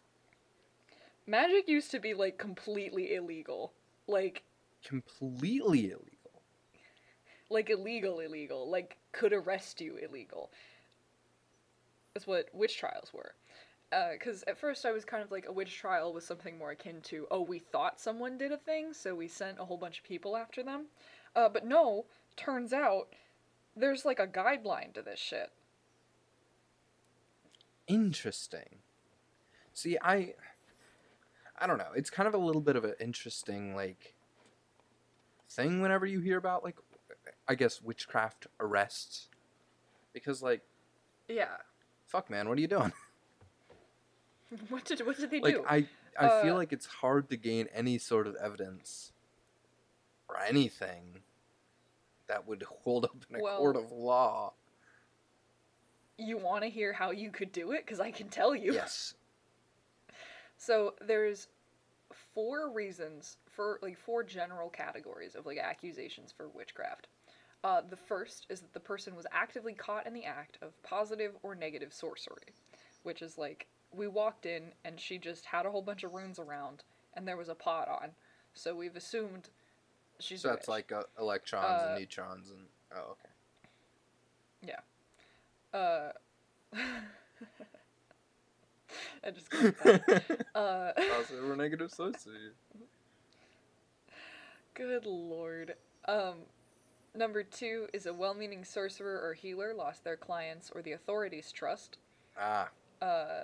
Magic 1.26 1.68
used 1.68 1.90
to 1.90 1.98
be 2.00 2.14
like 2.14 2.38
completely 2.38 3.14
illegal, 3.14 3.72
like 4.06 4.42
Completely 4.84 5.90
illegal. 5.90 6.42
like 7.50 7.68
illegal, 7.70 8.20
illegal, 8.20 8.70
like 8.70 8.96
could 9.12 9.32
arrest 9.32 9.80
you 9.80 9.96
illegal. 9.96 10.50
That's 12.14 12.26
what 12.26 12.48
witch 12.54 12.78
trials 12.78 13.12
were. 13.12 13.34
Because 14.12 14.42
at 14.46 14.58
first 14.58 14.84
I 14.86 14.92
was 14.92 15.04
kind 15.04 15.22
of 15.22 15.30
like 15.30 15.46
a 15.46 15.52
witch 15.52 15.76
trial 15.76 16.12
was 16.12 16.24
something 16.24 16.58
more 16.58 16.70
akin 16.72 17.00
to, 17.04 17.26
oh, 17.30 17.40
we 17.42 17.58
thought 17.58 18.00
someone 18.00 18.36
did 18.38 18.52
a 18.52 18.56
thing, 18.58 18.92
so 18.92 19.14
we 19.14 19.28
sent 19.28 19.58
a 19.58 19.64
whole 19.64 19.78
bunch 19.78 19.98
of 19.98 20.04
people 20.04 20.36
after 20.36 20.62
them. 20.62 20.86
Uh, 21.34 21.48
but 21.48 21.66
no, 21.66 22.04
turns 22.36 22.72
out 22.72 23.08
there's 23.76 24.04
like 24.04 24.18
a 24.18 24.26
guideline 24.26 24.92
to 24.94 25.02
this 25.02 25.18
shit. 25.18 25.50
Interesting. 27.86 28.80
See, 29.78 29.96
I 30.02 30.34
I 31.56 31.68
don't 31.68 31.78
know. 31.78 31.92
It's 31.94 32.10
kind 32.10 32.26
of 32.26 32.34
a 32.34 32.38
little 32.38 32.60
bit 32.60 32.74
of 32.74 32.82
an 32.84 32.94
interesting 32.98 33.76
like 33.76 34.16
thing 35.48 35.80
whenever 35.80 36.04
you 36.04 36.18
hear 36.18 36.36
about 36.36 36.64
like 36.64 36.74
I 37.46 37.54
guess 37.54 37.80
witchcraft 37.80 38.48
arrests 38.58 39.28
because 40.12 40.42
like 40.42 40.62
Yeah. 41.28 41.58
fuck 42.06 42.28
man, 42.28 42.48
what 42.48 42.58
are 42.58 42.60
you 42.60 42.66
doing? 42.66 42.92
What 44.68 44.84
did 44.84 45.06
what 45.06 45.16
did 45.16 45.30
they 45.30 45.40
like 45.40 45.54
do? 45.54 45.64
I 45.68 45.86
I 46.18 46.42
feel 46.42 46.54
Uh, 46.54 46.58
like 46.58 46.72
it's 46.72 46.86
hard 46.86 47.28
to 47.30 47.36
gain 47.36 47.68
any 47.72 47.98
sort 47.98 48.26
of 48.26 48.34
evidence 48.34 49.12
or 50.28 50.40
anything 50.40 51.22
that 52.26 52.48
would 52.48 52.64
hold 52.64 53.04
up 53.04 53.14
in 53.30 53.36
a 53.36 53.40
court 53.40 53.76
of 53.76 53.92
law. 53.92 54.54
You 56.16 56.36
want 56.38 56.64
to 56.64 56.68
hear 56.70 56.92
how 56.94 57.12
you 57.12 57.30
could 57.30 57.52
do 57.52 57.70
it? 57.72 57.84
Because 57.84 58.00
I 58.00 58.10
can 58.10 58.28
tell 58.28 58.56
you. 58.56 58.72
Yes. 58.72 59.14
So 60.58 60.94
there's 61.00 61.48
four 62.34 62.70
reasons 62.70 63.36
for 63.48 63.78
like 63.80 63.96
four 63.96 64.22
general 64.24 64.68
categories 64.68 65.34
of 65.34 65.46
like 65.46 65.58
accusations 65.58 66.32
for 66.36 66.48
witchcraft. 66.48 67.06
Uh, 67.64 67.80
the 67.88 67.96
first 67.96 68.46
is 68.50 68.60
that 68.60 68.72
the 68.72 68.80
person 68.80 69.16
was 69.16 69.26
actively 69.32 69.72
caught 69.72 70.06
in 70.06 70.14
the 70.14 70.24
act 70.24 70.58
of 70.62 70.80
positive 70.82 71.32
or 71.42 71.54
negative 71.54 71.92
sorcery, 71.92 72.54
which 73.04 73.22
is 73.22 73.38
like 73.38 73.66
we 73.92 74.06
walked 74.06 74.46
in 74.46 74.72
and 74.84 75.00
she 75.00 75.16
just 75.18 75.44
had 75.46 75.64
a 75.64 75.70
whole 75.70 75.82
bunch 75.82 76.04
of 76.04 76.12
runes 76.12 76.38
around 76.38 76.82
and 77.14 77.26
there 77.26 77.36
was 77.36 77.48
a 77.48 77.54
pot 77.54 77.88
on, 77.88 78.10
so 78.54 78.74
we've 78.74 78.96
assumed 78.96 79.48
she's. 80.18 80.42
So 80.42 80.48
that's 80.48 80.68
like 80.68 80.92
uh, 80.92 81.04
electrons 81.18 81.82
Uh, 81.82 81.86
and 81.86 81.94
neutrons 81.98 82.50
and 82.50 82.66
oh 82.94 83.16
okay. 84.62 84.72
Yeah. 85.72 85.78
Uh. 85.78 86.12
I 89.24 89.30
just 89.30 89.50
got 89.50 89.78
that. 89.84 90.46
uh. 90.54 90.92
Positive 91.16 91.50
or 91.50 91.56
negative 91.56 91.90
sorcery. 91.96 92.52
Good 94.74 95.06
lord. 95.06 95.74
Um, 96.06 96.34
number 97.14 97.42
two 97.42 97.88
is 97.92 98.06
a 98.06 98.14
well-meaning 98.14 98.64
sorcerer 98.64 99.20
or 99.20 99.34
healer 99.34 99.74
lost 99.74 100.04
their 100.04 100.16
clients 100.16 100.70
or 100.74 100.82
the 100.82 100.92
authorities' 100.92 101.52
trust. 101.52 101.98
Ah. 102.38 102.68
Uh, 103.02 103.42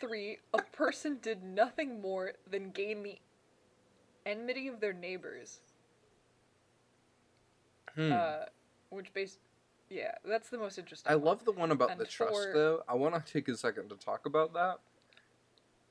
three, 0.00 0.38
a 0.52 0.62
person 0.62 1.18
did 1.20 1.42
nothing 1.42 2.00
more 2.00 2.34
than 2.48 2.70
gain 2.70 3.02
the 3.02 3.18
enmity 4.24 4.68
of 4.68 4.80
their 4.80 4.92
neighbors. 4.92 5.60
Hmm. 7.94 8.12
Uh, 8.12 8.44
which 8.90 9.12
base, 9.12 9.38
yeah, 9.94 10.14
that's 10.24 10.48
the 10.50 10.58
most 10.58 10.78
interesting. 10.78 11.10
I 11.12 11.14
one. 11.16 11.24
love 11.24 11.44
the 11.44 11.52
one 11.52 11.70
about 11.70 11.90
and 11.90 12.00
the 12.00 12.04
trust 12.06 12.32
four- 12.32 12.52
though. 12.52 12.82
I 12.88 12.94
want 12.94 13.14
to 13.14 13.32
take 13.32 13.48
a 13.48 13.56
second 13.56 13.90
to 13.90 13.96
talk 13.96 14.26
about 14.26 14.52
that 14.54 14.78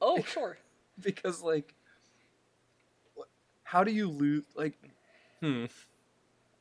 Oh, 0.02 0.22
sure. 0.28 0.58
because 1.00 1.42
like 1.42 1.74
how 3.64 3.84
do 3.84 3.92
you 3.92 4.08
lose 4.10 4.44
like 4.56 4.78
hmm 5.40 5.66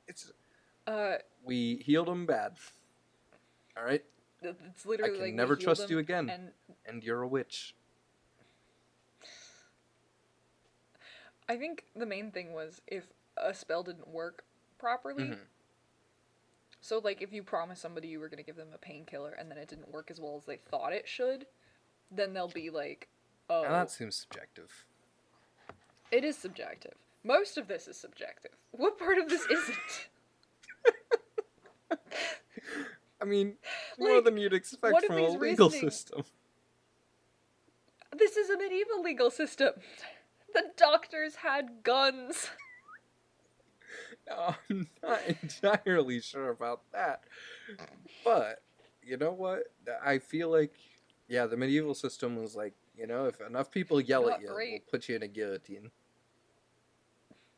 it's 0.07 0.33
Uh, 0.87 1.17
we 1.45 1.77
healed 1.85 2.09
him 2.09 2.27
bad. 2.27 2.57
All 3.77 3.85
right? 3.85 4.05
it's 4.43 4.85
I 4.87 4.97
can 5.09 5.21
like 5.21 5.35
never 5.35 5.55
trust 5.57 5.89
you 5.91 5.99
again 5.99 6.29
and 6.31 6.53
and 6.87 7.03
you're 7.05 7.23
a 7.23 7.29
witch. 7.29 7.75
I 11.49 11.57
think 11.57 11.85
the 11.95 12.07
main 12.07 12.31
thing 12.31 12.53
was 12.53 12.81
if 12.87 13.05
a 13.37 13.53
spell 13.55 13.83
didn't 13.83 14.09
work 14.09 14.45
properly. 14.79 15.25
Mhm. 15.25 15.39
So, 16.85 16.99
like, 17.03 17.23
if 17.23 17.33
you 17.33 17.43
promise 17.45 17.79
somebody 17.81 18.09
you 18.09 18.19
were 18.19 18.29
going 18.29 18.39
to 18.39 18.45
give 18.45 18.57
them 18.57 18.69
a 18.75 18.79
painkiller 18.79 19.31
and 19.39 19.49
then 19.51 19.57
it 19.57 19.69
didn't 19.69 19.91
work 19.93 20.11
as 20.11 20.21
well 20.21 20.37
as 20.37 20.45
they 20.45 20.57
thought 20.57 20.93
it 20.93 21.09
should, 21.09 21.47
then 22.11 22.35
they'll 22.35 22.49
be 22.49 22.71
like, 22.71 23.09
oh, 23.49 23.63
And 23.65 23.73
that 23.73 23.91
seems 23.91 24.17
subjective. 24.17 24.85
it 26.11 26.25
is 26.25 26.37
subjective. 26.37 26.95
Most 27.25 27.57
of 27.57 27.69
this 27.69 27.87
is 27.87 27.97
subjective. 27.97 28.51
What 28.73 28.99
part 28.99 29.17
of 29.19 29.29
this 29.29 29.47
isn't? 29.47 30.09
I 33.21 33.25
mean, 33.25 33.55
more 33.99 34.21
than 34.21 34.37
you'd 34.37 34.53
expect 34.53 35.05
from 35.07 35.19
a 35.19 35.23
legal 35.29 35.39
reasoning- 35.71 35.91
system. 35.91 36.25
This 38.15 38.37
is 38.37 38.51
a 38.51 38.59
medieval 38.59 39.01
legal 39.03 39.31
system. 39.31 39.73
The 40.53 40.65
doctors 40.77 41.37
had 41.37 41.83
guns. 41.85 42.51
I'm 44.71 44.89
not 45.03 45.21
entirely 45.43 46.21
sure 46.21 46.51
about 46.51 46.83
that. 46.93 47.23
But 48.25 48.63
you 49.03 49.17
know 49.17 49.33
what? 49.33 49.65
I 50.05 50.19
feel 50.19 50.51
like 50.51 50.75
yeah, 51.29 51.47
the 51.47 51.57
medieval 51.57 51.95
system 51.95 52.37
was 52.37 52.55
like, 52.55 52.75
you 52.97 53.07
know, 53.07 53.25
if 53.25 53.41
enough 53.41 53.71
people 53.71 54.01
yell 54.01 54.27
Not 54.29 54.35
at 54.35 54.43
you, 54.43 54.49
we'll 54.55 54.79
put 54.91 55.09
you 55.09 55.17
in 55.17 55.23
a 55.23 55.29
guillotine. 55.29 55.91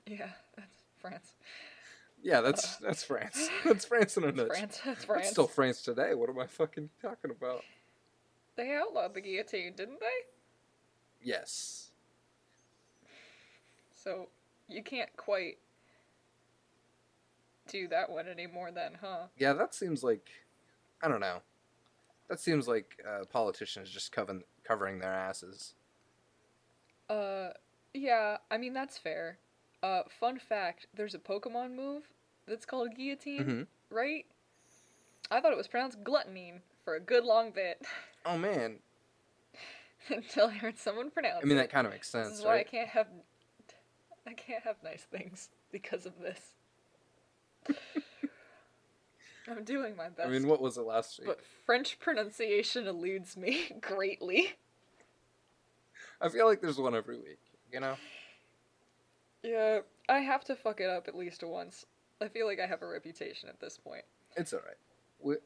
Yeah, 0.06 0.28
that's 0.56 0.76
France. 1.00 1.32
Yeah, 2.22 2.40
that's 2.40 2.64
uh, 2.64 2.86
that's 2.86 3.02
France. 3.04 3.48
That's 3.64 3.84
France 3.84 4.16
in 4.16 4.24
a 4.24 4.32
That's 4.32 4.36
nutshell. 4.36 4.54
France. 4.54 4.80
That's 4.84 4.84
That's 4.84 5.04
France. 5.04 5.28
still 5.28 5.46
France 5.46 5.82
today. 5.82 6.14
What 6.14 6.30
am 6.30 6.38
I 6.38 6.46
fucking 6.46 6.88
talking 7.02 7.30
about? 7.30 7.62
They 8.56 8.72
outlawed 8.74 9.12
the 9.12 9.20
guillotine, 9.20 9.74
didn't 9.76 10.00
they? 10.00 10.06
Yes. 11.22 11.90
So 13.94 14.28
you 14.68 14.82
can't 14.82 15.14
quite 15.16 15.58
do 17.68 17.88
that 17.88 18.10
one 18.10 18.28
anymore, 18.28 18.70
then, 18.72 18.92
huh? 19.00 19.26
Yeah, 19.38 19.52
that 19.54 19.74
seems 19.74 20.02
like 20.04 20.28
I 21.02 21.08
don't 21.08 21.20
know. 21.20 21.38
That 22.28 22.40
seems 22.40 22.66
like 22.66 23.02
uh, 23.06 23.24
politicians 23.26 23.90
just 23.90 24.12
covering 24.12 24.42
covering 24.64 24.98
their 24.98 25.12
asses. 25.12 25.74
Uh, 27.08 27.50
yeah, 27.92 28.38
I 28.50 28.56
mean, 28.58 28.72
that's 28.72 28.96
fair. 28.98 29.38
Uh, 29.82 30.02
fun 30.08 30.38
fact 30.38 30.86
there's 30.94 31.14
a 31.14 31.18
Pokemon 31.18 31.74
move 31.74 32.04
that's 32.46 32.64
called 32.64 32.94
Guillotine, 32.96 33.44
Mhm. 33.44 33.66
right? 33.90 34.24
I 35.30 35.40
thought 35.40 35.52
it 35.52 35.58
was 35.58 35.68
pronounced 35.68 36.02
Gluttonine 36.02 36.60
for 36.84 36.94
a 36.94 37.00
good 37.00 37.24
long 37.24 37.50
bit 37.50 37.82
Oh 38.26 38.38
man, 38.38 38.78
until 40.08 40.46
I 40.48 40.52
heard 40.54 40.78
someone 40.78 41.10
pronounce 41.10 41.42
it. 41.42 41.46
I 41.46 41.48
mean 41.48 41.56
that 41.58 41.70
kind 41.70 41.86
of 41.86 41.92
makes 41.92 42.10
This 42.10 42.26
sense, 42.28 42.38
is 42.38 42.44
why 42.44 42.58
I 42.60 42.64
can't 42.64 42.88
have. 42.88 43.08
I 44.26 44.32
can't 44.32 44.64
have 44.64 44.76
nice 44.82 45.04
things 45.04 45.50
because 45.70 46.06
of 46.06 46.18
this. 46.20 46.54
I'm 49.48 49.64
doing 49.64 49.94
my 49.96 50.08
best. 50.08 50.26
I 50.26 50.30
mean, 50.30 50.46
what 50.48 50.60
was 50.62 50.78
it 50.78 50.82
last 50.82 51.18
week? 51.18 51.28
but 51.28 51.40
French 51.66 51.98
pronunciation 51.98 52.86
eludes 52.86 53.36
me 53.36 53.70
greatly. 53.80 54.54
I 56.20 56.28
feel 56.30 56.46
like 56.46 56.60
there's 56.62 56.78
one 56.78 56.94
every 56.94 57.16
week. 57.18 57.38
You 57.72 57.80
know? 57.80 57.96
Yeah, 59.42 59.80
I 60.08 60.20
have 60.20 60.44
to 60.44 60.54
fuck 60.56 60.80
it 60.80 60.88
up 60.88 61.08
at 61.08 61.14
least 61.16 61.42
once. 61.42 61.84
I 62.22 62.28
feel 62.28 62.46
like 62.46 62.60
I 62.60 62.66
have 62.66 62.80
a 62.82 62.86
reputation 62.86 63.48
at 63.50 63.60
this 63.60 63.76
point. 63.76 64.04
It's 64.36 64.54
alright. 64.54 64.76
We- 65.20 65.36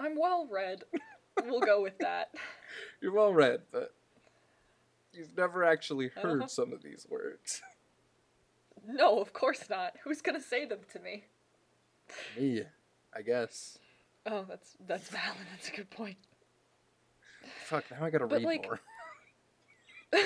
I'm 0.00 0.16
well 0.18 0.48
read. 0.50 0.84
we'll 1.44 1.60
go 1.60 1.82
with 1.82 1.98
that. 1.98 2.30
You're 3.02 3.12
well 3.12 3.34
read, 3.34 3.62
but 3.72 3.92
you've 5.12 5.36
never 5.36 5.64
actually 5.64 6.08
heard 6.08 6.38
Uh-huh. 6.38 6.46
some 6.48 6.72
of 6.72 6.82
these 6.82 7.06
words. 7.10 7.60
No, 8.90 9.20
of 9.20 9.32
course 9.34 9.68
not. 9.68 9.94
Who's 10.02 10.22
gonna 10.22 10.40
say 10.40 10.64
them 10.64 10.78
to 10.92 10.98
me? 10.98 11.24
Me, 12.38 12.62
I 13.14 13.20
guess. 13.22 13.78
Oh, 14.24 14.46
that's 14.48 14.76
that's 14.86 15.08
valid. 15.10 15.36
That's 15.52 15.68
a 15.68 15.72
good 15.76 15.90
point. 15.90 16.16
Fuck, 17.66 17.84
now 17.90 17.98
I 18.04 18.08
gotta 18.10 18.26
But, 18.26 18.36
read 18.36 18.44
like- 18.44 18.64
more. 18.64 18.80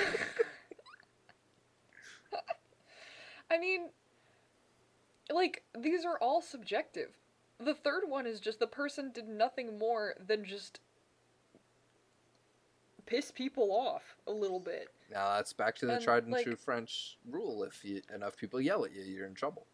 I 3.51 3.59
mean, 3.59 3.91
like, 5.31 5.63
these 5.79 6.05
are 6.05 6.17
all 6.19 6.41
subjective. 6.41 7.11
The 7.59 7.75
third 7.75 8.05
one 8.09 8.27
is 8.27 8.41
just 8.41 8.61
the 8.61 8.67
person 8.67 9.11
did 9.13 9.29
nothing 9.29 9.79
more 9.79 10.15
than 10.25 10.45
just 10.45 10.81
piss 13.07 13.31
people 13.31 13.71
off 13.73 14.17
a 14.27 14.33
little 14.33 14.61
bit. 14.61 14.89
Now 15.13 15.35
that's 15.37 15.53
back 15.53 15.77
to 15.77 15.87
the 15.87 15.95
And, 15.97 16.05
tried 16.05 16.25
and 16.25 16.33
like- 16.33 16.45
true 16.45 16.57
French 16.57 17.19
rule. 17.29 17.63
If 17.65 17.85
you, 17.85 18.03
enough 18.15 18.37
people 18.37 18.61
yell 18.61 18.85
at 18.85 18.93
you, 18.93 19.03
you're 19.03 19.27
in 19.27 19.35
trouble. 19.35 19.67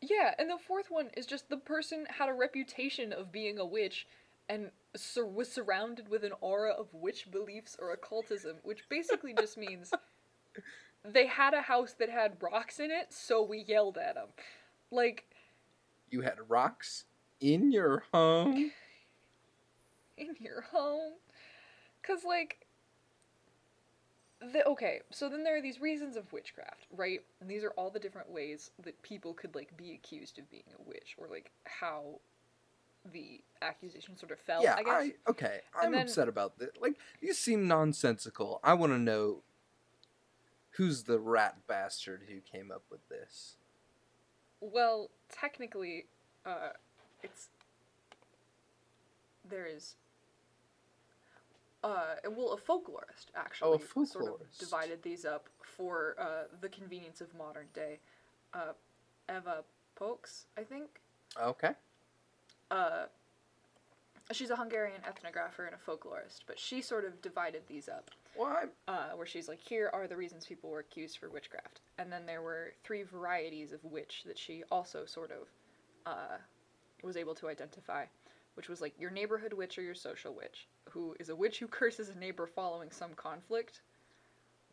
Yeah, 0.00 0.34
and 0.38 0.48
the 0.48 0.58
fourth 0.58 0.90
one 0.90 1.10
is 1.16 1.26
just 1.26 1.48
the 1.48 1.56
person 1.56 2.06
had 2.08 2.28
a 2.28 2.32
reputation 2.32 3.12
of 3.12 3.32
being 3.32 3.58
a 3.58 3.66
witch 3.66 4.06
and 4.48 4.70
sur- 4.96 5.26
was 5.26 5.50
surrounded 5.50 6.08
with 6.08 6.24
an 6.24 6.32
aura 6.40 6.72
of 6.72 6.92
witch 6.94 7.30
beliefs 7.30 7.76
or 7.78 7.92
occultism, 7.92 8.56
which 8.62 8.88
basically 8.88 9.34
just 9.34 9.56
means 9.66 9.92
they 11.04 11.26
had 11.26 11.52
a 11.54 11.62
house 11.62 11.94
that 11.98 12.08
had 12.10 12.40
rocks 12.40 12.78
in 12.80 12.90
it, 12.90 13.12
so 13.12 13.42
we 13.42 13.58
yelled 13.66 13.98
at 13.98 14.14
them. 14.14 14.28
Like, 14.90 15.24
You 16.10 16.20
had 16.22 16.36
rocks 16.48 17.04
in 17.40 17.72
your 17.72 18.04
home. 18.12 18.70
in 20.16 20.34
your 20.40 20.62
home. 20.62 21.14
Cause 22.02 22.24
like 22.24 22.66
the 24.40 24.64
okay, 24.66 25.00
so 25.10 25.28
then 25.28 25.42
there 25.44 25.56
are 25.56 25.62
these 25.62 25.80
reasons 25.80 26.16
of 26.16 26.32
witchcraft, 26.32 26.86
right? 26.96 27.20
And 27.40 27.50
these 27.50 27.64
are 27.64 27.70
all 27.70 27.90
the 27.90 27.98
different 27.98 28.30
ways 28.30 28.70
that 28.84 29.00
people 29.02 29.34
could 29.34 29.54
like 29.54 29.76
be 29.76 29.92
accused 29.92 30.38
of 30.38 30.48
being 30.50 30.64
a 30.78 30.82
witch, 30.88 31.16
or 31.18 31.26
like 31.28 31.50
how 31.64 32.20
the 33.12 33.40
accusation 33.62 34.16
sort 34.16 34.32
of 34.32 34.38
fell. 34.38 34.62
yeah, 34.62 34.76
I 34.76 34.82
guess. 34.82 35.10
okay. 35.28 35.60
I'm 35.80 35.92
then- 35.92 36.02
upset 36.02 36.28
about 36.28 36.58
this. 36.58 36.70
Like 36.80 36.94
these 37.20 37.38
seem 37.38 37.66
nonsensical. 37.66 38.60
I 38.62 38.74
want 38.74 38.92
to 38.92 38.98
know 38.98 39.42
who's 40.72 41.04
the 41.04 41.18
rat 41.18 41.56
bastard 41.66 42.22
who 42.28 42.40
came 42.40 42.70
up 42.70 42.82
with 42.90 43.08
this. 43.08 43.56
Well, 44.60 45.10
technically, 45.30 46.06
uh, 46.44 46.70
it's 47.22 47.48
there 49.48 49.66
is. 49.66 49.96
Uh, 51.84 52.16
well, 52.30 52.52
a 52.52 52.56
folklorist 52.56 53.26
actually 53.36 53.70
Oh, 53.70 54.02
a 54.02 54.06
sort 54.06 54.40
of 54.40 54.58
divided 54.58 55.02
these 55.02 55.24
up 55.24 55.48
for 55.62 56.16
uh, 56.18 56.44
the 56.60 56.68
convenience 56.68 57.20
of 57.20 57.32
modern 57.36 57.66
day. 57.72 58.00
Uh, 58.52 58.72
Eva 59.30 59.62
Pócs, 59.98 60.46
I 60.56 60.62
think. 60.62 61.00
Okay. 61.40 61.72
Uh, 62.70 63.04
she's 64.32 64.50
a 64.50 64.56
Hungarian 64.56 65.00
ethnographer 65.02 65.66
and 65.66 65.74
a 65.74 65.90
folklorist, 65.90 66.40
but 66.46 66.58
she 66.58 66.82
sort 66.82 67.04
of 67.04 67.22
divided 67.22 67.62
these 67.68 67.88
up 67.88 68.10
I'm, 68.46 68.70
uh, 68.86 69.10
where 69.16 69.26
she's 69.26 69.48
like, 69.48 69.60
here 69.60 69.90
are 69.92 70.06
the 70.06 70.16
reasons 70.16 70.46
people 70.46 70.70
were 70.70 70.80
accused 70.80 71.18
for 71.18 71.28
witchcraft. 71.28 71.80
And 71.98 72.12
then 72.12 72.26
there 72.26 72.42
were 72.42 72.72
three 72.84 73.02
varieties 73.02 73.72
of 73.72 73.84
witch 73.84 74.22
that 74.26 74.38
she 74.38 74.62
also 74.70 75.04
sort 75.06 75.32
of 75.32 75.48
uh, 76.06 76.36
was 77.02 77.16
able 77.16 77.34
to 77.36 77.48
identify, 77.48 78.04
which 78.58 78.68
was 78.68 78.80
like 78.80 78.92
your 78.98 79.12
neighborhood 79.12 79.52
witch 79.52 79.78
or 79.78 79.82
your 79.82 79.94
social 79.94 80.34
witch, 80.34 80.66
who 80.90 81.14
is 81.20 81.28
a 81.28 81.36
witch 81.36 81.60
who 81.60 81.68
curses 81.80 82.08
a 82.08 82.18
neighbor 82.18 82.44
following 82.44 82.90
some 82.90 83.14
conflict. 83.14 83.82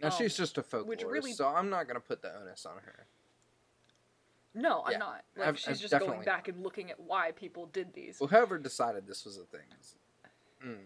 now 0.02 0.08
Um, 0.08 0.14
she's 0.18 0.36
just 0.36 0.58
a 0.58 0.64
folklorist, 0.64 0.86
which 0.88 1.04
really- 1.04 1.34
so 1.34 1.48
I'm 1.48 1.70
not 1.70 1.88
gonna 1.88 2.00
put 2.00 2.24
the 2.24 2.36
onus 2.36 2.66
on 2.66 2.78
her. 2.84 3.06
No, 4.56 4.84
I'm 4.88 4.98
not. 4.98 5.24
Like 5.38 5.48
I've- 5.50 5.58
she's 5.60 5.68
I've 5.84 5.90
just 5.92 6.00
going 6.00 6.24
back 6.24 6.48
and 6.48 6.64
looking 6.64 6.90
at 6.90 7.00
why 7.00 7.32
people 7.34 7.68
did 7.68 7.94
these. 7.94 8.20
Well, 8.20 8.28
whoever 8.28 8.58
decided 8.58 9.06
this 9.06 9.24
was 9.24 9.38
a 9.38 9.44
thing. 9.46 9.68
is- 9.80 9.96
Mm. 10.64 10.86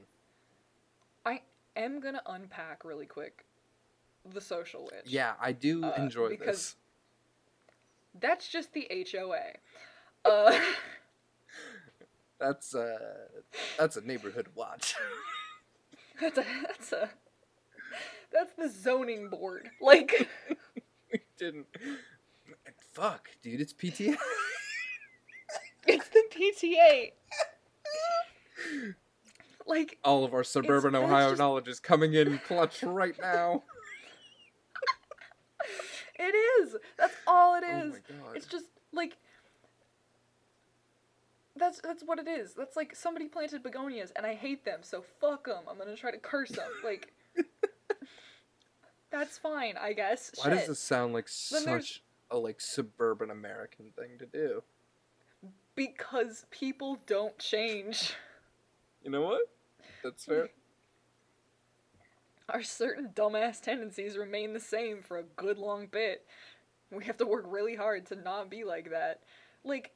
I 1.25 1.41
am 1.77 2.01
gonna 2.01 2.21
unpack 2.25 2.83
really 2.83 3.05
quick 3.05 3.45
the 4.25 4.41
social 4.41 4.83
witch. 4.91 5.05
Yeah, 5.05 5.35
I 5.39 5.53
do 5.53 5.85
Uh, 5.85 5.93
enjoy 5.97 6.29
because- 6.31 6.73
this. 6.73 6.75
That's 8.19 8.49
just 8.49 8.73
the 8.73 8.87
HOA. 8.91 9.53
Uh, 10.25 10.59
That's 12.39 12.73
uh, 12.73 12.97
that's 13.77 13.97
a 13.97 14.01
neighborhood 14.01 14.47
watch. 14.55 14.95
That's 16.21 16.37
a 16.37 16.43
that's 16.67 16.91
a 16.91 17.09
that's 18.33 18.51
the 18.57 18.67
zoning 18.67 19.29
board. 19.29 19.69
Like 19.81 20.27
we 21.13 21.21
didn't. 21.37 21.65
Fuck, 22.91 23.29
dude, 23.41 23.61
it's 23.61 23.71
PTA. 23.71 24.17
it's 25.87 26.09
the 26.09 26.23
PTA. 26.29 27.11
Like 29.65 29.97
All 30.03 30.25
of 30.25 30.33
our 30.33 30.43
suburban 30.43 30.93
Ohio 30.93 31.29
just- 31.29 31.39
knowledge 31.39 31.69
is 31.69 31.79
coming 31.79 32.13
in 32.15 32.37
clutch 32.39 32.83
right 32.83 33.15
now. 33.21 33.63
it 36.19 36.35
is. 36.35 36.75
That's 36.97 37.15
all 37.27 37.55
it 37.55 37.63
is. 37.63 37.93
Oh 37.93 38.13
my 38.19 38.25
god. 38.27 38.35
It's 38.35 38.47
just 38.47 38.65
like 38.91 39.15
that's 41.59 41.81
that's 41.81 42.03
what 42.03 42.19
it 42.19 42.27
is. 42.27 42.53
That's 42.53 42.75
like 42.75 42.95
somebody 42.95 43.27
planted 43.27 43.63
begonias 43.63 44.11
and 44.15 44.25
I 44.25 44.35
hate 44.35 44.65
them, 44.65 44.79
so 44.81 45.03
fuck 45.19 45.45
them. 45.45 45.63
I'm 45.69 45.77
gonna 45.77 45.95
try 45.95 46.11
to 46.11 46.17
curse 46.17 46.49
them. 46.49 46.69
Like 46.83 47.13
that's 49.11 49.37
fine, 49.37 49.75
I 49.77 49.93
guess. 49.93 50.31
Why 50.35 50.51
does 50.51 50.59
Shit. 50.59 50.67
this 50.69 50.79
sound 50.79 51.13
like 51.13 51.27
Then 51.51 51.63
such 51.63 52.03
a 52.31 52.37
like 52.37 52.61
suburban 52.61 53.31
American 53.31 53.91
thing 53.97 54.17
to 54.19 54.25
do? 54.25 54.63
Because 55.75 56.45
people 56.51 56.99
don't 57.05 57.37
change. 57.39 58.13
You 59.03 59.11
know 59.11 59.21
what? 59.21 59.41
That's 60.03 60.25
fair. 60.25 60.49
our 62.49 62.63
certain 62.63 63.09
dumbass 63.13 63.61
tendencies 63.61 64.17
remain 64.17 64.53
the 64.53 64.59
same 64.59 65.01
for 65.01 65.17
a 65.17 65.23
good 65.23 65.57
long 65.57 65.87
bit. 65.87 66.25
We 66.91 67.05
have 67.05 67.17
to 67.17 67.25
work 67.25 67.45
really 67.47 67.75
hard 67.75 68.07
to 68.07 68.15
not 68.15 68.49
be 68.49 68.63
like 68.63 68.91
that. 68.91 69.21
Like, 69.63 69.91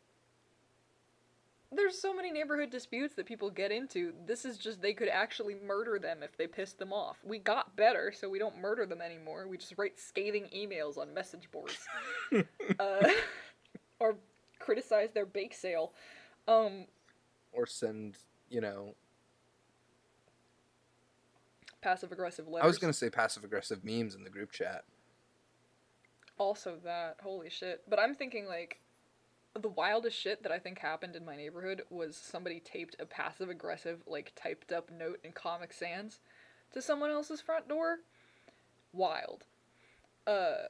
there's 1.75 1.99
so 1.99 2.13
many 2.13 2.31
neighborhood 2.31 2.69
disputes 2.69 3.15
that 3.15 3.25
people 3.25 3.49
get 3.49 3.71
into. 3.71 4.13
This 4.25 4.45
is 4.45 4.57
just 4.57 4.81
they 4.81 4.93
could 4.93 5.09
actually 5.09 5.55
murder 5.55 5.99
them 5.99 6.23
if 6.23 6.37
they 6.37 6.47
pissed 6.47 6.79
them 6.79 6.93
off. 6.93 7.17
We 7.23 7.39
got 7.39 7.75
better, 7.75 8.11
so 8.11 8.29
we 8.29 8.39
don't 8.39 8.57
murder 8.59 8.85
them 8.85 9.01
anymore. 9.01 9.47
We 9.47 9.57
just 9.57 9.73
write 9.77 9.99
scathing 9.99 10.47
emails 10.55 10.97
on 10.97 11.13
message 11.13 11.49
boards, 11.51 11.79
uh, 12.79 13.09
or 13.99 14.15
criticize 14.59 15.09
their 15.13 15.25
bake 15.25 15.53
sale. 15.53 15.93
Um, 16.47 16.85
or 17.51 17.65
send, 17.65 18.17
you 18.49 18.61
know, 18.61 18.95
passive 21.81 22.11
aggressive 22.11 22.47
letters. 22.47 22.63
I 22.63 22.67
was 22.67 22.77
gonna 22.77 22.93
say 22.93 23.09
passive 23.09 23.43
aggressive 23.43 23.83
memes 23.83 24.15
in 24.15 24.23
the 24.23 24.29
group 24.29 24.51
chat. 24.51 24.85
Also 26.37 26.77
that, 26.83 27.17
holy 27.21 27.49
shit. 27.49 27.83
But 27.87 27.99
I'm 27.99 28.15
thinking 28.15 28.47
like 28.47 28.79
the 29.59 29.69
wildest 29.69 30.17
shit 30.17 30.43
that 30.43 30.51
I 30.51 30.59
think 30.59 30.79
happened 30.79 31.15
in 31.15 31.25
my 31.25 31.35
neighborhood 31.35 31.83
was 31.89 32.17
somebody 32.17 32.59
taped 32.59 32.95
a 32.99 33.05
passive 33.05 33.49
aggressive, 33.49 34.01
like 34.07 34.33
typed 34.35 34.71
up 34.71 34.89
note 34.91 35.19
in 35.23 35.31
Comic 35.31 35.73
Sans 35.73 36.19
to 36.73 36.81
someone 36.81 37.11
else's 37.11 37.41
front 37.41 37.67
door. 37.67 37.99
Wild. 38.93 39.45
Uh 40.25 40.67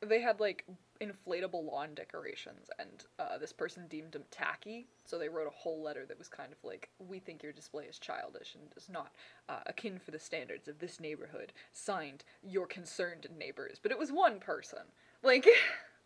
they 0.00 0.20
had 0.20 0.38
like 0.40 0.64
inflatable 1.00 1.64
lawn 1.64 1.94
decorations 1.94 2.70
and 2.78 3.04
uh, 3.18 3.38
this 3.38 3.52
person 3.52 3.86
deemed 3.88 4.12
them 4.12 4.24
tacky 4.30 4.86
so 5.04 5.18
they 5.18 5.28
wrote 5.28 5.46
a 5.46 5.56
whole 5.56 5.82
letter 5.82 6.04
that 6.06 6.18
was 6.18 6.28
kind 6.28 6.52
of 6.52 6.58
like 6.64 6.88
we 6.98 7.18
think 7.18 7.42
your 7.42 7.52
display 7.52 7.84
is 7.84 7.98
childish 7.98 8.54
and 8.54 8.64
is 8.76 8.88
not 8.88 9.12
uh, 9.48 9.60
akin 9.66 9.98
for 9.98 10.10
the 10.10 10.18
standards 10.18 10.66
of 10.66 10.78
this 10.78 10.98
neighborhood 10.98 11.52
signed 11.72 12.24
your 12.42 12.66
concerned 12.66 13.26
neighbors 13.36 13.78
but 13.80 13.92
it 13.92 13.98
was 13.98 14.10
one 14.10 14.40
person 14.40 14.80
like 15.22 15.46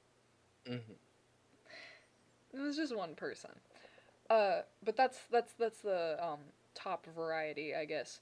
hmm 0.66 0.76
it 2.53 2.61
was 2.61 2.76
just 2.76 2.96
one 2.96 3.14
person. 3.14 3.50
Uh 4.30 4.62
but 4.84 4.96
that's 4.96 5.18
that's 5.30 5.53
that's 5.55 5.80
the 5.80 6.16
um 6.22 6.40
top 6.74 7.07
variety 7.14 7.74
i 7.74 7.84
guess 7.84 8.20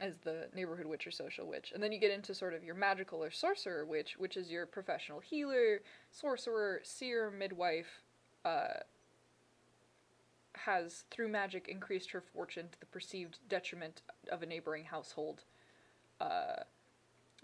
as 0.00 0.18
the 0.18 0.48
neighborhood 0.54 0.84
witch 0.86 1.06
or 1.06 1.10
social 1.10 1.46
witch. 1.46 1.72
And 1.72 1.82
then 1.82 1.90
you 1.90 1.98
get 1.98 2.10
into 2.10 2.34
sort 2.34 2.52
of 2.52 2.62
your 2.62 2.74
magical 2.74 3.22
or 3.22 3.30
sorcerer 3.30 3.84
witch 3.84 4.16
which 4.18 4.36
is 4.36 4.50
your 4.50 4.66
professional 4.66 5.20
healer 5.20 5.80
sorcerer 6.10 6.80
seer 6.82 7.30
midwife 7.30 8.02
uh 8.44 8.80
has 10.54 11.04
through 11.10 11.28
magic 11.28 11.68
increased 11.68 12.10
her 12.10 12.20
fortune 12.20 12.68
to 12.72 12.80
the 12.80 12.86
perceived 12.86 13.38
detriment 13.48 14.02
of 14.32 14.42
a 14.42 14.46
neighboring 14.46 14.84
household. 14.84 15.44
Uh 16.20 16.62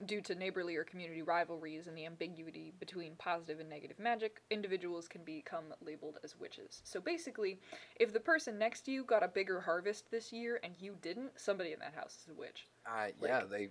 Due 0.07 0.21
to 0.23 0.35
neighborly 0.35 0.75
or 0.75 0.85
community 0.85 1.23
rivalries 1.23 1.87
and 1.87 1.97
the 1.97 2.05
ambiguity 2.07 2.73
between 2.81 3.15
positive 3.17 3.61
and 3.61 3.69
negative 3.69 3.99
magic, 4.01 4.41
individuals 4.51 5.07
can 5.07 5.23
become 5.23 5.65
labeled 5.81 6.19
as 6.25 6.37
witches. 6.39 6.81
So 6.85 7.01
basically, 7.01 7.61
if 8.01 8.13
the 8.13 8.19
person 8.19 8.59
next 8.59 8.81
to 8.87 8.91
you 8.91 9.05
got 9.05 9.23
a 9.23 9.29
bigger 9.29 9.61
harvest 9.61 10.11
this 10.11 10.33
year 10.33 10.59
and 10.65 10.75
you 10.81 10.97
didn't, 11.03 11.39
somebody 11.39 11.73
in 11.73 11.79
that 11.81 11.95
house 11.95 12.19
is 12.23 12.31
a 12.31 12.35
witch. 12.35 12.67
Uh, 12.87 13.09
yeah, 13.23 13.43
they 13.49 13.69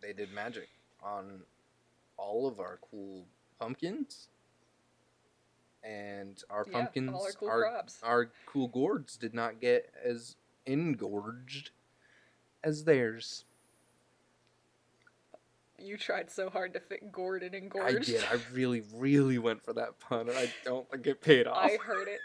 they 0.00 0.12
did 0.12 0.32
magic 0.32 0.68
on 1.02 1.40
all 2.16 2.46
of 2.46 2.60
our 2.60 2.78
cool 2.90 3.24
pumpkins, 3.58 4.28
and 5.82 6.42
our 6.48 6.64
Yeah, 6.68 6.76
all 6.76 6.82
pumpkins, 6.82 7.10
our 7.10 7.32
cool 7.32 7.48
our, 7.48 7.60
crops. 7.60 7.98
our 8.04 8.30
cool 8.46 8.68
gourds 8.68 9.16
did 9.16 9.34
not 9.34 9.60
get 9.60 9.92
as 10.04 10.36
engorged 10.64 11.70
as 12.62 12.84
theirs. 12.84 13.44
You 15.82 15.96
tried 15.96 16.30
so 16.30 16.48
hard 16.48 16.74
to 16.74 16.80
fit 16.80 17.10
Gordon 17.12 17.54
and 17.54 17.72
I 17.82 17.92
did. 17.92 18.24
I 18.30 18.38
really, 18.52 18.82
really 18.94 19.38
went 19.38 19.64
for 19.64 19.72
that 19.74 19.98
pun, 20.00 20.28
and 20.28 20.38
I 20.38 20.52
don't 20.64 20.88
think 20.90 21.06
it 21.06 21.20
paid 21.20 21.46
off. 21.46 21.58
I 21.58 21.76
heard 21.82 22.08
it. 22.08 22.20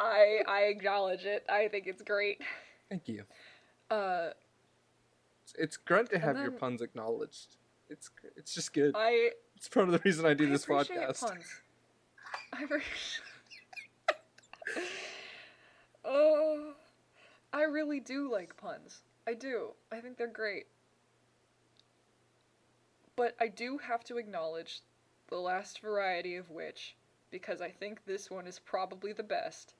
I 0.00 0.40
I 0.46 0.60
acknowledge 0.62 1.24
it. 1.24 1.44
I 1.48 1.68
think 1.68 1.86
it's 1.86 2.02
great. 2.02 2.40
Thank 2.88 3.08
you. 3.08 3.24
Uh, 3.90 4.30
It's, 5.44 5.54
it's 5.58 5.76
great 5.76 6.10
to 6.10 6.18
have 6.18 6.36
your 6.38 6.50
puns 6.50 6.82
acknowledged. 6.82 7.56
It's 7.88 8.10
it's 8.36 8.54
just 8.54 8.72
good. 8.72 8.94
I 8.94 9.30
It's 9.56 9.68
part 9.68 9.86
of 9.86 9.92
the 9.92 10.00
reason 10.04 10.26
I 10.26 10.34
do 10.34 10.46
I 10.46 10.50
this 10.50 10.66
podcast. 10.66 11.20
Puns. 11.20 11.60
I 12.52 12.62
appreciate. 12.64 13.22
oh, 16.04 16.72
I 17.52 17.62
really 17.62 18.00
do 18.00 18.30
like 18.30 18.56
puns. 18.56 19.02
I 19.26 19.34
do. 19.34 19.70
I 19.92 20.00
think 20.00 20.16
they're 20.16 20.26
great. 20.26 20.66
But 23.18 23.34
I 23.40 23.48
do 23.48 23.78
have 23.78 24.04
to 24.04 24.16
acknowledge 24.16 24.80
the 25.26 25.38
last 25.38 25.80
variety 25.80 26.36
of 26.36 26.50
which, 26.50 26.94
because 27.32 27.60
I 27.60 27.68
think 27.68 28.04
this 28.06 28.30
one 28.30 28.46
is 28.46 28.60
probably 28.60 29.12
the 29.12 29.24
best. 29.24 29.74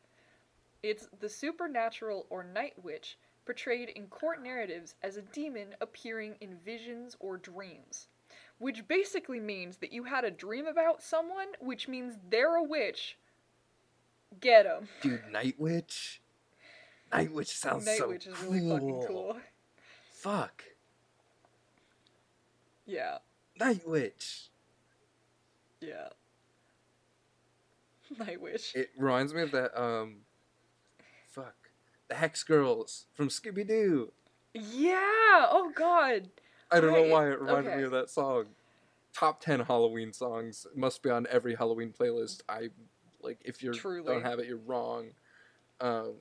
It's 0.82 1.08
the 1.20 1.28
supernatural 1.28 2.26
or 2.30 2.42
night 2.42 2.74
witch 2.82 3.16
portrayed 3.44 3.90
in 3.90 4.08
court 4.08 4.42
narratives 4.42 4.96
as 5.04 5.16
a 5.16 5.22
demon 5.22 5.76
appearing 5.80 6.34
in 6.40 6.58
visions 6.64 7.16
or 7.20 7.36
dreams. 7.36 8.08
Which 8.58 8.88
basically 8.88 9.38
means 9.38 9.76
that 9.76 9.92
you 9.92 10.02
had 10.02 10.24
a 10.24 10.32
dream 10.32 10.66
about 10.66 11.00
someone, 11.00 11.46
which 11.60 11.86
means 11.86 12.18
they're 12.30 12.56
a 12.56 12.62
witch. 12.64 13.18
Get 14.40 14.66
'em. 14.66 14.88
Dude, 15.00 15.28
Night 15.30 15.54
Witch. 15.60 16.20
Night 17.12 17.30
Witch 17.30 17.56
sounds 17.56 17.86
Night 17.86 17.98
so 17.98 18.08
witch 18.08 18.26
is 18.26 18.42
really 18.42 18.68
fucking 18.68 19.06
cool. 19.06 19.40
Fuck. 20.10 20.64
Yeah, 22.84 23.18
Night 23.58 23.86
Witch. 23.86 24.48
yeah. 25.80 26.08
Night 28.18 28.40
witch. 28.40 28.72
It 28.74 28.90
reminds 28.96 29.34
me 29.34 29.42
of 29.42 29.50
that 29.52 29.78
um 29.80 30.18
fuck. 31.28 31.54
The 32.08 32.14
Hex 32.14 32.42
Girls 32.42 33.06
from 33.12 33.28
Scooby 33.28 33.66
Doo. 33.66 34.12
Yeah. 34.54 35.46
Oh 35.50 35.70
God. 35.74 36.30
I 36.70 36.80
don't 36.80 36.92
know 36.92 37.14
why 37.14 37.30
it 37.30 37.40
reminded 37.40 37.70
okay. 37.70 37.76
me 37.78 37.82
of 37.84 37.90
that 37.92 38.10
song. 38.10 38.46
Top 39.12 39.40
ten 39.40 39.60
Halloween 39.60 40.12
songs 40.12 40.66
must 40.74 41.02
be 41.02 41.10
on 41.10 41.26
every 41.30 41.54
Halloween 41.54 41.92
playlist. 41.98 42.40
I 42.48 42.70
like 43.22 43.38
if 43.44 43.62
you 43.62 43.72
don't 43.72 44.22
have 44.22 44.38
it, 44.38 44.46
you're 44.46 44.58
wrong. 44.58 45.08
Um, 45.80 46.14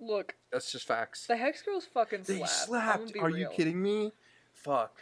Look, 0.00 0.34
that's 0.50 0.70
just 0.72 0.86
facts. 0.86 1.26
the 1.26 1.36
hex 1.36 1.62
girls 1.62 1.86
fucking 1.86 2.22
They 2.24 2.38
slap. 2.38 3.00
I'm 3.00 3.08
slapped. 3.08 3.18
Are 3.20 3.30
you 3.30 3.48
kidding 3.48 3.80
me? 3.82 4.12
Fuck. 4.54 4.96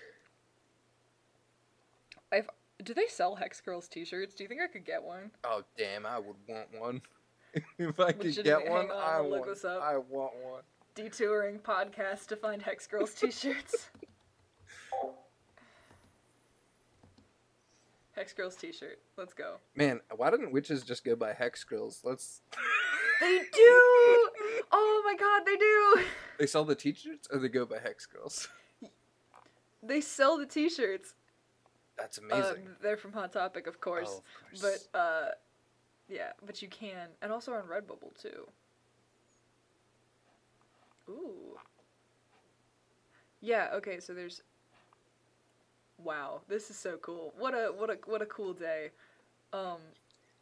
Do 2.83 2.95
they 2.95 3.07
sell 3.09 3.35
hex 3.35 3.61
girls 3.61 3.89
T-shirts? 3.89 4.35
Do 4.35 4.43
you 4.45 4.49
think 4.49 4.63
I 4.63 4.67
could 4.67 4.87
get 4.87 5.03
one? 5.03 5.31
Oh 5.45 5.63
damn! 5.77 6.07
I 6.07 6.19
would 6.19 6.37
want 6.49 6.69
one. 6.79 7.03
if 7.79 8.01
I 8.01 8.13
could 8.13 8.43
get 8.43 8.71
one, 8.71 8.91
on, 8.91 8.97
I 8.97 9.21
want. 9.21 9.45
this 9.47 9.65
up. 9.65 9.83
I 9.83 9.99
want 9.99 10.33
one. 10.43 10.63
Detouring 10.95 11.59
podcast 11.59 12.29
to 12.29 12.37
find 12.37 12.63
hex 12.63 12.87
girls 12.87 13.13
T-shirts. 13.13 13.91
hex 18.17 18.33
girls 18.33 18.57
T-shirt. 18.57 18.99
Let's 19.19 19.35
go. 19.35 19.57
Man, 19.77 20.01
why 20.17 20.31
didn't 20.31 20.53
witches 20.53 20.83
just 20.83 21.05
go 21.05 21.17
by 21.17 21.35
hex 21.35 21.65
girls? 21.65 22.01
Let's. 22.03 22.41
They 23.21 23.41
do. 23.53 24.31
Oh 24.73 25.03
my 25.05 25.17
god, 25.19 25.43
they 25.45 25.57
do. 25.57 26.05
They 26.39 26.47
sell 26.47 26.65
the 26.65 26.75
t-shirts, 26.75 27.29
or 27.31 27.39
they 27.41 27.49
go 27.49 27.67
by 27.67 27.79
hex 27.79 28.07
girls. 28.07 28.49
They 29.83 30.01
sell 30.01 30.37
the 30.37 30.47
T-shirts. 30.47 31.15
That's 32.01 32.19
Uh, 32.19 32.23
amazing. 32.25 32.69
they're 32.83 32.97
from 32.97 33.13
Hot 33.13 33.33
Topic, 33.33 33.67
of 33.67 33.81
course. 33.81 34.09
Oh, 34.11 34.17
of 34.55 34.61
course. 34.61 34.89
But 34.93 34.99
uh, 34.99 35.29
yeah, 36.09 36.33
but 36.45 36.61
you 36.63 36.69
can, 36.69 37.09
and 37.23 37.31
also 37.33 37.53
on 37.53 37.63
Redbubble 37.65 38.21
too. 38.21 38.47
Ooh. 41.09 41.59
Yeah. 43.41 43.69
Okay. 43.75 44.01
So 44.01 44.15
there's. 44.15 44.43
Wow, 46.03 46.41
this 46.49 46.71
is 46.71 46.77
so 46.77 46.97
cool. 47.03 47.35
What 47.39 47.53
a 47.53 47.73
what 47.77 47.91
a 47.91 47.99
what 48.07 48.23
a 48.23 48.27
cool 48.27 48.55
day. 48.55 48.91
Um, 49.53 49.79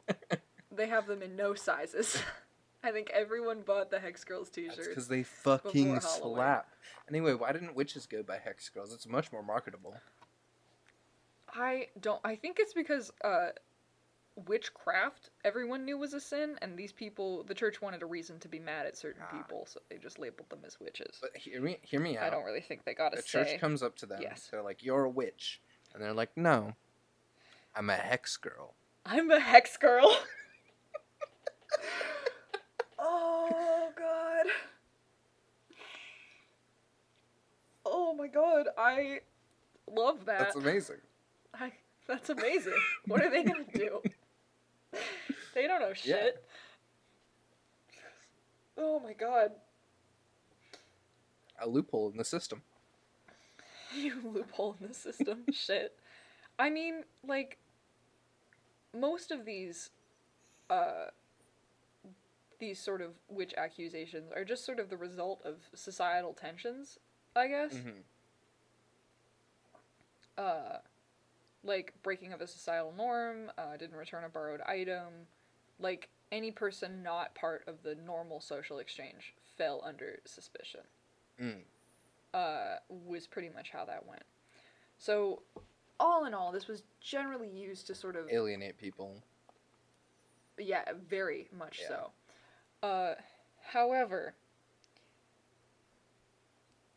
they 0.74 0.86
have 0.86 1.06
them 1.06 1.22
in 1.22 1.34
no 1.34 1.54
sizes. 1.54 2.22
I 2.84 2.92
think 2.92 3.10
everyone 3.10 3.62
bought 3.62 3.90
the 3.90 3.98
Hex 3.98 4.22
Girls 4.22 4.50
T-shirts. 4.50 4.86
because 4.86 5.08
they 5.08 5.24
fucking 5.24 5.98
slap. 6.00 6.68
Anyway, 7.08 7.34
why 7.34 7.50
didn't 7.50 7.74
witches 7.74 8.06
go 8.06 8.22
by 8.22 8.38
hex 8.38 8.68
girls? 8.68 8.92
It's 8.94 9.06
much 9.06 9.32
more 9.32 9.42
marketable. 9.42 9.94
I 11.54 11.88
don't. 12.00 12.20
I 12.24 12.36
think 12.36 12.58
it's 12.60 12.74
because 12.74 13.10
uh, 13.24 13.48
witchcraft 14.46 15.30
everyone 15.44 15.84
knew 15.84 15.98
was 15.98 16.14
a 16.14 16.20
sin, 16.20 16.56
and 16.62 16.78
these 16.78 16.92
people, 16.92 17.42
the 17.44 17.54
church 17.54 17.80
wanted 17.82 18.02
a 18.02 18.06
reason 18.06 18.38
to 18.40 18.48
be 18.48 18.58
mad 18.58 18.86
at 18.86 18.96
certain 18.96 19.22
Ah. 19.26 19.36
people, 19.36 19.66
so 19.66 19.80
they 19.88 19.96
just 19.98 20.18
labeled 20.18 20.48
them 20.50 20.60
as 20.66 20.78
witches. 20.80 21.18
But 21.20 21.36
hear 21.36 21.60
me, 21.60 21.78
hear 21.82 22.00
me 22.00 22.16
out. 22.16 22.24
I 22.24 22.30
don't 22.30 22.44
really 22.44 22.60
think 22.60 22.84
they 22.84 22.94
got 22.94 23.12
the 23.12 23.22
to 23.22 23.26
church 23.26 23.48
say. 23.48 23.58
comes 23.58 23.82
up 23.82 23.96
to 23.96 24.06
them. 24.06 24.20
Yes. 24.22 24.48
They're 24.50 24.62
like, 24.62 24.82
"You're 24.84 25.04
a 25.04 25.10
witch," 25.10 25.60
and 25.94 26.02
they're 26.02 26.14
like, 26.14 26.36
"No, 26.36 26.74
I'm 27.74 27.90
a 27.90 27.96
hex 27.96 28.36
girl." 28.36 28.74
I'm 29.06 29.30
a 29.30 29.40
hex 29.40 29.76
girl. 29.78 30.18
oh 32.98 33.90
god. 33.96 34.46
Oh 37.86 38.12
my 38.14 38.26
god, 38.28 38.66
I 38.76 39.20
love 39.90 40.26
that. 40.26 40.38
That's 40.40 40.56
amazing. 40.56 40.96
I, 41.54 41.72
that's 42.06 42.30
amazing. 42.30 42.74
what 43.06 43.22
are 43.22 43.30
they 43.30 43.42
gonna 43.42 43.64
do? 43.72 44.00
They 45.54 45.66
don't 45.66 45.80
know 45.80 45.88
Yeah. 45.88 45.94
shit. 45.94 46.44
Oh 48.76 49.00
my 49.00 49.12
god. 49.12 49.52
A 51.60 51.68
loophole 51.68 52.10
in 52.10 52.16
the 52.16 52.24
system. 52.24 52.62
You 53.94 54.20
loophole 54.22 54.76
in 54.80 54.88
the 54.88 54.94
system. 54.94 55.44
shit. 55.52 55.98
I 56.58 56.68
mean, 56.68 57.04
like, 57.26 57.56
most 58.94 59.30
of 59.30 59.46
these, 59.46 59.88
uh, 60.68 61.06
these 62.58 62.78
sort 62.78 63.00
of 63.00 63.12
witch 63.30 63.54
accusations 63.56 64.30
are 64.30 64.44
just 64.44 64.66
sort 64.66 64.78
of 64.78 64.90
the 64.90 64.96
result 64.98 65.40
of 65.44 65.56
societal 65.74 66.34
tensions, 66.34 66.98
I 67.34 67.48
guess. 67.48 67.74
Mhm. 67.74 68.02
uh, 70.36 70.78
like 71.64 71.92
breaking 72.02 72.32
of 72.32 72.40
a 72.40 72.46
societal 72.46 72.94
norm, 72.96 73.50
uh, 73.58 73.76
didn't 73.76 73.96
return 73.96 74.24
a 74.24 74.28
borrowed 74.28 74.60
item, 74.62 75.26
like 75.78 76.08
any 76.30 76.50
person 76.50 77.02
not 77.02 77.34
part 77.34 77.64
of 77.66 77.82
the 77.82 77.94
normal 77.94 78.40
social 78.40 78.78
exchange 78.78 79.34
fell 79.56 79.82
under 79.84 80.20
suspicion. 80.24 80.80
Mm. 81.40 81.60
Uh, 82.34 82.76
was 82.88 83.26
pretty 83.26 83.48
much 83.48 83.70
how 83.70 83.84
that 83.84 84.06
went. 84.06 84.22
So, 84.98 85.42
all 85.98 86.26
in 86.26 86.34
all, 86.34 86.52
this 86.52 86.68
was 86.68 86.82
generally 87.00 87.48
used 87.48 87.86
to 87.86 87.94
sort 87.94 88.16
of 88.16 88.28
Alienate 88.30 88.78
people. 88.78 89.22
yeah, 90.58 90.84
very 91.08 91.48
much 91.56 91.80
Yeah. 91.82 91.88
so. 91.88 92.86
Uh, 92.86 93.14
however, 93.62 94.34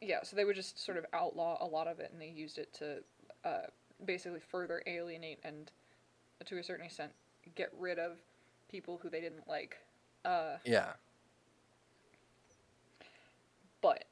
yeah, 0.01 0.23
so 0.23 0.35
they 0.35 0.45
would 0.45 0.55
just 0.55 0.83
sort 0.83 0.97
of 0.97 1.05
outlaw 1.13 1.57
a 1.63 1.65
lot 1.65 1.87
of 1.87 1.99
it, 1.99 2.11
and 2.11 2.21
they 2.21 2.27
used 2.27 2.57
it 2.57 2.73
to 2.73 3.03
uh, 3.43 3.67
basically 4.05 4.39
further 4.39 4.81
alienate 4.87 5.39
and, 5.43 5.71
to 6.45 6.57
a 6.57 6.63
certain 6.63 6.85
extent, 6.85 7.11
get 7.55 7.69
rid 7.77 7.99
of 7.99 8.17
people 8.69 8.99
who 9.01 9.09
they 9.09 9.21
didn't 9.21 9.47
like. 9.47 9.77
Uh, 10.25 10.57
Yeah. 10.65 10.93
but 13.81 14.05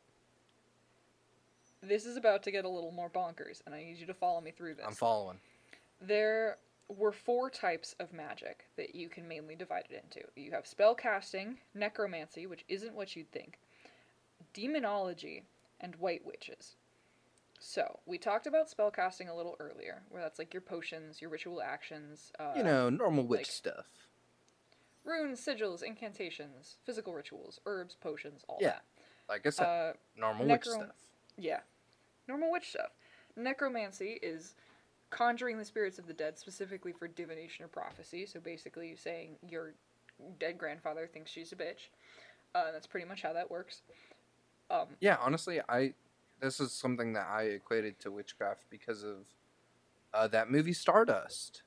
this 1.81 2.05
is 2.05 2.17
about 2.17 2.43
to 2.43 2.51
get 2.51 2.65
a 2.65 2.69
little 2.69 2.91
more 2.91 3.09
bonkers, 3.09 3.61
and 3.65 3.73
I 3.75 3.83
need 3.83 3.97
you 3.97 4.05
to 4.07 4.13
follow 4.13 4.41
me 4.41 4.51
through 4.51 4.75
this. 4.75 4.85
I'm 4.85 4.93
following. 4.93 5.39
There 6.01 6.57
were 6.89 7.11
four 7.11 7.49
types 7.51 7.95
of 7.99 8.11
magic 8.11 8.65
that 8.75 8.95
you 8.95 9.07
can 9.09 9.27
mainly 9.27 9.55
divide 9.55 9.85
it 9.89 10.03
into. 10.03 10.27
You 10.35 10.51
have 10.51 10.65
spell 10.65 10.95
casting, 10.95 11.59
necromancy, 11.75 12.47
which 12.47 12.65
isn't 12.67 12.95
what 12.95 13.15
you'd 13.15 13.31
think, 13.31 13.59
demonology, 14.53 15.43
and 15.79 15.95
white 15.97 16.25
witches. 16.25 16.75
So 17.59 17.99
we 18.05 18.17
talked 18.17 18.47
about 18.47 18.69
spellcasting 18.71 19.29
a 19.29 19.33
little 19.33 19.55
earlier, 19.59 20.01
where 20.09 20.21
that's 20.21 20.39
like 20.39 20.53
your 20.53 20.61
potions, 20.61 21.21
your 21.21 21.29
ritual 21.29 21.61
actions. 21.61 22.31
Uh, 22.39 22.53
you 22.55 22.63
know, 22.63 22.89
normal 22.89 23.25
witch 23.25 23.39
like- 23.39 23.45
stuff. 23.47 23.85
runes, 25.03 25.43
sigils, 25.43 25.81
incantations, 25.83 26.77
physical 26.85 27.13
rituals, 27.13 27.59
herbs, 27.65 27.95
potions, 27.99 28.43
all 28.47 28.57
Yeah, 28.61 28.79
Like 29.27 29.45
I 29.45 29.49
said. 29.49 29.65
Uh, 29.65 29.93
normal 30.15 30.45
witch 30.47 30.65
stuff. 30.65 30.95
Yeah. 31.37 31.61
Normal 32.27 32.51
witch 32.51 32.69
stuff. 32.69 32.91
Necromancy 33.35 34.19
is 34.21 34.55
conjuring 35.09 35.57
the 35.57 35.65
spirits 35.65 35.97
of 35.99 36.05
the 36.07 36.13
dead 36.13 36.37
specifically 36.37 36.91
for 36.93 37.07
divination 37.07 37.65
or 37.65 37.67
prophecy. 37.67 38.25
So 38.25 38.39
basically 38.39 38.95
saying 38.95 39.37
your 39.47 39.73
dead 40.39 40.57
grandfather 40.57 41.07
thinks 41.07 41.31
she's 41.31 41.51
a 41.51 41.55
bitch. 41.55 41.89
Uh, 42.53 42.71
that's 42.71 42.85
pretty 42.87 43.07
much 43.07 43.21
how 43.23 43.33
that 43.33 43.49
works. 43.49 43.81
Um, 44.69 44.87
Yeah, 44.99 45.17
honestly, 45.19 45.59
I 45.67 45.93
this 46.39 46.59
is 46.59 46.71
something 46.71 47.13
that 47.13 47.27
I 47.27 47.43
equated 47.43 47.99
to 48.01 48.11
witchcraft 48.11 48.65
because 48.69 49.03
of 49.03 49.17
uh, 50.13 50.27
that 50.29 50.49
movie 50.49 50.73
Stardust. 50.73 51.63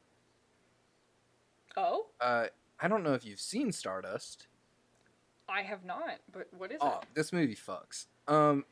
oh, 1.76 2.06
Uh, 2.20 2.46
I 2.80 2.88
don't 2.88 3.02
know 3.04 3.14
if 3.14 3.24
you've 3.24 3.40
seen 3.40 3.70
Stardust. 3.72 4.48
I 5.48 5.62
have 5.62 5.84
not, 5.84 6.18
but 6.32 6.48
what 6.56 6.70
is 6.70 6.76
it? 6.76 6.80
Oh, 6.82 7.00
it? 7.02 7.08
this 7.14 7.32
movie 7.32 7.54
fucks. 7.56 8.06
Um, 8.26 8.64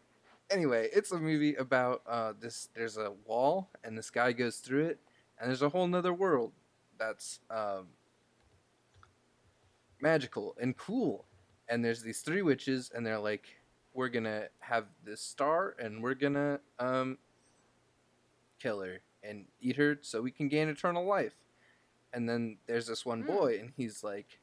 anyway, 0.51 0.89
it's 0.93 1.13
a 1.13 1.19
movie 1.19 1.55
about 1.57 2.03
uh 2.07 2.33
this. 2.41 2.69
There's 2.75 2.97
a 2.97 3.13
wall, 3.27 3.69
and 3.85 3.97
this 3.99 4.11
guy 4.11 4.33
goes 4.33 4.57
through 4.59 4.87
it, 4.87 4.99
and 5.39 5.49
there's 5.49 5.63
a 5.63 5.69
whole 5.69 5.87
nother 5.87 6.13
world 6.15 6.53
that's 6.99 7.41
um 7.51 7.89
magical 10.01 10.57
and 10.61 10.77
cool. 10.77 11.27
And 11.69 11.85
there's 11.85 12.03
these 12.03 12.21
three 12.21 12.43
witches, 12.43 12.91
and 12.95 13.07
they're 13.07 13.19
like, 13.19 13.60
"We're 13.93 14.09
gonna 14.09 14.49
have 14.61 14.87
this 15.05 15.21
star, 15.21 15.75
and 15.79 16.03
we're 16.03 16.15
gonna 16.15 16.61
um 16.79 17.19
kill 18.59 18.81
her 18.81 19.01
and 19.23 19.47
eat 19.61 19.77
her, 19.77 19.99
so 20.03 20.21
we 20.23 20.31
can 20.31 20.49
gain 20.49 20.69
eternal 20.69 21.05
life." 21.05 21.35
And 22.13 22.29
then 22.29 22.59
there's 22.67 22.87
this 22.87 23.07
one 23.07 23.23
Hmm. 23.23 23.27
boy, 23.27 23.59
and 23.61 23.73
he's 23.77 24.03
like, 24.03 24.41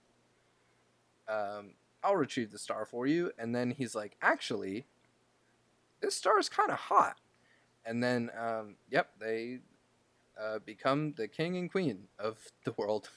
um, 1.27 1.71
I'll 2.03 2.15
retrieve 2.15 2.51
the 2.51 2.57
star 2.59 2.85
for 2.85 3.05
you. 3.05 3.31
And 3.37 3.53
then 3.53 3.71
he's 3.71 3.93
like, 3.95 4.15
actually, 4.21 4.85
this 5.99 6.15
star 6.15 6.39
is 6.39 6.47
kind 6.47 6.71
of 6.71 6.77
hot. 6.77 7.17
And 7.85 8.01
then, 8.01 8.31
um, 8.37 8.75
yep, 8.89 9.09
they 9.19 9.59
uh, 10.39 10.59
become 10.59 11.13
the 11.17 11.27
king 11.27 11.57
and 11.57 11.69
queen 11.69 12.07
of 12.19 12.37
the 12.63 12.73
world 12.77 13.09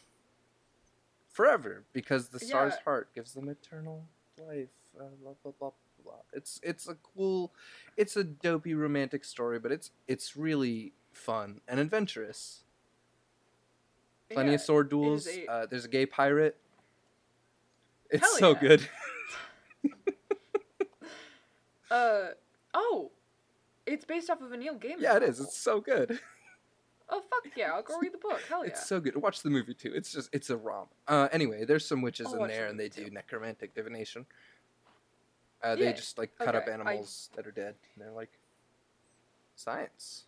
forever 1.28 1.84
because 1.92 2.28
the 2.28 2.40
star's 2.40 2.74
Yeah. 2.74 2.80
heart 2.84 3.14
gives 3.14 3.34
them 3.34 3.48
eternal 3.48 4.08
life. 4.38 4.68
Uh, 4.98 5.04
blah 5.22 5.34
blah 5.44 5.52
blah 5.60 5.70
blah. 6.00 6.14
It's 6.32 6.60
it's 6.62 6.88
a 6.88 6.94
cool, 6.96 7.52
it's 7.96 8.16
a 8.16 8.24
dopey 8.24 8.74
romantic 8.74 9.24
story, 9.24 9.58
but 9.58 9.72
it's 9.72 9.90
it's 10.08 10.36
really 10.36 10.92
fun 11.12 11.60
and 11.68 11.78
adventurous. 11.80 12.64
Plenty 14.30 14.50
Yeah, 14.50 14.54
of 14.56 14.60
sword 14.60 14.88
duels. 14.90 15.26
a- 15.26 15.46
Uh, 15.46 15.66
there's 15.66 15.84
a 15.84 15.88
gay 15.88 16.06
pirate. 16.06 16.56
It's 18.10 18.22
Hell 18.22 18.36
so 18.38 18.50
yeah. 18.52 18.60
good. 18.60 18.88
Uh, 21.90 22.28
oh, 22.72 23.10
it's 23.84 24.04
based 24.04 24.30
off 24.30 24.40
of 24.40 24.52
a 24.52 24.56
Neil 24.56 24.76
Gaiman. 24.76 25.00
Yeah, 25.00 25.16
it 25.16 25.24
is. 25.24 25.38
novel. 25.40 25.46
It's 25.46 25.56
so 25.58 25.80
good. 25.80 26.20
Oh 27.08 27.20
fuck 27.20 27.52
yeah! 27.56 27.72
I'll 27.72 27.82
go 27.82 27.98
read 27.98 28.12
the 28.14 28.18
book. 28.18 28.40
Hell 28.48 28.62
yeah! 28.64 28.70
It's 28.70 28.86
so 28.86 29.00
good. 29.00 29.16
Watch 29.16 29.42
the 29.42 29.50
movie 29.50 29.74
too. 29.74 29.90
It's 29.92 30.12
just 30.12 30.30
it's 30.32 30.50
a 30.50 30.56
romp. 30.56 30.90
Uh, 31.08 31.26
anyway, 31.32 31.64
there's 31.64 31.84
some 31.84 32.00
witches 32.02 32.28
I'll 32.28 32.34
in 32.34 32.38
watch 32.38 32.50
the 32.50 32.56
there, 32.56 32.66
and 32.68 32.78
they 32.78 32.84
movie, 32.84 33.06
do 33.06 33.10
necromantic 33.10 33.74
divination. 33.74 34.26
Uh, 35.62 35.76
they 35.76 35.84
Yeah, 35.86 35.92
just 35.92 36.16
like 36.18 36.36
cut 36.38 36.54
up 36.54 36.62
okay, 36.62 36.70
I- 36.70 36.74
animals 36.74 37.30
that 37.36 37.46
are 37.46 37.50
dead. 37.52 37.74
And 37.94 38.04
they're 38.04 38.12
like 38.12 38.30
science. 39.56 40.24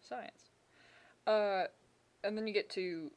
Science. 0.00 0.50
Uh, 1.26 1.64
and 2.22 2.36
then 2.38 2.46
you 2.46 2.52
get 2.54 2.70
to, 2.70 3.10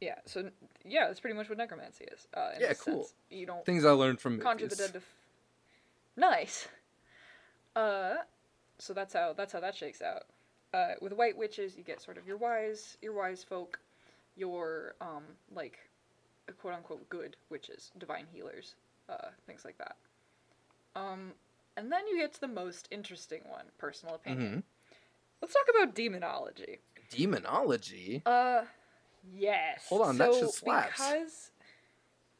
yeah. 0.00 0.16
So 0.26 0.50
yeah, 0.84 1.06
that's 1.06 1.20
pretty 1.20 1.36
much 1.36 1.48
what 1.48 1.58
necromancy 1.58 2.04
is. 2.06 2.26
Uh, 2.36 2.50
in 2.56 2.60
Yeah, 2.62 2.74
cool. 2.74 3.04
sense. 3.04 3.14
You 3.30 3.46
don't 3.46 3.64
Things 3.64 3.84
I 3.84 3.90
learned 3.90 4.20
from 4.20 4.40
conjure 4.40 4.66
the 4.66 4.76
dead 4.76 4.92
to. 4.92 4.98
F- 4.98 5.14
nice. 6.16 6.68
Uh, 7.76 8.16
so 8.78 8.92
that's 8.92 9.12
how 9.14 9.32
that's 9.32 9.52
how 9.52 9.60
that 9.60 9.74
shakes 9.76 10.02
out. 10.02 10.24
Uh, 10.72 10.94
with 11.00 11.12
white 11.12 11.36
witches, 11.36 11.76
you 11.76 11.84
get 11.84 12.00
sort 12.00 12.18
of 12.18 12.26
your 12.26 12.36
wise 12.36 12.98
your 13.02 13.12
wise 13.12 13.44
folk, 13.44 13.78
your 14.36 14.94
um 15.00 15.22
like, 15.54 15.78
quote 16.60 16.74
unquote 16.74 17.08
good 17.08 17.36
witches, 17.50 17.92
divine 17.98 18.26
healers, 18.32 18.74
uh, 19.08 19.28
things 19.46 19.64
like 19.64 19.78
that. 19.78 19.96
Um, 20.96 21.32
and 21.76 21.90
then 21.90 22.06
you 22.06 22.18
get 22.18 22.34
to 22.34 22.40
the 22.40 22.48
most 22.48 22.88
interesting 22.90 23.40
one, 23.48 23.64
personal 23.78 24.14
opinion. 24.14 24.58
Mhm. 24.58 24.62
Let's 25.42 25.54
talk 25.54 25.66
about 25.76 25.94
demonology. 25.94 26.78
Demonology. 27.10 28.22
Uh, 28.24 28.64
yes. 29.34 29.86
Hold 29.88 30.02
on, 30.02 30.18
that 30.18 30.32
so 30.32 30.40
shit 30.40 30.50
slaps. 30.50 30.92
Because, 30.96 31.50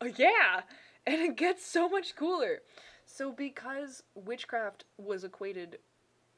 oh 0.00 0.07
yeah, 0.16 0.62
and 1.07 1.20
it 1.20 1.36
gets 1.36 1.66
so 1.66 1.88
much 1.88 2.14
cooler. 2.16 2.61
So 3.07 3.32
because 3.32 4.02
witchcraft 4.14 4.84
was 4.96 5.24
equated, 5.24 5.78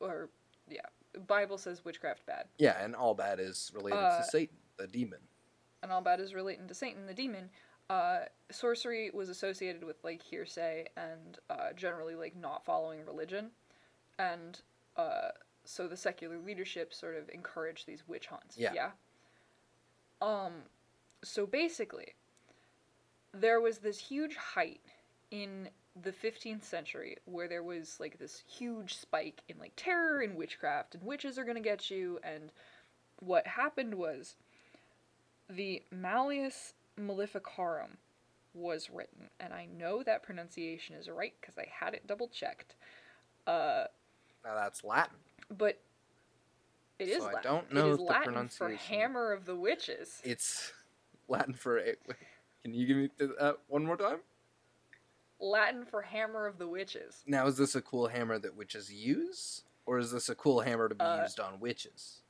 or 0.00 0.30
yeah, 0.68 0.80
Bible 1.26 1.58
says 1.58 1.84
witchcraft 1.84 2.26
bad, 2.26 2.48
Yeah, 2.58 2.82
and 2.82 2.96
all 2.96 3.14
bad 3.14 3.38
is 3.38 3.70
related 3.74 3.98
Uh, 3.98 4.18
to 4.18 4.24
Satan, 4.24 4.56
the 4.76 4.86
demon. 4.88 5.20
and 5.82 5.92
all 5.92 6.00
bad 6.00 6.18
is 6.20 6.34
relating 6.34 6.66
to 6.68 6.74
Satan 6.74 7.06
the 7.06 7.14
demon. 7.14 7.50
Uh, 7.89 8.20
sorcery 8.51 9.11
was 9.12 9.28
associated 9.28 9.84
with 9.84 10.03
like 10.03 10.22
hearsay 10.22 10.87
and 10.97 11.39
uh, 11.51 11.72
generally 11.76 12.14
like 12.14 12.34
not 12.37 12.64
following 12.64 13.05
religion, 13.05 13.51
and 14.18 14.61
uh, 14.97 15.28
so 15.64 15.87
the 15.87 15.97
secular 15.97 16.39
leadership 16.39 16.93
sort 16.93 17.16
of 17.16 17.28
encouraged 17.30 17.87
these 17.87 18.07
witch 18.09 18.26
hunts. 18.26 18.57
Yeah. 18.59 18.72
Yeah. 18.74 18.91
Um, 20.20 20.53
so 21.22 21.47
basically, 21.47 22.14
there 23.32 23.61
was 23.61 23.78
this 23.78 23.99
huge 23.99 24.37
height 24.37 24.80
in 25.30 25.68
the 26.03 26.12
15th 26.12 26.62
century 26.64 27.16
where 27.24 27.49
there 27.49 27.62
was 27.62 27.99
like 27.99 28.18
this 28.18 28.43
huge 28.47 28.95
spike 28.95 29.43
in 29.49 29.59
like 29.59 29.72
terror 29.76 30.20
and 30.20 30.37
witchcraft 30.37 30.95
and 30.95 31.03
witches 31.05 31.39
are 31.39 31.45
gonna 31.45 31.61
get 31.61 31.91
you 31.91 32.18
and 32.22 32.53
what 33.20 33.47
happened 33.47 33.95
was 33.95 34.37
the 35.49 35.82
Malleus 35.91 36.74
Maleficarum 36.97 37.99
was 38.55 38.88
written, 38.90 39.28
and 39.38 39.53
I 39.53 39.66
know 39.66 40.03
that 40.03 40.22
pronunciation 40.22 40.97
is 40.97 41.09
right 41.09 41.34
because 41.40 41.59
I 41.59 41.66
had 41.70 41.94
it 41.94 42.07
double 42.07 42.28
checked. 42.28 42.74
Uh, 43.47 43.84
Now 44.44 44.55
that's 44.55 44.82
Latin. 44.82 45.16
but 45.51 45.80
it 46.99 47.09
is 47.09 47.18
So 47.18 47.28
I 47.28 47.32
Latin. 47.34 47.53
don't 47.53 47.72
know 47.72 47.86
it 47.88 47.90
is 47.90 47.94
if 47.94 47.99
the 47.99 48.05
Latin 48.05 48.49
for 48.49 48.70
Hammer 48.70 49.32
of 49.32 49.44
the 49.44 49.55
Witches. 49.55 50.20
It's 50.24 50.72
Latin 51.28 51.55
for. 51.55 51.80
Can 52.62 52.72
you 52.74 52.86
give 52.86 52.97
me 52.97 53.09
th- 53.18 53.30
uh, 53.38 53.53
one 53.68 53.84
more 53.84 53.97
time? 53.97 54.18
Latin 55.38 55.84
for 55.84 56.01
Hammer 56.03 56.47
of 56.47 56.57
the 56.59 56.66
Witches. 56.66 57.22
Now, 57.26 57.47
is 57.47 57.59
this 57.59 57.74
a 57.74 57.82
cool 57.82 58.09
hammer 58.09 58.38
that 58.38 58.57
witches 58.57 58.90
use, 58.90 59.62
or 59.84 59.99
is 59.99 60.11
this 60.11 60.30
a 60.30 60.34
cool 60.34 60.61
hammer 60.62 60.88
to 60.88 60.94
be 60.94 61.05
Uh, 61.05 61.22
used 61.22 61.38
on 61.38 61.61
witches? 61.61 62.22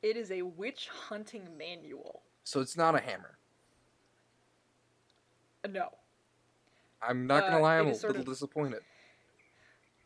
It 0.00 0.16
is 0.16 0.30
a 0.30 0.42
witch 0.42 0.88
hunting 0.88 1.56
manual. 1.58 2.22
So 2.44 2.60
it's 2.60 2.76
not 2.78 2.94
a 2.94 3.00
hammer. 3.00 3.36
No, 5.66 5.88
I'm 7.02 7.26
not 7.26 7.42
gonna 7.44 7.56
Uh, 7.58 7.60
lie, 7.60 7.78
I'm 7.78 7.86
a 7.88 7.92
little 7.92 8.10
of- 8.20 8.26
disappointed. 8.26 8.82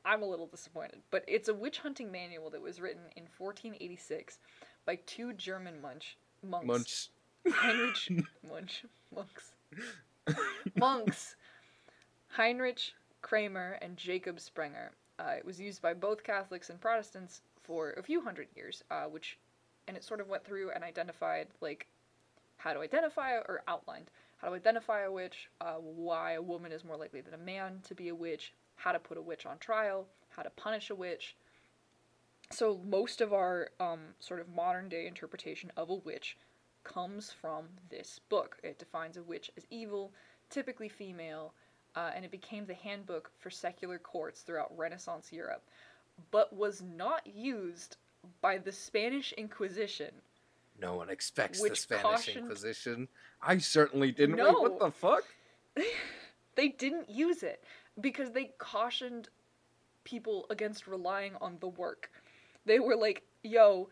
I'm 0.05 0.23
a 0.23 0.27
little 0.27 0.47
disappointed, 0.47 1.03
but 1.11 1.25
it's 1.29 1.49
a 1.49 1.55
witch 1.55 1.79
hunting 1.79 2.11
manual 2.11 2.51
that 2.51 2.61
was 2.61 2.81
written 2.81 3.03
in 3.17 3.27
1486 3.39 4.39
by 4.85 4.97
two 4.97 5.33
German 5.35 5.81
munch 5.81 6.17
monks. 6.43 6.67
Munch. 6.67 7.55
Heinrich 7.55 8.09
Munch 8.49 8.85
monks. 9.15 9.53
monks. 10.77 11.37
Heinrich 12.29 12.93
Kramer 13.21 13.79
and 13.83 13.97
Jacob 13.97 14.41
Sprenger. 14.41 14.93
Uh, 15.19 15.35
it 15.39 15.45
was 15.45 15.61
used 15.61 15.81
by 15.83 15.95
both 15.95 16.25
Catholics 16.25 16.71
and 16.71 16.81
Protestants 16.81 17.43
for 17.63 17.93
a 17.93 18.03
few 18.03 18.21
hundred 18.23 18.49
years, 18.57 18.83
uh, 18.91 19.05
which, 19.05 19.39
and 19.87 19.97
it 19.97 20.03
sort 20.03 20.21
of 20.21 20.29
went 20.29 20.45
through 20.45 20.71
and 20.73 20.83
identified 20.83 21.47
like 21.61 21.87
how 22.57 22.73
to 22.73 22.81
identify 22.81 23.35
or 23.37 23.63
outlined 23.69 24.11
how 24.43 24.49
to 24.49 24.55
identify 24.55 25.03
a 25.03 25.13
witch, 25.13 25.49
uh, 25.61 25.75
why 25.75 26.33
a 26.33 26.43
woman 26.43 26.73
is 26.73 26.85
more 26.85 26.97
likely 26.97 27.21
than 27.21 27.35
a 27.35 27.39
man 27.39 27.81
to 27.85 27.95
be 27.95 28.09
a 28.09 28.15
witch, 28.15 28.53
how 28.75 28.91
to 28.91 28.99
put 28.99 29.17
a 29.17 29.23
witch 29.23 29.47
on 29.47 29.57
trial, 29.59 30.07
how 30.31 30.43
to 30.43 30.51
punish 30.51 30.91
a 30.91 30.95
witch. 30.95 31.37
So 32.51 32.81
most 32.85 33.21
of 33.21 33.33
our 33.33 33.71
um, 33.79 34.01
sort 34.19 34.41
of 34.41 34.49
modern 34.49 34.89
day 34.89 35.07
interpretation 35.07 35.71
of 35.77 35.91
a 35.91 35.95
witch 35.95 36.37
comes 36.85 37.31
from 37.31 37.67
this 37.89 38.21
book. 38.29 38.59
It 38.65 38.79
defines 38.79 39.17
a 39.17 39.23
witch 39.23 39.51
as 39.57 39.67
evil, 39.71 40.13
typically 40.51 40.89
female, 40.89 41.55
uh, 41.95 42.11
and 42.15 42.25
it 42.25 42.31
became 42.31 42.67
the 42.67 42.75
handbook 42.75 43.31
for 43.39 43.51
secular 43.51 43.99
courts 43.99 44.41
throughout 44.41 44.77
Renaissance 44.77 45.33
Europe, 45.33 45.63
but 46.31 46.55
was 46.55 46.83
not 46.83 47.27
used 47.27 47.97
by 48.41 48.59
the 48.59 48.73
Spanish 48.73 49.33
Inquisition. 49.35 50.13
No 50.81 50.97
one 50.97 51.11
expects 51.11 51.61
the 51.63 51.75
Spanish 51.77 52.03
cautioned- 52.03 52.37
Inquisition. 52.39 53.09
I 53.41 53.59
certainly 53.59 54.13
didn't. 54.13 54.37
Wait, 54.37 54.45
No. 54.45 54.61
what 54.61 54.79
the 54.79 54.91
fuck? 54.91 55.25
They 56.55 56.69
didn't 56.69 57.09
use 57.09 57.43
it 57.43 57.65
because 57.99 58.33
they 58.33 58.53
cautioned 58.59 59.31
people 60.05 60.47
against 60.51 60.87
relying 60.87 61.35
on 61.41 61.57
the 61.61 61.69
work. 61.69 62.11
They 62.67 62.79
were 62.79 62.95
like, 62.95 63.23
"Yo, 63.43 63.89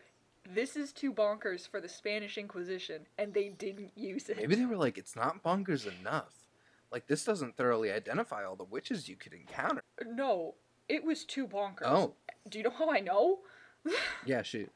this 0.47 0.75
is 0.75 0.93
too 0.93 1.11
bonkers 1.11 1.67
for 1.67 1.81
the 1.81 1.89
Spanish 1.89 2.37
Inquisition," 2.37 3.07
and 3.17 3.33
they 3.33 3.49
didn't 3.49 3.97
use 3.97 4.29
it. 4.29 4.37
Maybe 4.37 4.53
they 4.53 4.65
were 4.65 4.77
like, 4.77 4.99
it's 4.99 5.15
not 5.15 5.41
bonkers 5.43 5.87
enough. 6.01 6.45
Like 6.91 7.07
this 7.07 7.23
doesn't 7.25 7.57
thoroughly 7.57 7.91
identify 7.91 8.43
all 8.45 8.55
the 8.55 8.63
witches 8.65 9.09
you 9.09 9.15
could 9.15 9.33
encounter. 9.33 9.81
No, 10.05 10.53
it 10.87 11.03
was 11.03 11.25
too 11.25 11.47
bonkers. 11.47 11.85
Oh, 11.85 12.13
Do 12.47 12.59
you 12.59 12.63
know 12.65 12.69
how 12.69 12.91
I 12.91 12.99
know? 12.99 13.39
yeah, 14.25 14.43
shoot. 14.43 14.71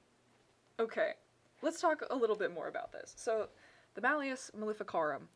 Okay, 0.80 1.12
let's 1.66 1.82
talk 1.82 2.04
a 2.10 2.16
little 2.16 2.36
bit 2.36 2.54
more 2.54 2.68
about 2.68 2.92
this. 2.92 3.14
So, 3.18 3.50
the 3.96 4.02
Malleus 4.02 4.52
Maleficarum 4.58 5.28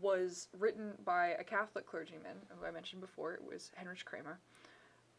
was 0.00 0.48
written 0.58 0.92
by 1.04 1.28
a 1.38 1.44
Catholic 1.44 1.86
clergyman 1.86 2.36
who 2.48 2.64
I 2.66 2.70
mentioned 2.70 3.00
before. 3.00 3.34
It 3.34 3.42
was 3.44 3.70
Heinrich 3.76 4.04
Kramer, 4.04 4.38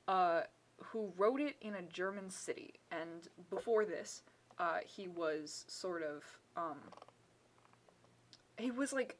uh, 0.07 0.41
who 0.77 1.11
wrote 1.17 1.39
it 1.41 1.55
in 1.61 1.75
a 1.75 1.81
German 1.83 2.29
city. 2.29 2.73
And 2.89 3.27
before 3.49 3.85
this, 3.85 4.23
uh, 4.59 4.79
he 4.85 5.07
was 5.07 5.65
sort 5.67 6.03
of 6.03 6.23
um, 6.57 6.77
he 8.57 8.71
was 8.71 8.93
like 8.93 9.17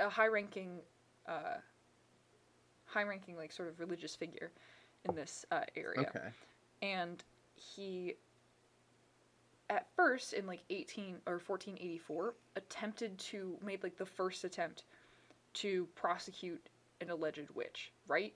a 0.00 0.08
high-ranking, 0.08 0.80
uh, 1.28 1.58
high-ranking 2.86 3.36
like 3.36 3.52
sort 3.52 3.68
of 3.68 3.78
religious 3.80 4.14
figure 4.16 4.50
in 5.08 5.14
this 5.14 5.44
uh, 5.50 5.60
area 5.76 6.00
Okay. 6.00 6.28
and 6.82 7.22
he 7.56 8.14
at 9.70 9.86
first 9.96 10.32
in 10.32 10.46
like 10.46 10.62
18 10.70 11.16
or 11.26 11.34
1484 11.34 12.34
attempted 12.56 13.18
to 13.18 13.56
made 13.64 13.82
like 13.82 13.96
the 13.96 14.06
first 14.06 14.44
attempt 14.44 14.84
to 15.54 15.86
prosecute 15.94 16.68
an 17.00 17.10
alleged 17.10 17.48
witch 17.54 17.92
right 18.08 18.34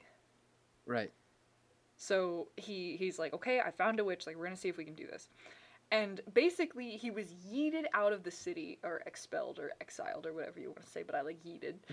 Right. 0.87 1.12
so 1.97 2.49
he 2.57 2.97
he's 2.97 3.18
like 3.18 3.35
okay 3.35 3.61
i 3.61 3.70
found 3.70 4.01
a 4.01 4.05
witch 4.05 4.26
like 4.26 4.37
we're 4.37 4.45
gonna 4.45 4.57
see 4.57 4.68
if 4.70 4.79
we 4.79 4.85
can 4.85 4.95
do 4.95 5.07
this 5.07 5.29
and 5.91 6.20
basically 6.34 6.91
he 6.91 7.11
was 7.11 7.32
yeeted 7.51 7.84
out 7.95 8.12
of 8.12 8.22
the 8.22 8.30
city 8.30 8.78
or 8.84 9.03
expelled 9.07 9.59
or 9.59 9.72
exiled 9.80 10.26
or 10.26 10.32
whatever 10.32 10.61
you 10.61 10.68
want 10.68 10.84
to 10.84 10.91
say 10.91 11.03
but 11.03 11.14
i 11.14 11.20
like 11.22 11.43
yeeted 11.45 11.74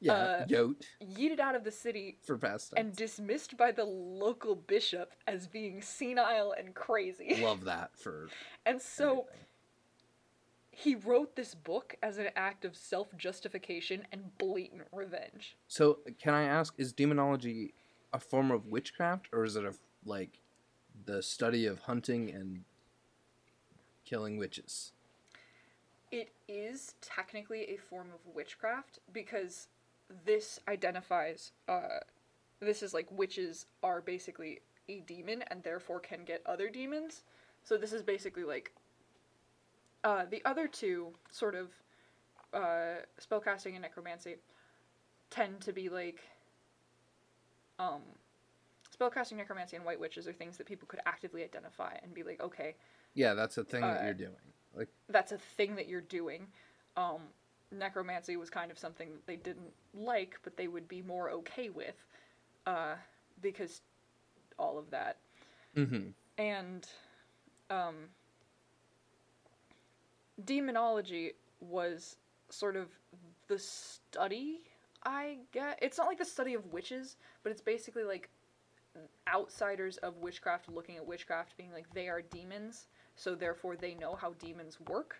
Yeah. 0.00 0.12
Uh, 0.12 0.46
Yote 0.46 0.84
yeeted 1.02 1.40
out 1.40 1.56
of 1.56 1.64
the 1.64 1.72
city 1.72 2.18
for 2.24 2.38
past 2.38 2.72
and 2.76 2.94
dismissed 2.94 3.56
by 3.56 3.72
the 3.72 3.82
local 3.84 4.54
bishop 4.54 5.10
as 5.26 5.48
being 5.48 5.82
senile 5.82 6.54
and 6.56 6.72
crazy 6.72 7.36
Love 7.42 7.64
that 7.64 7.90
for 7.98 8.28
and 8.64 8.80
so 8.80 9.10
everything. 9.10 9.46
he 10.70 10.94
wrote 10.94 11.34
this 11.34 11.56
book 11.56 11.96
as 12.00 12.18
an 12.18 12.28
act 12.36 12.64
of 12.64 12.76
self-justification 12.76 14.06
and 14.12 14.38
blatant 14.38 14.82
revenge. 14.92 15.56
So, 15.66 15.98
can 16.22 16.32
I 16.34 16.44
ask, 16.44 16.74
is 16.78 16.92
demonology 16.92 17.74
a 18.12 18.20
form 18.20 18.52
of 18.52 18.66
witchcraft, 18.66 19.26
or 19.32 19.42
is 19.44 19.56
it 19.56 19.64
a 19.64 19.74
like 20.04 20.38
the 21.06 21.24
study 21.24 21.66
of 21.66 21.80
hunting 21.80 22.30
and 22.30 22.62
killing 24.08 24.38
witches? 24.38 24.92
It 26.10 26.30
is 26.48 26.94
technically 27.02 27.64
a 27.70 27.76
form 27.76 28.08
of 28.14 28.34
witchcraft 28.34 29.00
because 29.12 29.68
this 30.24 30.58
identifies 30.66 31.52
uh 31.68 31.98
this 32.60 32.82
is 32.82 32.94
like 32.94 33.06
witches 33.10 33.66
are 33.82 34.00
basically 34.00 34.60
a 34.88 35.00
demon 35.00 35.44
and 35.48 35.62
therefore 35.62 36.00
can 36.00 36.24
get 36.24 36.42
other 36.46 36.70
demons. 36.70 37.24
So 37.62 37.76
this 37.76 37.92
is 37.92 38.02
basically 38.02 38.44
like 38.44 38.72
uh 40.04 40.24
the 40.30 40.42
other 40.46 40.66
two 40.66 41.12
sort 41.30 41.54
of 41.54 41.68
uh 42.54 43.02
spellcasting 43.20 43.72
and 43.72 43.82
necromancy 43.82 44.36
tend 45.28 45.60
to 45.60 45.72
be 45.74 45.90
like 45.90 46.20
um 47.78 48.00
spellcasting 48.98 49.36
necromancy 49.36 49.76
and 49.76 49.84
white 49.84 50.00
witches 50.00 50.26
are 50.26 50.32
things 50.32 50.56
that 50.56 50.66
people 50.66 50.88
could 50.88 51.00
actively 51.04 51.44
identify 51.44 51.94
and 52.02 52.14
be 52.14 52.22
like 52.22 52.42
okay 52.42 52.74
Yeah, 53.14 53.34
that's 53.34 53.58
a 53.58 53.64
thing 53.64 53.82
that 53.82 54.00
Uh, 54.02 54.04
you're 54.04 54.14
doing. 54.14 54.36
Like, 54.74 54.88
that's 55.08 55.32
a 55.32 55.38
thing 55.38 55.76
that 55.76 55.88
you're 55.88 56.00
doing. 56.00 56.46
Um, 56.96 57.22
necromancy 57.70 58.36
was 58.36 58.50
kind 58.50 58.70
of 58.70 58.78
something 58.78 59.12
that 59.12 59.26
they 59.26 59.36
didn't 59.36 59.72
like, 59.94 60.38
but 60.42 60.56
they 60.56 60.68
would 60.68 60.88
be 60.88 61.02
more 61.02 61.30
okay 61.30 61.68
with, 61.70 61.96
uh, 62.66 62.94
because 63.40 63.80
all 64.58 64.78
of 64.78 64.90
that. 64.90 65.18
mm-hmm. 65.76 66.10
And 66.38 66.86
um, 67.70 67.94
demonology 70.44 71.32
was 71.60 72.16
sort 72.50 72.76
of 72.76 72.88
the 73.48 73.58
study, 73.58 74.60
I 75.04 75.38
get. 75.52 75.78
It's 75.82 75.98
not 75.98 76.06
like 76.06 76.18
the 76.18 76.24
study 76.24 76.54
of 76.54 76.72
witches, 76.72 77.16
but 77.42 77.50
it's 77.50 77.60
basically 77.60 78.04
like 78.04 78.28
outsiders 79.28 79.96
of 79.98 80.16
witchcraft 80.18 80.68
looking 80.68 80.96
at 80.96 81.06
witchcraft 81.06 81.56
being 81.56 81.72
like 81.72 81.86
they 81.94 82.08
are 82.08 82.22
demons, 82.22 82.86
so 83.18 83.34
therefore 83.34 83.76
they 83.76 83.94
know 83.94 84.14
how 84.14 84.32
demons 84.34 84.78
work. 84.88 85.16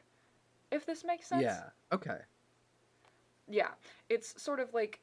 If 0.70 0.86
this 0.86 1.04
makes 1.04 1.26
sense. 1.26 1.42
yeah, 1.42 1.64
okay, 1.92 2.18
Yeah, 3.48 3.70
it's 4.08 4.40
sort 4.40 4.60
of 4.60 4.72
like 4.72 5.00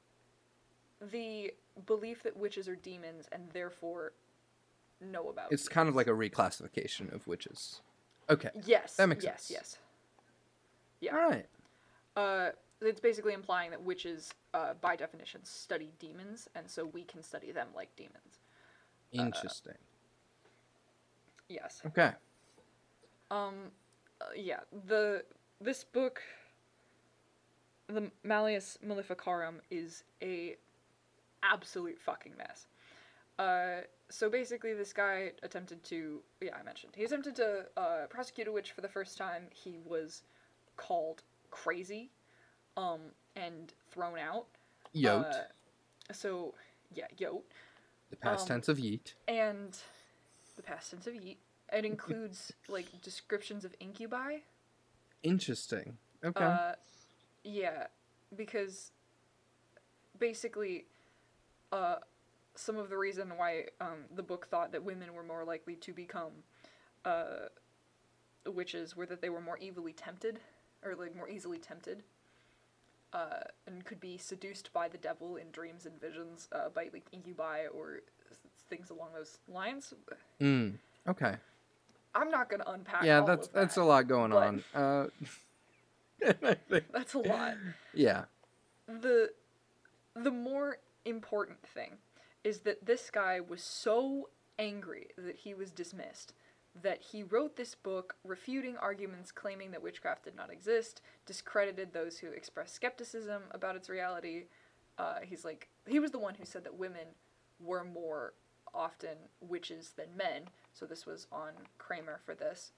the 1.11 1.53
belief 1.85 2.23
that 2.23 2.37
witches 2.37 2.69
are 2.69 2.75
demons 2.75 3.27
and 3.31 3.49
therefore 3.51 4.13
know 5.01 5.29
about. 5.29 5.51
it's 5.51 5.67
kind 5.67 5.89
of 5.89 5.95
like 5.95 6.07
a 6.07 6.11
reclassification 6.11 7.13
of 7.13 7.27
witches. 7.27 7.81
Okay, 8.29 8.49
yes. 8.65 8.95
that 8.95 9.09
makes 9.09 9.23
yes, 9.23 9.43
sense. 9.43 9.51
Yes. 9.51 9.77
Yeah. 11.01 11.15
all 11.15 11.29
right. 11.29 11.45
Uh, 12.15 12.51
it's 12.81 13.01
basically 13.01 13.33
implying 13.33 13.71
that 13.71 13.83
witches, 13.83 14.33
uh, 14.53 14.73
by 14.79 14.95
definition, 14.95 15.41
study 15.43 15.91
demons, 15.99 16.47
and 16.55 16.69
so 16.69 16.85
we 16.85 17.03
can 17.03 17.21
study 17.21 17.51
them 17.51 17.67
like 17.75 17.93
demons. 17.97 18.39
Interesting. 19.11 19.75
Yes. 21.49 21.81
okay. 21.85 22.13
Um, 23.35 23.55
uh, 24.21 24.25
yeah. 24.35 24.59
The 24.87 25.23
this 25.61 25.83
book, 25.83 26.21
the 27.87 28.11
Malleus 28.23 28.77
Maleficarum, 28.81 29.61
is 29.69 30.03
a 30.21 30.55
absolute 31.43 31.99
fucking 31.99 32.33
mess. 32.37 32.67
Uh, 33.37 33.81
so 34.09 34.29
basically, 34.29 34.73
this 34.73 34.93
guy 34.93 35.31
attempted 35.43 35.83
to, 35.85 36.21
yeah, 36.39 36.55
I 36.59 36.63
mentioned, 36.63 36.93
he 36.95 37.03
attempted 37.03 37.35
to 37.37 37.65
uh, 37.75 38.05
prosecute 38.09 38.47
a 38.47 38.51
witch 38.51 38.71
for 38.71 38.81
the 38.81 38.87
first 38.87 39.17
time. 39.17 39.43
He 39.51 39.77
was 39.85 40.21
called 40.77 41.23
crazy, 41.51 42.11
um, 42.77 43.01
and 43.35 43.73
thrown 43.91 44.17
out. 44.17 44.45
Yote, 44.95 45.25
Uh, 45.25 46.13
so, 46.13 46.53
yeah, 46.93 47.07
yote. 47.19 47.43
the 48.09 48.15
past 48.15 48.43
um, 48.43 48.47
tense 48.47 48.69
of 48.69 48.77
yeet. 48.77 49.13
And 49.27 49.77
the 50.55 50.63
past 50.63 50.91
tense 50.91 51.07
of 51.07 51.13
yeet. 51.13 51.37
It 51.73 51.85
includes, 51.85 52.53
like, 52.67 53.01
descriptions 53.01 53.65
of 53.65 53.75
incubi. 53.79 54.37
Interesting. 55.23 55.97
Okay. 56.23 56.43
Uh, 56.43 56.73
yeah, 57.43 57.87
because 58.35 58.91
basically, 60.19 60.85
uh, 61.71 61.97
some 62.55 62.77
of 62.77 62.89
the 62.89 62.97
reason 62.97 63.29
why 63.37 63.65
um, 63.81 64.05
the 64.15 64.23
book 64.23 64.47
thought 64.47 64.71
that 64.71 64.83
women 64.83 65.13
were 65.13 65.23
more 65.23 65.43
likely 65.43 65.75
to 65.75 65.93
become 65.93 66.31
uh, 67.03 67.47
witches 68.45 68.95
were 68.95 69.05
that 69.05 69.21
they 69.21 69.29
were 69.29 69.41
more 69.41 69.59
evilly 69.61 69.93
tempted, 69.93 70.39
or 70.83 70.95
like 70.95 71.15
more 71.15 71.29
easily 71.29 71.57
tempted, 71.57 72.03
uh, 73.13 73.41
and 73.67 73.85
could 73.85 73.99
be 73.99 74.17
seduced 74.17 74.71
by 74.73 74.87
the 74.87 74.97
devil 74.97 75.35
in 75.35 75.51
dreams 75.51 75.85
and 75.85 75.99
visions 75.99 76.47
uh, 76.51 76.69
by 76.69 76.89
like 76.93 77.05
incubi 77.11 77.65
or 77.73 78.01
things 78.69 78.89
along 78.89 79.09
those 79.13 79.37
lines. 79.47 79.93
mm, 80.41 80.73
okay. 81.07 81.35
I'm 82.15 82.29
not 82.29 82.49
gonna 82.49 82.63
unpack. 82.67 83.03
Yeah, 83.03 83.19
all 83.19 83.25
that's 83.27 83.47
of 83.47 83.53
that's 83.53 83.77
a 83.77 83.83
lot 83.83 84.07
going 84.07 84.31
on. 84.33 84.63
Uh, 84.73 85.07
That's 86.91 87.13
a 87.13 87.19
lot. 87.19 87.55
yeah. 87.93 88.23
the 88.87 89.31
the 90.15 90.31
more 90.31 90.77
important 91.03 91.61
thing 91.67 91.97
is 92.43 92.59
that 92.59 92.85
this 92.85 93.11
guy 93.11 93.39
was 93.39 93.61
so 93.61 94.29
angry 94.57 95.09
that 95.17 95.35
he 95.35 95.53
was 95.53 95.71
dismissed 95.71 96.33
that 96.81 97.01
he 97.01 97.23
wrote 97.23 97.55
this 97.55 97.75
book 97.75 98.15
refuting 98.23 98.75
arguments 98.77 99.31
claiming 99.31 99.71
that 99.71 99.81
witchcraft 99.81 100.23
did 100.23 100.35
not 100.35 100.51
exist 100.51 101.01
discredited 101.25 101.93
those 101.93 102.17
who 102.17 102.27
expressed 102.29 102.73
skepticism 102.73 103.43
about 103.51 103.75
its 103.75 103.89
reality 103.89 104.43
uh, 104.97 105.15
he's 105.21 105.43
like 105.43 105.67
he 105.85 105.99
was 105.99 106.11
the 106.11 106.19
one 106.19 106.35
who 106.35 106.45
said 106.45 106.63
that 106.63 106.75
women 106.75 107.07
were 107.59 107.83
more 107.83 108.33
often 108.75 109.17
witches 109.39 109.91
than 109.95 110.07
men 110.17 110.43
so 110.73 110.85
this 110.85 111.05
was 111.05 111.27
on 111.31 111.51
kramer 111.77 112.19
for 112.25 112.35
this 112.35 112.71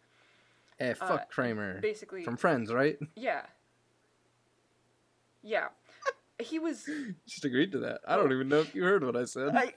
Hey, 0.79 0.93
fuck 0.93 1.09
Uh, 1.09 1.17
Kramer 1.31 1.81
basically 1.81 2.23
from 2.23 2.37
Friends, 2.37 2.71
right? 2.71 2.99
yeah 3.15 3.41
yeah 5.41 5.69
he 6.39 6.59
was 6.59 6.87
Just 7.27 7.45
agreed 7.45 7.71
to 7.71 7.79
that. 7.79 8.01
I 8.07 8.15
don't 8.15 8.31
even 8.31 8.47
know 8.47 8.59
if 8.59 8.75
you 8.75 8.83
heard 8.83 9.03
what 9.03 9.15
I 9.15 9.25
said. 9.25 9.55
I, 9.55 9.73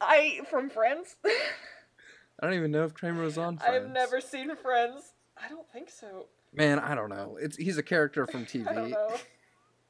I, 0.00 0.40
from 0.50 0.70
Friends. 0.70 1.16
I 1.24 2.46
don't 2.46 2.54
even 2.54 2.70
know 2.70 2.84
if 2.84 2.94
Kramer 2.94 3.22
was 3.22 3.38
on 3.38 3.56
Friends. 3.58 3.86
I've 3.86 3.90
never 3.90 4.20
seen 4.20 4.54
Friends. 4.56 5.12
I 5.42 5.48
don't 5.48 5.68
think 5.72 5.90
so. 5.90 6.26
Man, 6.52 6.78
I 6.78 6.94
don't 6.94 7.08
know. 7.10 7.36
It's 7.40 7.56
he's 7.56 7.78
a 7.78 7.82
character 7.82 8.26
from 8.26 8.44
TV. 8.46 8.68
I 8.70 8.74
don't 8.74 8.90
know. 8.90 9.16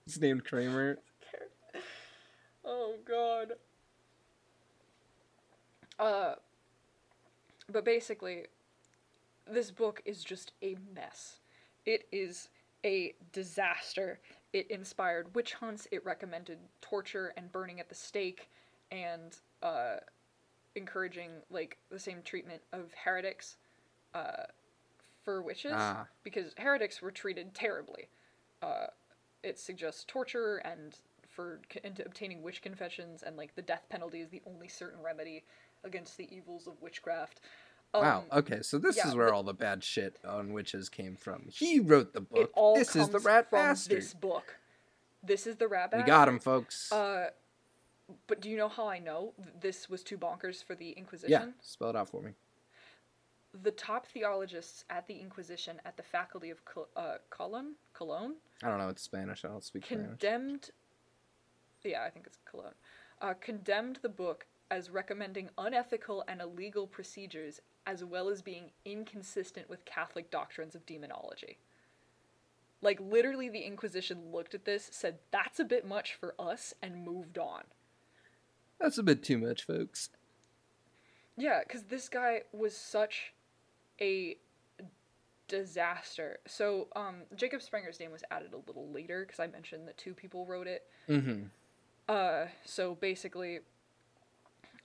He's 0.07 0.21
named 0.21 0.45
Kramer. 0.45 0.99
oh 2.65 2.95
God. 3.07 3.53
Uh, 5.99 6.35
but 7.71 7.85
basically, 7.85 8.47
this 9.51 9.71
book 9.71 10.03
is 10.05 10.23
just 10.25 10.53
a 10.63 10.77
mess. 10.95 11.39
It 11.87 12.07
is 12.13 12.49
a 12.85 13.15
disaster. 13.33 14.21
It 14.53 14.71
inspired 14.71 15.35
witch 15.35 15.55
hunts. 15.55 15.87
It 15.91 16.05
recommended 16.05 16.59
torture 16.81 17.33
and 17.37 17.51
burning 17.51 17.81
at 17.81 17.89
the 17.89 17.95
stake, 17.95 18.49
and 18.91 19.37
uh, 19.63 19.97
encouraging 20.75 21.31
like 21.51 21.79
the 21.91 21.99
same 21.99 22.23
treatment 22.23 22.63
of 22.73 22.93
heretics 23.05 23.57
uh, 24.15 24.45
for 25.25 25.43
witches 25.43 25.73
Ah. 25.75 26.07
because 26.23 26.55
heretics 26.57 27.03
were 27.03 27.11
treated 27.11 27.55
terribly. 27.55 28.09
Uh, 28.63 28.87
it 29.43 29.59
suggests 29.59 30.05
torture 30.07 30.57
and 30.59 30.97
for 31.29 31.61
into 31.85 32.05
obtaining 32.05 32.43
witch 32.43 32.63
confessions 32.63 33.23
and 33.23 33.37
like 33.37 33.55
the 33.55 33.63
death 33.63 33.85
penalty 33.89 34.21
is 34.21 34.29
the 34.31 34.43
only 34.47 34.67
certain 34.67 35.01
remedy 35.03 35.45
against 35.85 36.17
the 36.17 36.35
evils 36.35 36.67
of 36.67 36.81
witchcraft. 36.81 37.41
wow. 37.95 38.25
Um, 38.31 38.39
Okay, 38.41 38.63
so 38.63 38.79
this 38.79 38.97
yeah, 38.97 39.09
is 39.09 39.15
where 39.15 39.33
all 39.33 39.43
the 39.43 39.55
bad 39.55 39.83
shit 39.85 40.17
on 40.27 40.53
witches 40.53 40.89
came 40.89 41.17
from. 41.17 41.45
He 41.51 41.81
wrote 41.81 42.13
the 42.13 42.21
It 42.21 42.31
book. 42.31 42.51
all 42.55 42.77
This 42.77 42.91
comes 42.93 43.07
is 43.07 43.11
the 43.13 43.19
rat 43.21 43.49
from 43.51 43.59
bastard. 43.61 43.97
this 43.99 44.15
book. 44.15 44.57
This 45.23 45.47
is 45.47 45.57
the 45.57 45.69
rat 45.69 45.91
bastard. 45.91 46.05
We 46.07 46.11
got 46.11 46.29
him, 46.29 46.39
folks. 46.39 46.93
Uh, 46.93 47.31
but 48.27 48.41
do 48.41 48.49
you 48.49 48.57
know 48.57 48.69
how 48.69 48.89
I 48.89 48.99
know 48.99 49.33
this 49.61 49.89
was 49.91 50.03
too 50.03 50.17
bonkers 50.17 50.63
for 50.65 50.75
the 50.75 50.91
Inquisition? 50.91 51.31
yeah, 51.31 51.47
spell 51.61 51.91
it 51.91 51.97
out 51.97 52.09
for 52.09 52.23
me. 52.23 52.33
The 53.63 53.71
top 53.71 54.07
theologists 54.07 54.85
at 54.91 55.07
the 55.09 55.19
Inquisition 55.19 55.81
at 55.85 55.97
the 55.97 56.03
faculty 56.03 56.51
of 56.51 56.65
Col- 56.65 56.89
uh, 56.97 57.17
Cologne, 57.31 57.75
Cologne 57.95 58.35
I 58.63 58.69
don't 58.69 58.79
know. 58.79 58.89
It's 58.89 59.03
Spanish. 59.03 59.45
I 59.45 59.49
don't 59.49 59.65
speak 59.65 59.85
Spanish. 59.87 60.07
condemned. 60.07 60.71
Yeah, 61.85 62.03
I 62.05 62.11
think 62.11 62.27
it's 62.27 62.39
Cologne. 62.49 62.75
Uh, 63.21 63.35
condemned 63.41 63.99
the 64.03 64.09
book 64.09 64.47
as 64.71 64.91
recommending 64.91 65.51
unethical 65.59 66.25
and 66.29 66.41
illegal 66.41 66.87
procedures, 66.87 67.61
as 67.87 68.05
well 68.05 68.29
as 68.29 68.43
being 68.43 68.71
inconsistent 68.85 69.69
with 69.69 69.85
Catholic 69.85 70.31
doctrines 70.31 70.75
of 70.75 70.85
demonology. 70.87 71.59
Like 72.81 73.01
literally, 73.01 73.49
the 73.49 73.61
Inquisition 73.63 74.31
looked 74.33 74.55
at 74.55 74.65
this, 74.65 74.89
said 74.93 75.19
that's 75.31 75.59
a 75.59 75.65
bit 75.65 75.87
much 75.87 76.15
for 76.15 76.35
us, 76.39 76.75
and 76.83 77.05
moved 77.05 77.39
on. 77.39 77.65
That's 78.79 78.99
a 78.99 79.03
bit 79.03 79.25
too 79.25 79.39
much, 79.39 79.67
folks. 79.67 80.11
Yeah, 81.37 81.61
because 81.67 81.85
this 81.85 82.09
guy 82.09 82.43
was 82.53 82.77
such 82.77 83.33
a 84.01 84.37
disaster. 85.49 86.39
So, 86.47 86.89
um, 86.95 87.23
Jacob 87.35 87.61
Sprenger's 87.63 87.99
name 87.99 88.13
was 88.13 88.23
added 88.31 88.53
a 88.53 88.59
little 88.59 88.89
later 88.93 89.25
because 89.27 89.41
I 89.41 89.47
mentioned 89.47 89.89
that 89.89 89.97
two 89.99 90.15
people 90.15 90.47
wrote 90.47 90.67
it. 90.67 90.85
Mm-hmm. 91.09 91.45
Uh, 92.09 92.47
so 92.65 92.95
basically, 92.95 93.61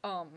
um, 0.04 0.30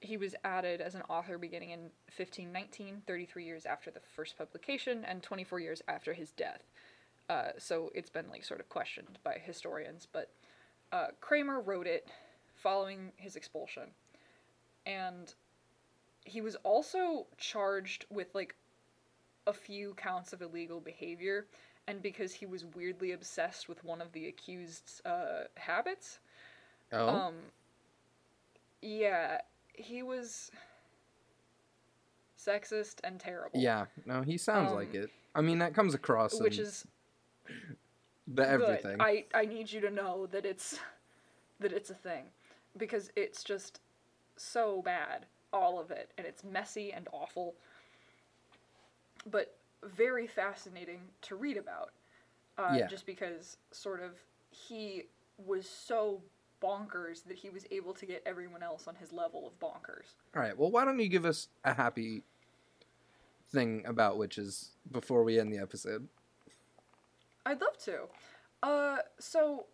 he 0.00 0.16
was 0.16 0.34
added 0.44 0.80
as 0.80 0.94
an 0.94 1.02
author 1.08 1.38
beginning 1.38 1.70
in 1.70 1.80
1519, 2.16 3.02
33 3.06 3.44
years 3.44 3.66
after 3.66 3.90
the 3.90 4.00
first 4.00 4.36
publication, 4.38 5.04
and 5.04 5.22
24 5.22 5.60
years 5.60 5.82
after 5.88 6.12
his 6.12 6.32
death. 6.32 6.62
Uh, 7.28 7.50
so 7.58 7.90
it's 7.94 8.10
been 8.10 8.28
like 8.28 8.44
sort 8.44 8.60
of 8.60 8.68
questioned 8.68 9.18
by 9.22 9.34
historians, 9.34 10.08
but 10.12 10.30
uh, 10.92 11.08
Kramer 11.20 11.60
wrote 11.60 11.86
it 11.86 12.08
following 12.56 13.12
his 13.16 13.36
expulsion, 13.36 13.90
and 14.86 15.34
he 16.24 16.40
was 16.40 16.56
also 16.56 17.26
charged 17.36 18.06
with 18.10 18.34
like 18.34 18.54
a 19.46 19.52
few 19.52 19.94
counts 19.94 20.32
of 20.32 20.42
illegal 20.42 20.80
behavior 20.80 21.46
and 21.86 22.02
because 22.02 22.32
he 22.32 22.46
was 22.46 22.64
weirdly 22.76 23.12
obsessed 23.12 23.68
with 23.68 23.82
one 23.84 24.00
of 24.00 24.12
the 24.12 24.28
accused's 24.28 25.00
uh, 25.04 25.44
habits. 25.56 26.20
Oh, 26.92 27.08
Um, 27.08 27.34
yeah, 28.82 29.38
he 29.74 30.02
was 30.02 30.50
sexist 32.38 32.96
and 33.04 33.20
terrible. 33.20 33.58
yeah. 33.60 33.86
No, 34.06 34.22
he 34.22 34.38
sounds 34.38 34.72
like 34.72 34.90
um, 34.90 35.02
it. 35.02 35.10
I 35.34 35.40
mean, 35.42 35.58
that 35.58 35.74
comes 35.74 35.94
across 35.94 36.40
which 36.40 36.58
is 36.58 36.86
the 38.26 38.48
everything. 38.48 38.98
Good. 38.98 39.00
I 39.00 39.24
I 39.34 39.44
need 39.44 39.70
you 39.70 39.80
to 39.82 39.90
know 39.90 40.26
that 40.26 40.44
it's 40.46 40.78
that 41.60 41.72
it's 41.72 41.90
a 41.90 41.94
thing 41.94 42.24
because 42.76 43.10
it's 43.16 43.42
just 43.44 43.80
so 44.36 44.80
bad, 44.82 45.26
all 45.52 45.78
of 45.78 45.90
it, 45.90 46.10
and 46.16 46.26
it's 46.26 46.44
messy 46.44 46.92
and 46.92 47.08
awful, 47.12 47.54
but 49.30 49.56
very 49.84 50.26
fascinating 50.26 51.00
to 51.22 51.36
read 51.36 51.56
about. 51.56 51.90
Uh, 52.58 52.74
Yeah. 52.76 52.86
Just 52.86 53.06
because 53.06 53.56
sort 53.70 54.02
of 54.02 54.12
he 54.50 55.04
was 55.38 55.68
so 55.68 56.20
bonkers 56.62 57.24
that 57.24 57.36
he 57.36 57.50
was 57.50 57.64
able 57.70 57.92
to 57.94 58.06
get 58.06 58.22
everyone 58.26 58.62
else 58.62 58.86
on 58.86 58.94
his 58.94 59.12
level 59.12 59.46
of 59.46 59.58
bonkers. 59.58 60.14
All 60.34 60.42
right. 60.42 60.56
Well, 60.56 60.70
why 60.70 60.84
don't 60.84 60.98
you 60.98 61.08
give 61.08 61.24
us 61.24 61.48
a 61.64 61.74
happy 61.74 62.22
thing 63.50 63.84
about 63.86 64.18
witches 64.18 64.70
before 64.90 65.24
we 65.24 65.38
end 65.38 65.52
the 65.52 65.58
episode? 65.58 66.08
I'd 67.46 67.60
love 67.60 67.78
to. 67.84 68.00
Uh, 68.62 68.98
so, 69.18 69.66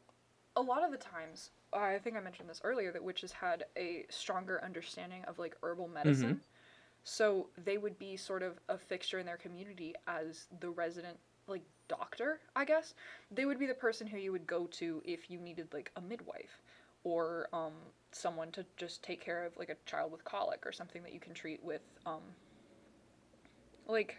a 0.55 0.62
lot 0.62 0.84
of 0.84 0.91
the 0.91 0.97
times, 0.97 1.51
I 1.72 1.99
think 1.99 2.16
I 2.16 2.20
mentioned 2.20 2.49
this 2.49 2.61
earlier, 2.64 2.93
that 2.93 3.03
witches 3.03 3.32
had 3.32 3.64
a 3.76 4.07
stronger 4.09 4.62
understanding 4.64 5.24
of 5.24 5.39
like 5.39 5.57
herbal 5.62 5.89
medicine. 5.89 6.41
So 7.09 7.51
they 7.64 7.78
would 7.78 7.99
be 8.01 8.16
sort 8.16 8.43
of 8.43 8.59
a 8.68 8.76
fixture 8.76 9.20
in 9.20 9.26
their 9.26 9.37
community 9.37 9.95
as 10.09 10.47
the 10.61 10.70
resident 10.70 11.16
like 11.47 11.62
doctor, 11.87 12.41
I 12.57 12.64
guess. 12.64 12.95
They 13.30 13.45
would 13.45 13.61
be 13.61 13.66
the 13.66 13.74
person 13.74 14.09
who 14.09 14.18
you 14.18 14.32
would 14.32 14.47
go 14.47 14.66
to 14.66 15.03
if 15.05 15.30
you 15.30 15.39
needed 15.39 15.68
like 15.72 15.93
a 15.95 16.01
midwife 16.01 16.62
or 17.07 17.49
um, 17.53 17.73
someone 18.11 18.51
to 18.51 18.67
just 18.77 19.01
take 19.01 19.21
care 19.21 19.45
of 19.45 19.57
like 19.57 19.69
a 19.69 19.77
child 19.89 20.11
with 20.11 20.25
colic 20.25 20.67
or 20.67 20.73
something 20.73 21.05
that 21.05 21.15
you 21.15 21.21
can 21.21 21.33
treat 21.33 21.63
with 21.63 21.83
um, 22.05 22.21
like 23.87 24.17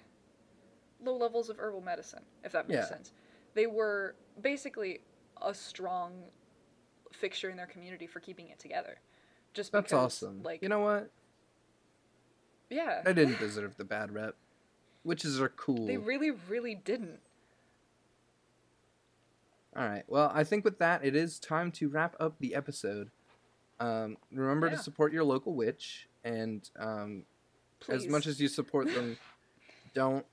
low 1.04 1.18
levels 1.18 1.50
of 1.50 1.60
herbal 1.60 1.82
medicine, 1.82 2.24
if 2.46 2.54
that 2.54 2.66
makes 2.66 2.78
Yeah. 2.80 2.86
sense. 2.88 3.12
They 3.56 3.68
were 3.68 4.16
basically 4.42 5.02
a 5.42 5.54
strong 5.54 6.14
fixture 7.12 7.50
in 7.50 7.58
their 7.58 7.68
community 7.68 8.08
for 8.08 8.22
keeping 8.22 8.48
it 8.48 8.58
together. 8.58 9.00
Just 9.54 9.74
That's 9.74 9.92
because, 9.92 10.24
awesome. 10.24 10.42
Like, 10.44 10.62
you 10.62 10.70
know 10.70 10.80
what? 10.80 11.12
yeah, 12.70 13.02
I 13.06 13.12
didn't 13.12 13.38
deserve 13.40 13.76
the 13.76 13.84
bad 13.84 14.14
rep. 14.14 14.36
Witches 15.04 15.42
are 15.42 15.50
cool. 15.50 15.88
they 15.88 15.98
really, 15.98 16.32
really 16.32 16.76
didn't. 16.76 17.20
All 19.78 19.88
right. 19.88 20.04
Well, 20.08 20.32
I 20.34 20.44
think 20.44 20.66
with 20.66 20.80
that, 20.80 21.06
it 21.06 21.16
is 21.16 21.40
time 21.40 21.72
to 21.74 21.88
wrap 21.88 22.16
up 22.20 22.40
the 22.40 22.56
episode. 22.56 23.12
Um, 23.80 24.18
remember 24.32 24.72
to 24.72 24.78
support 24.78 25.14
your 25.14 25.24
local 25.24 25.54
witch, 25.54 26.10
and 26.24 26.68
um, 26.80 27.24
as 27.88 28.08
much 28.08 28.26
as 28.26 28.42
you 28.42 28.48
support 28.48 28.92
them, 28.92 29.18
don't 29.94 30.26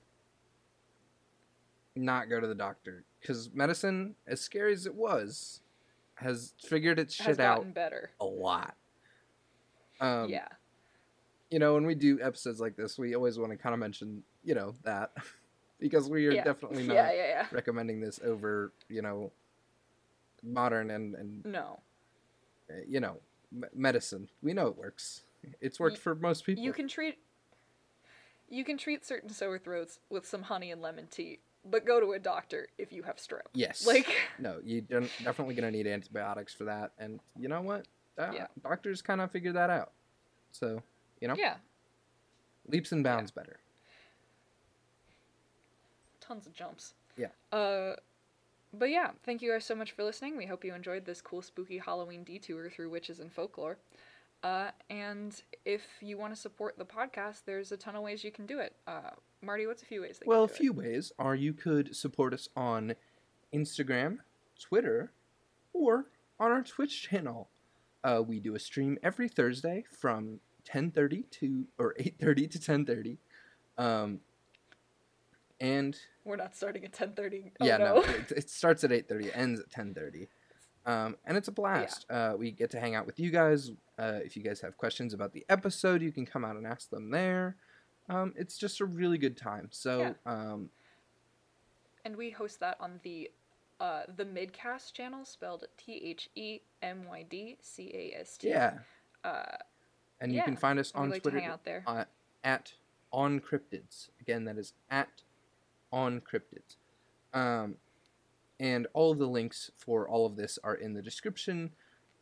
not 1.95 2.27
go 2.27 2.39
to 2.39 2.47
the 2.47 2.55
doctor 2.55 3.03
because 3.21 3.51
medicine, 3.53 4.15
as 4.25 4.41
scary 4.41 4.73
as 4.73 4.87
it 4.87 4.95
was, 4.95 5.61
has 6.15 6.53
figured 6.57 6.97
its 6.97 7.13
shit 7.13 7.39
out 7.39 7.71
better. 7.71 8.09
a 8.19 8.25
lot. 8.25 8.75
Um, 10.01 10.27
yeah, 10.27 10.47
you 11.51 11.59
know, 11.59 11.75
when 11.75 11.85
we 11.85 11.93
do 11.93 12.19
episodes 12.21 12.59
like 12.59 12.75
this, 12.75 12.97
we 12.97 13.15
always 13.15 13.37
want 13.37 13.51
to 13.51 13.57
kind 13.57 13.73
of 13.73 13.79
mention, 13.79 14.23
you 14.43 14.55
know, 14.55 14.73
that 14.83 15.11
because 15.79 16.09
we 16.09 16.27
are 16.27 16.31
yeah. 16.31 16.43
definitely 16.43 16.83
not 16.87 16.95
yeah, 16.95 17.11
yeah, 17.11 17.45
recommending 17.51 17.99
this 17.99 18.19
over, 18.23 18.71
you 18.89 19.01
know, 19.01 19.31
modern 20.43 20.91
and 20.91 21.15
and 21.15 21.45
No, 21.45 21.79
uh, 22.69 22.75
you 22.87 22.99
know, 22.99 23.17
m- 23.53 23.69
medicine. 23.73 24.29
We 24.41 24.53
know 24.53 24.67
it 24.67 24.77
works. 24.77 25.21
It's 25.61 25.79
worked 25.79 25.97
for 25.97 26.15
most 26.15 26.45
people. 26.45 26.63
you 26.63 26.73
can 26.73 26.87
treat 26.87 27.17
you 28.49 28.63
can 28.63 28.77
treat 28.77 29.05
certain 29.05 29.29
sore 29.29 29.57
throats 29.59 29.99
with 30.09 30.25
some 30.25 30.43
honey 30.43 30.71
and 30.71 30.81
lemon 30.81 31.07
tea, 31.09 31.39
but 31.63 31.85
go 31.85 31.99
to 31.99 32.13
a 32.13 32.19
doctor 32.19 32.67
if 32.77 32.91
you 32.93 33.03
have 33.03 33.17
strep. 33.17 33.47
Yes. 33.53 33.85
Like, 33.85 34.07
no, 34.39 34.59
you 34.63 34.81
don't 34.81 35.09
definitely 35.23 35.55
gonna 35.55 35.71
need 35.71 35.87
antibiotics 35.87 36.53
for 36.53 36.65
that. 36.65 36.91
And 36.97 37.19
you 37.37 37.47
know 37.47 37.61
what? 37.61 37.87
Uh, 38.17 38.31
Yeah. 38.33 38.47
Doctors 38.63 39.01
kind 39.01 39.21
of 39.21 39.31
figured 39.31 39.55
that 39.55 39.69
out. 39.69 39.91
So 40.51 40.81
you 41.21 41.27
know, 41.27 41.35
yeah, 41.37 41.55
leaps 42.67 42.91
and 42.91 43.03
bounds 43.03 43.31
better. 43.31 43.59
Tons 46.25 46.45
of 46.45 46.53
jumps. 46.53 46.93
Yeah. 47.17 47.27
Uh, 47.51 47.95
but 48.73 48.89
yeah, 48.89 49.11
thank 49.23 49.41
you 49.41 49.51
guys 49.51 49.65
so 49.65 49.75
much 49.75 49.91
for 49.91 50.03
listening. 50.03 50.37
We 50.37 50.45
hope 50.45 50.63
you 50.65 50.73
enjoyed 50.73 51.05
this 51.05 51.21
cool, 51.21 51.41
spooky 51.41 51.77
Halloween 51.77 52.23
detour 52.23 52.69
through 52.69 52.89
witches 52.89 53.19
and 53.19 53.31
folklore. 53.31 53.77
Uh, 54.43 54.69
and 54.89 55.41
if 55.65 55.83
you 56.01 56.17
want 56.17 56.33
to 56.35 56.39
support 56.39 56.77
the 56.77 56.85
podcast, 56.85 57.41
there's 57.45 57.71
a 57.71 57.77
ton 57.77 57.95
of 57.95 58.03
ways 58.03 58.23
you 58.23 58.31
can 58.31 58.45
do 58.45 58.59
it. 58.59 58.75
Uh, 58.85 59.11
Marty, 59.41 59.65
what's 59.65 59.81
a 59.81 59.85
few 59.85 60.01
ways? 60.01 60.19
That 60.19 60.27
Well, 60.27 60.41
a 60.41 60.43
you 60.43 60.47
can 60.47 60.55
do 60.55 60.61
few 60.61 60.73
ways 60.73 61.11
are 61.17 61.35
you 61.35 61.53
could 61.53 61.95
support 61.95 62.33
us 62.33 62.49
on 62.55 62.95
Instagram, 63.53 64.19
Twitter, 64.59 65.11
or 65.73 66.05
on 66.39 66.51
our 66.51 66.61
Twitch 66.61 67.01
channel. 67.01 67.49
Uh, 68.03 68.21
we 68.25 68.39
do 68.39 68.55
a 68.55 68.59
stream 68.59 68.99
every 69.01 69.27
Thursday 69.27 69.83
from 69.89 70.39
10:30 70.65 71.23
to 71.31 71.65
or 71.79 71.95
8:30 71.99 72.47
to 72.51 72.59
10:30. 72.59 73.17
Um, 73.77 74.19
and? 75.59 75.97
We're 76.23 76.35
not 76.37 76.55
starting 76.55 76.83
at 76.85 76.93
ten 76.93 77.13
thirty. 77.13 77.51
Oh, 77.61 77.65
yeah, 77.65 77.77
no. 77.77 77.85
no, 77.95 78.01
it, 78.01 78.31
it 78.31 78.49
starts 78.49 78.83
at 78.83 78.89
8:30, 78.91 79.31
ends 79.35 79.59
at 79.59 79.69
10:30. 79.69 80.27
Um, 80.87 81.17
and 81.25 81.35
it's 81.37 81.47
a 81.47 81.51
blast. 81.51 82.05
Uh, 82.09 82.33
we 82.37 82.51
get 82.51 82.69
to 82.71 82.79
hang 82.79 82.93
out 82.95 83.05
with 83.07 83.19
you 83.19 83.31
guys. 83.31 83.71
Uh, 83.97 84.19
if 84.23 84.37
you 84.37 84.43
guys 84.43 84.61
have 84.61 84.77
questions 84.77 85.13
about 85.13 85.33
the 85.33 85.43
episode, 85.49 86.01
you 86.03 86.11
can 86.11 86.25
come 86.25 86.45
out 86.45 86.55
and 86.57 86.67
ask 86.67 86.89
them 86.91 87.09
there. 87.09 87.55
Um, 88.07 88.33
it's 88.37 88.55
just 88.57 88.81
a 88.81 88.85
really 88.85 89.17
good 89.17 89.35
time. 89.35 89.69
So, 89.71 89.99
Yeah. 89.99 90.13
um, 90.31 90.69
And 92.03 92.15
we 92.15 92.29
host 92.29 92.59
that 92.59 92.77
on 92.79 92.99
the 93.03 93.31
uh, 93.79 94.03
the 94.15 94.25
Mydcast 94.25 94.93
channel, 94.93 95.25
spelled 95.25 95.65
T 95.77 95.99
H 96.03 96.29
E 96.35 96.59
M 96.83 97.05
Y 97.09 97.25
D 97.29 97.57
C 97.61 97.91
A 97.93 98.19
S 98.21 98.37
T. 98.37 98.49
yeah. 98.49 98.77
Uh, 99.23 99.43
And 100.21 100.31
you 100.31 100.37
yeah, 100.37 100.45
can 100.45 100.55
find 100.55 100.77
us 100.79 100.91
on 100.95 101.09
like 101.09 101.23
Twitter 101.23 101.39
to 101.41 101.45
out 101.45 101.65
there. 101.65 101.83
uh, 101.87 102.05
at 102.43 102.73
OnCryptids. 103.11 104.09
Again, 104.21 104.45
that 104.45 104.57
is 104.57 104.73
at 104.89 105.23
on 105.95 106.21
cryptids. 106.21 106.75
Um, 107.33 107.77
and 108.59 108.85
all 108.93 109.11
of 109.11 109.17
the 109.17 109.27
links 109.27 109.71
for 109.77 110.07
all 110.07 110.25
of 110.25 110.35
this 110.35 110.59
are 110.63 110.75
in 110.75 110.93
the 110.93 111.01
description 111.01 111.71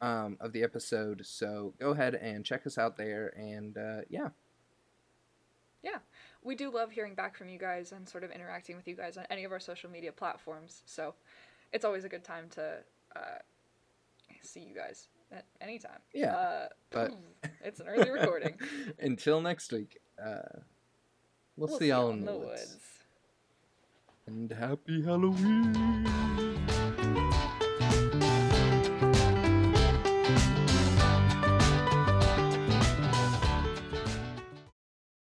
um, 0.01 0.38
of 0.39 0.53
the 0.53 0.63
episode. 0.63 1.24
So 1.26 1.74
go 1.80 1.89
ahead 1.91 2.15
and 2.15 2.45
check 2.45 2.65
us 2.67 2.78
out 2.78 2.97
there. 2.97 3.34
And 3.38 3.78
uh, 3.78 4.01
yeah, 4.09 4.30
Yeah. 5.84 5.97
we 6.43 6.55
do 6.55 6.71
love 6.71 6.91
hearing 6.91 7.15
back 7.15 7.36
from 7.38 7.49
you 7.49 7.57
guys 7.59 7.91
and 7.91 8.07
sort 8.07 8.24
of 8.24 8.32
interacting 8.32 8.76
with 8.76 8.88
you 8.88 8.95
guys 8.95 9.17
on 9.17 9.26
any 9.30 9.43
of 9.43 9.51
our 9.51 9.59
social 9.59 9.89
media 9.89 10.11
platforms. 10.11 10.84
So 10.86 11.13
it's 11.71 11.84
always 11.86 12.03
a 12.05 12.09
good 12.09 12.24
time 12.24 12.45
to 12.51 12.78
uh, 13.15 13.39
see 14.41 14.59
you 14.61 14.76
guys 14.76 15.07
at 15.32 15.45
any 15.61 15.80
time. 15.80 15.99
Yeah, 16.13 16.36
Uh, 16.36 16.67
but- 16.91 17.11
it's 17.63 17.80
an 17.80 17.88
early 17.88 18.09
recording. 18.11 18.55
until 18.99 19.41
next 19.41 19.71
week, 19.71 19.99
uh, 20.24 20.59
we'll, 21.57 21.67
see 21.80 21.88
y'all 21.89 22.09
in 22.11 22.26
the 22.26 22.34
woods. 22.36 22.78
And 24.26 24.49
happy 24.51 25.01
Halloween. 25.03 26.93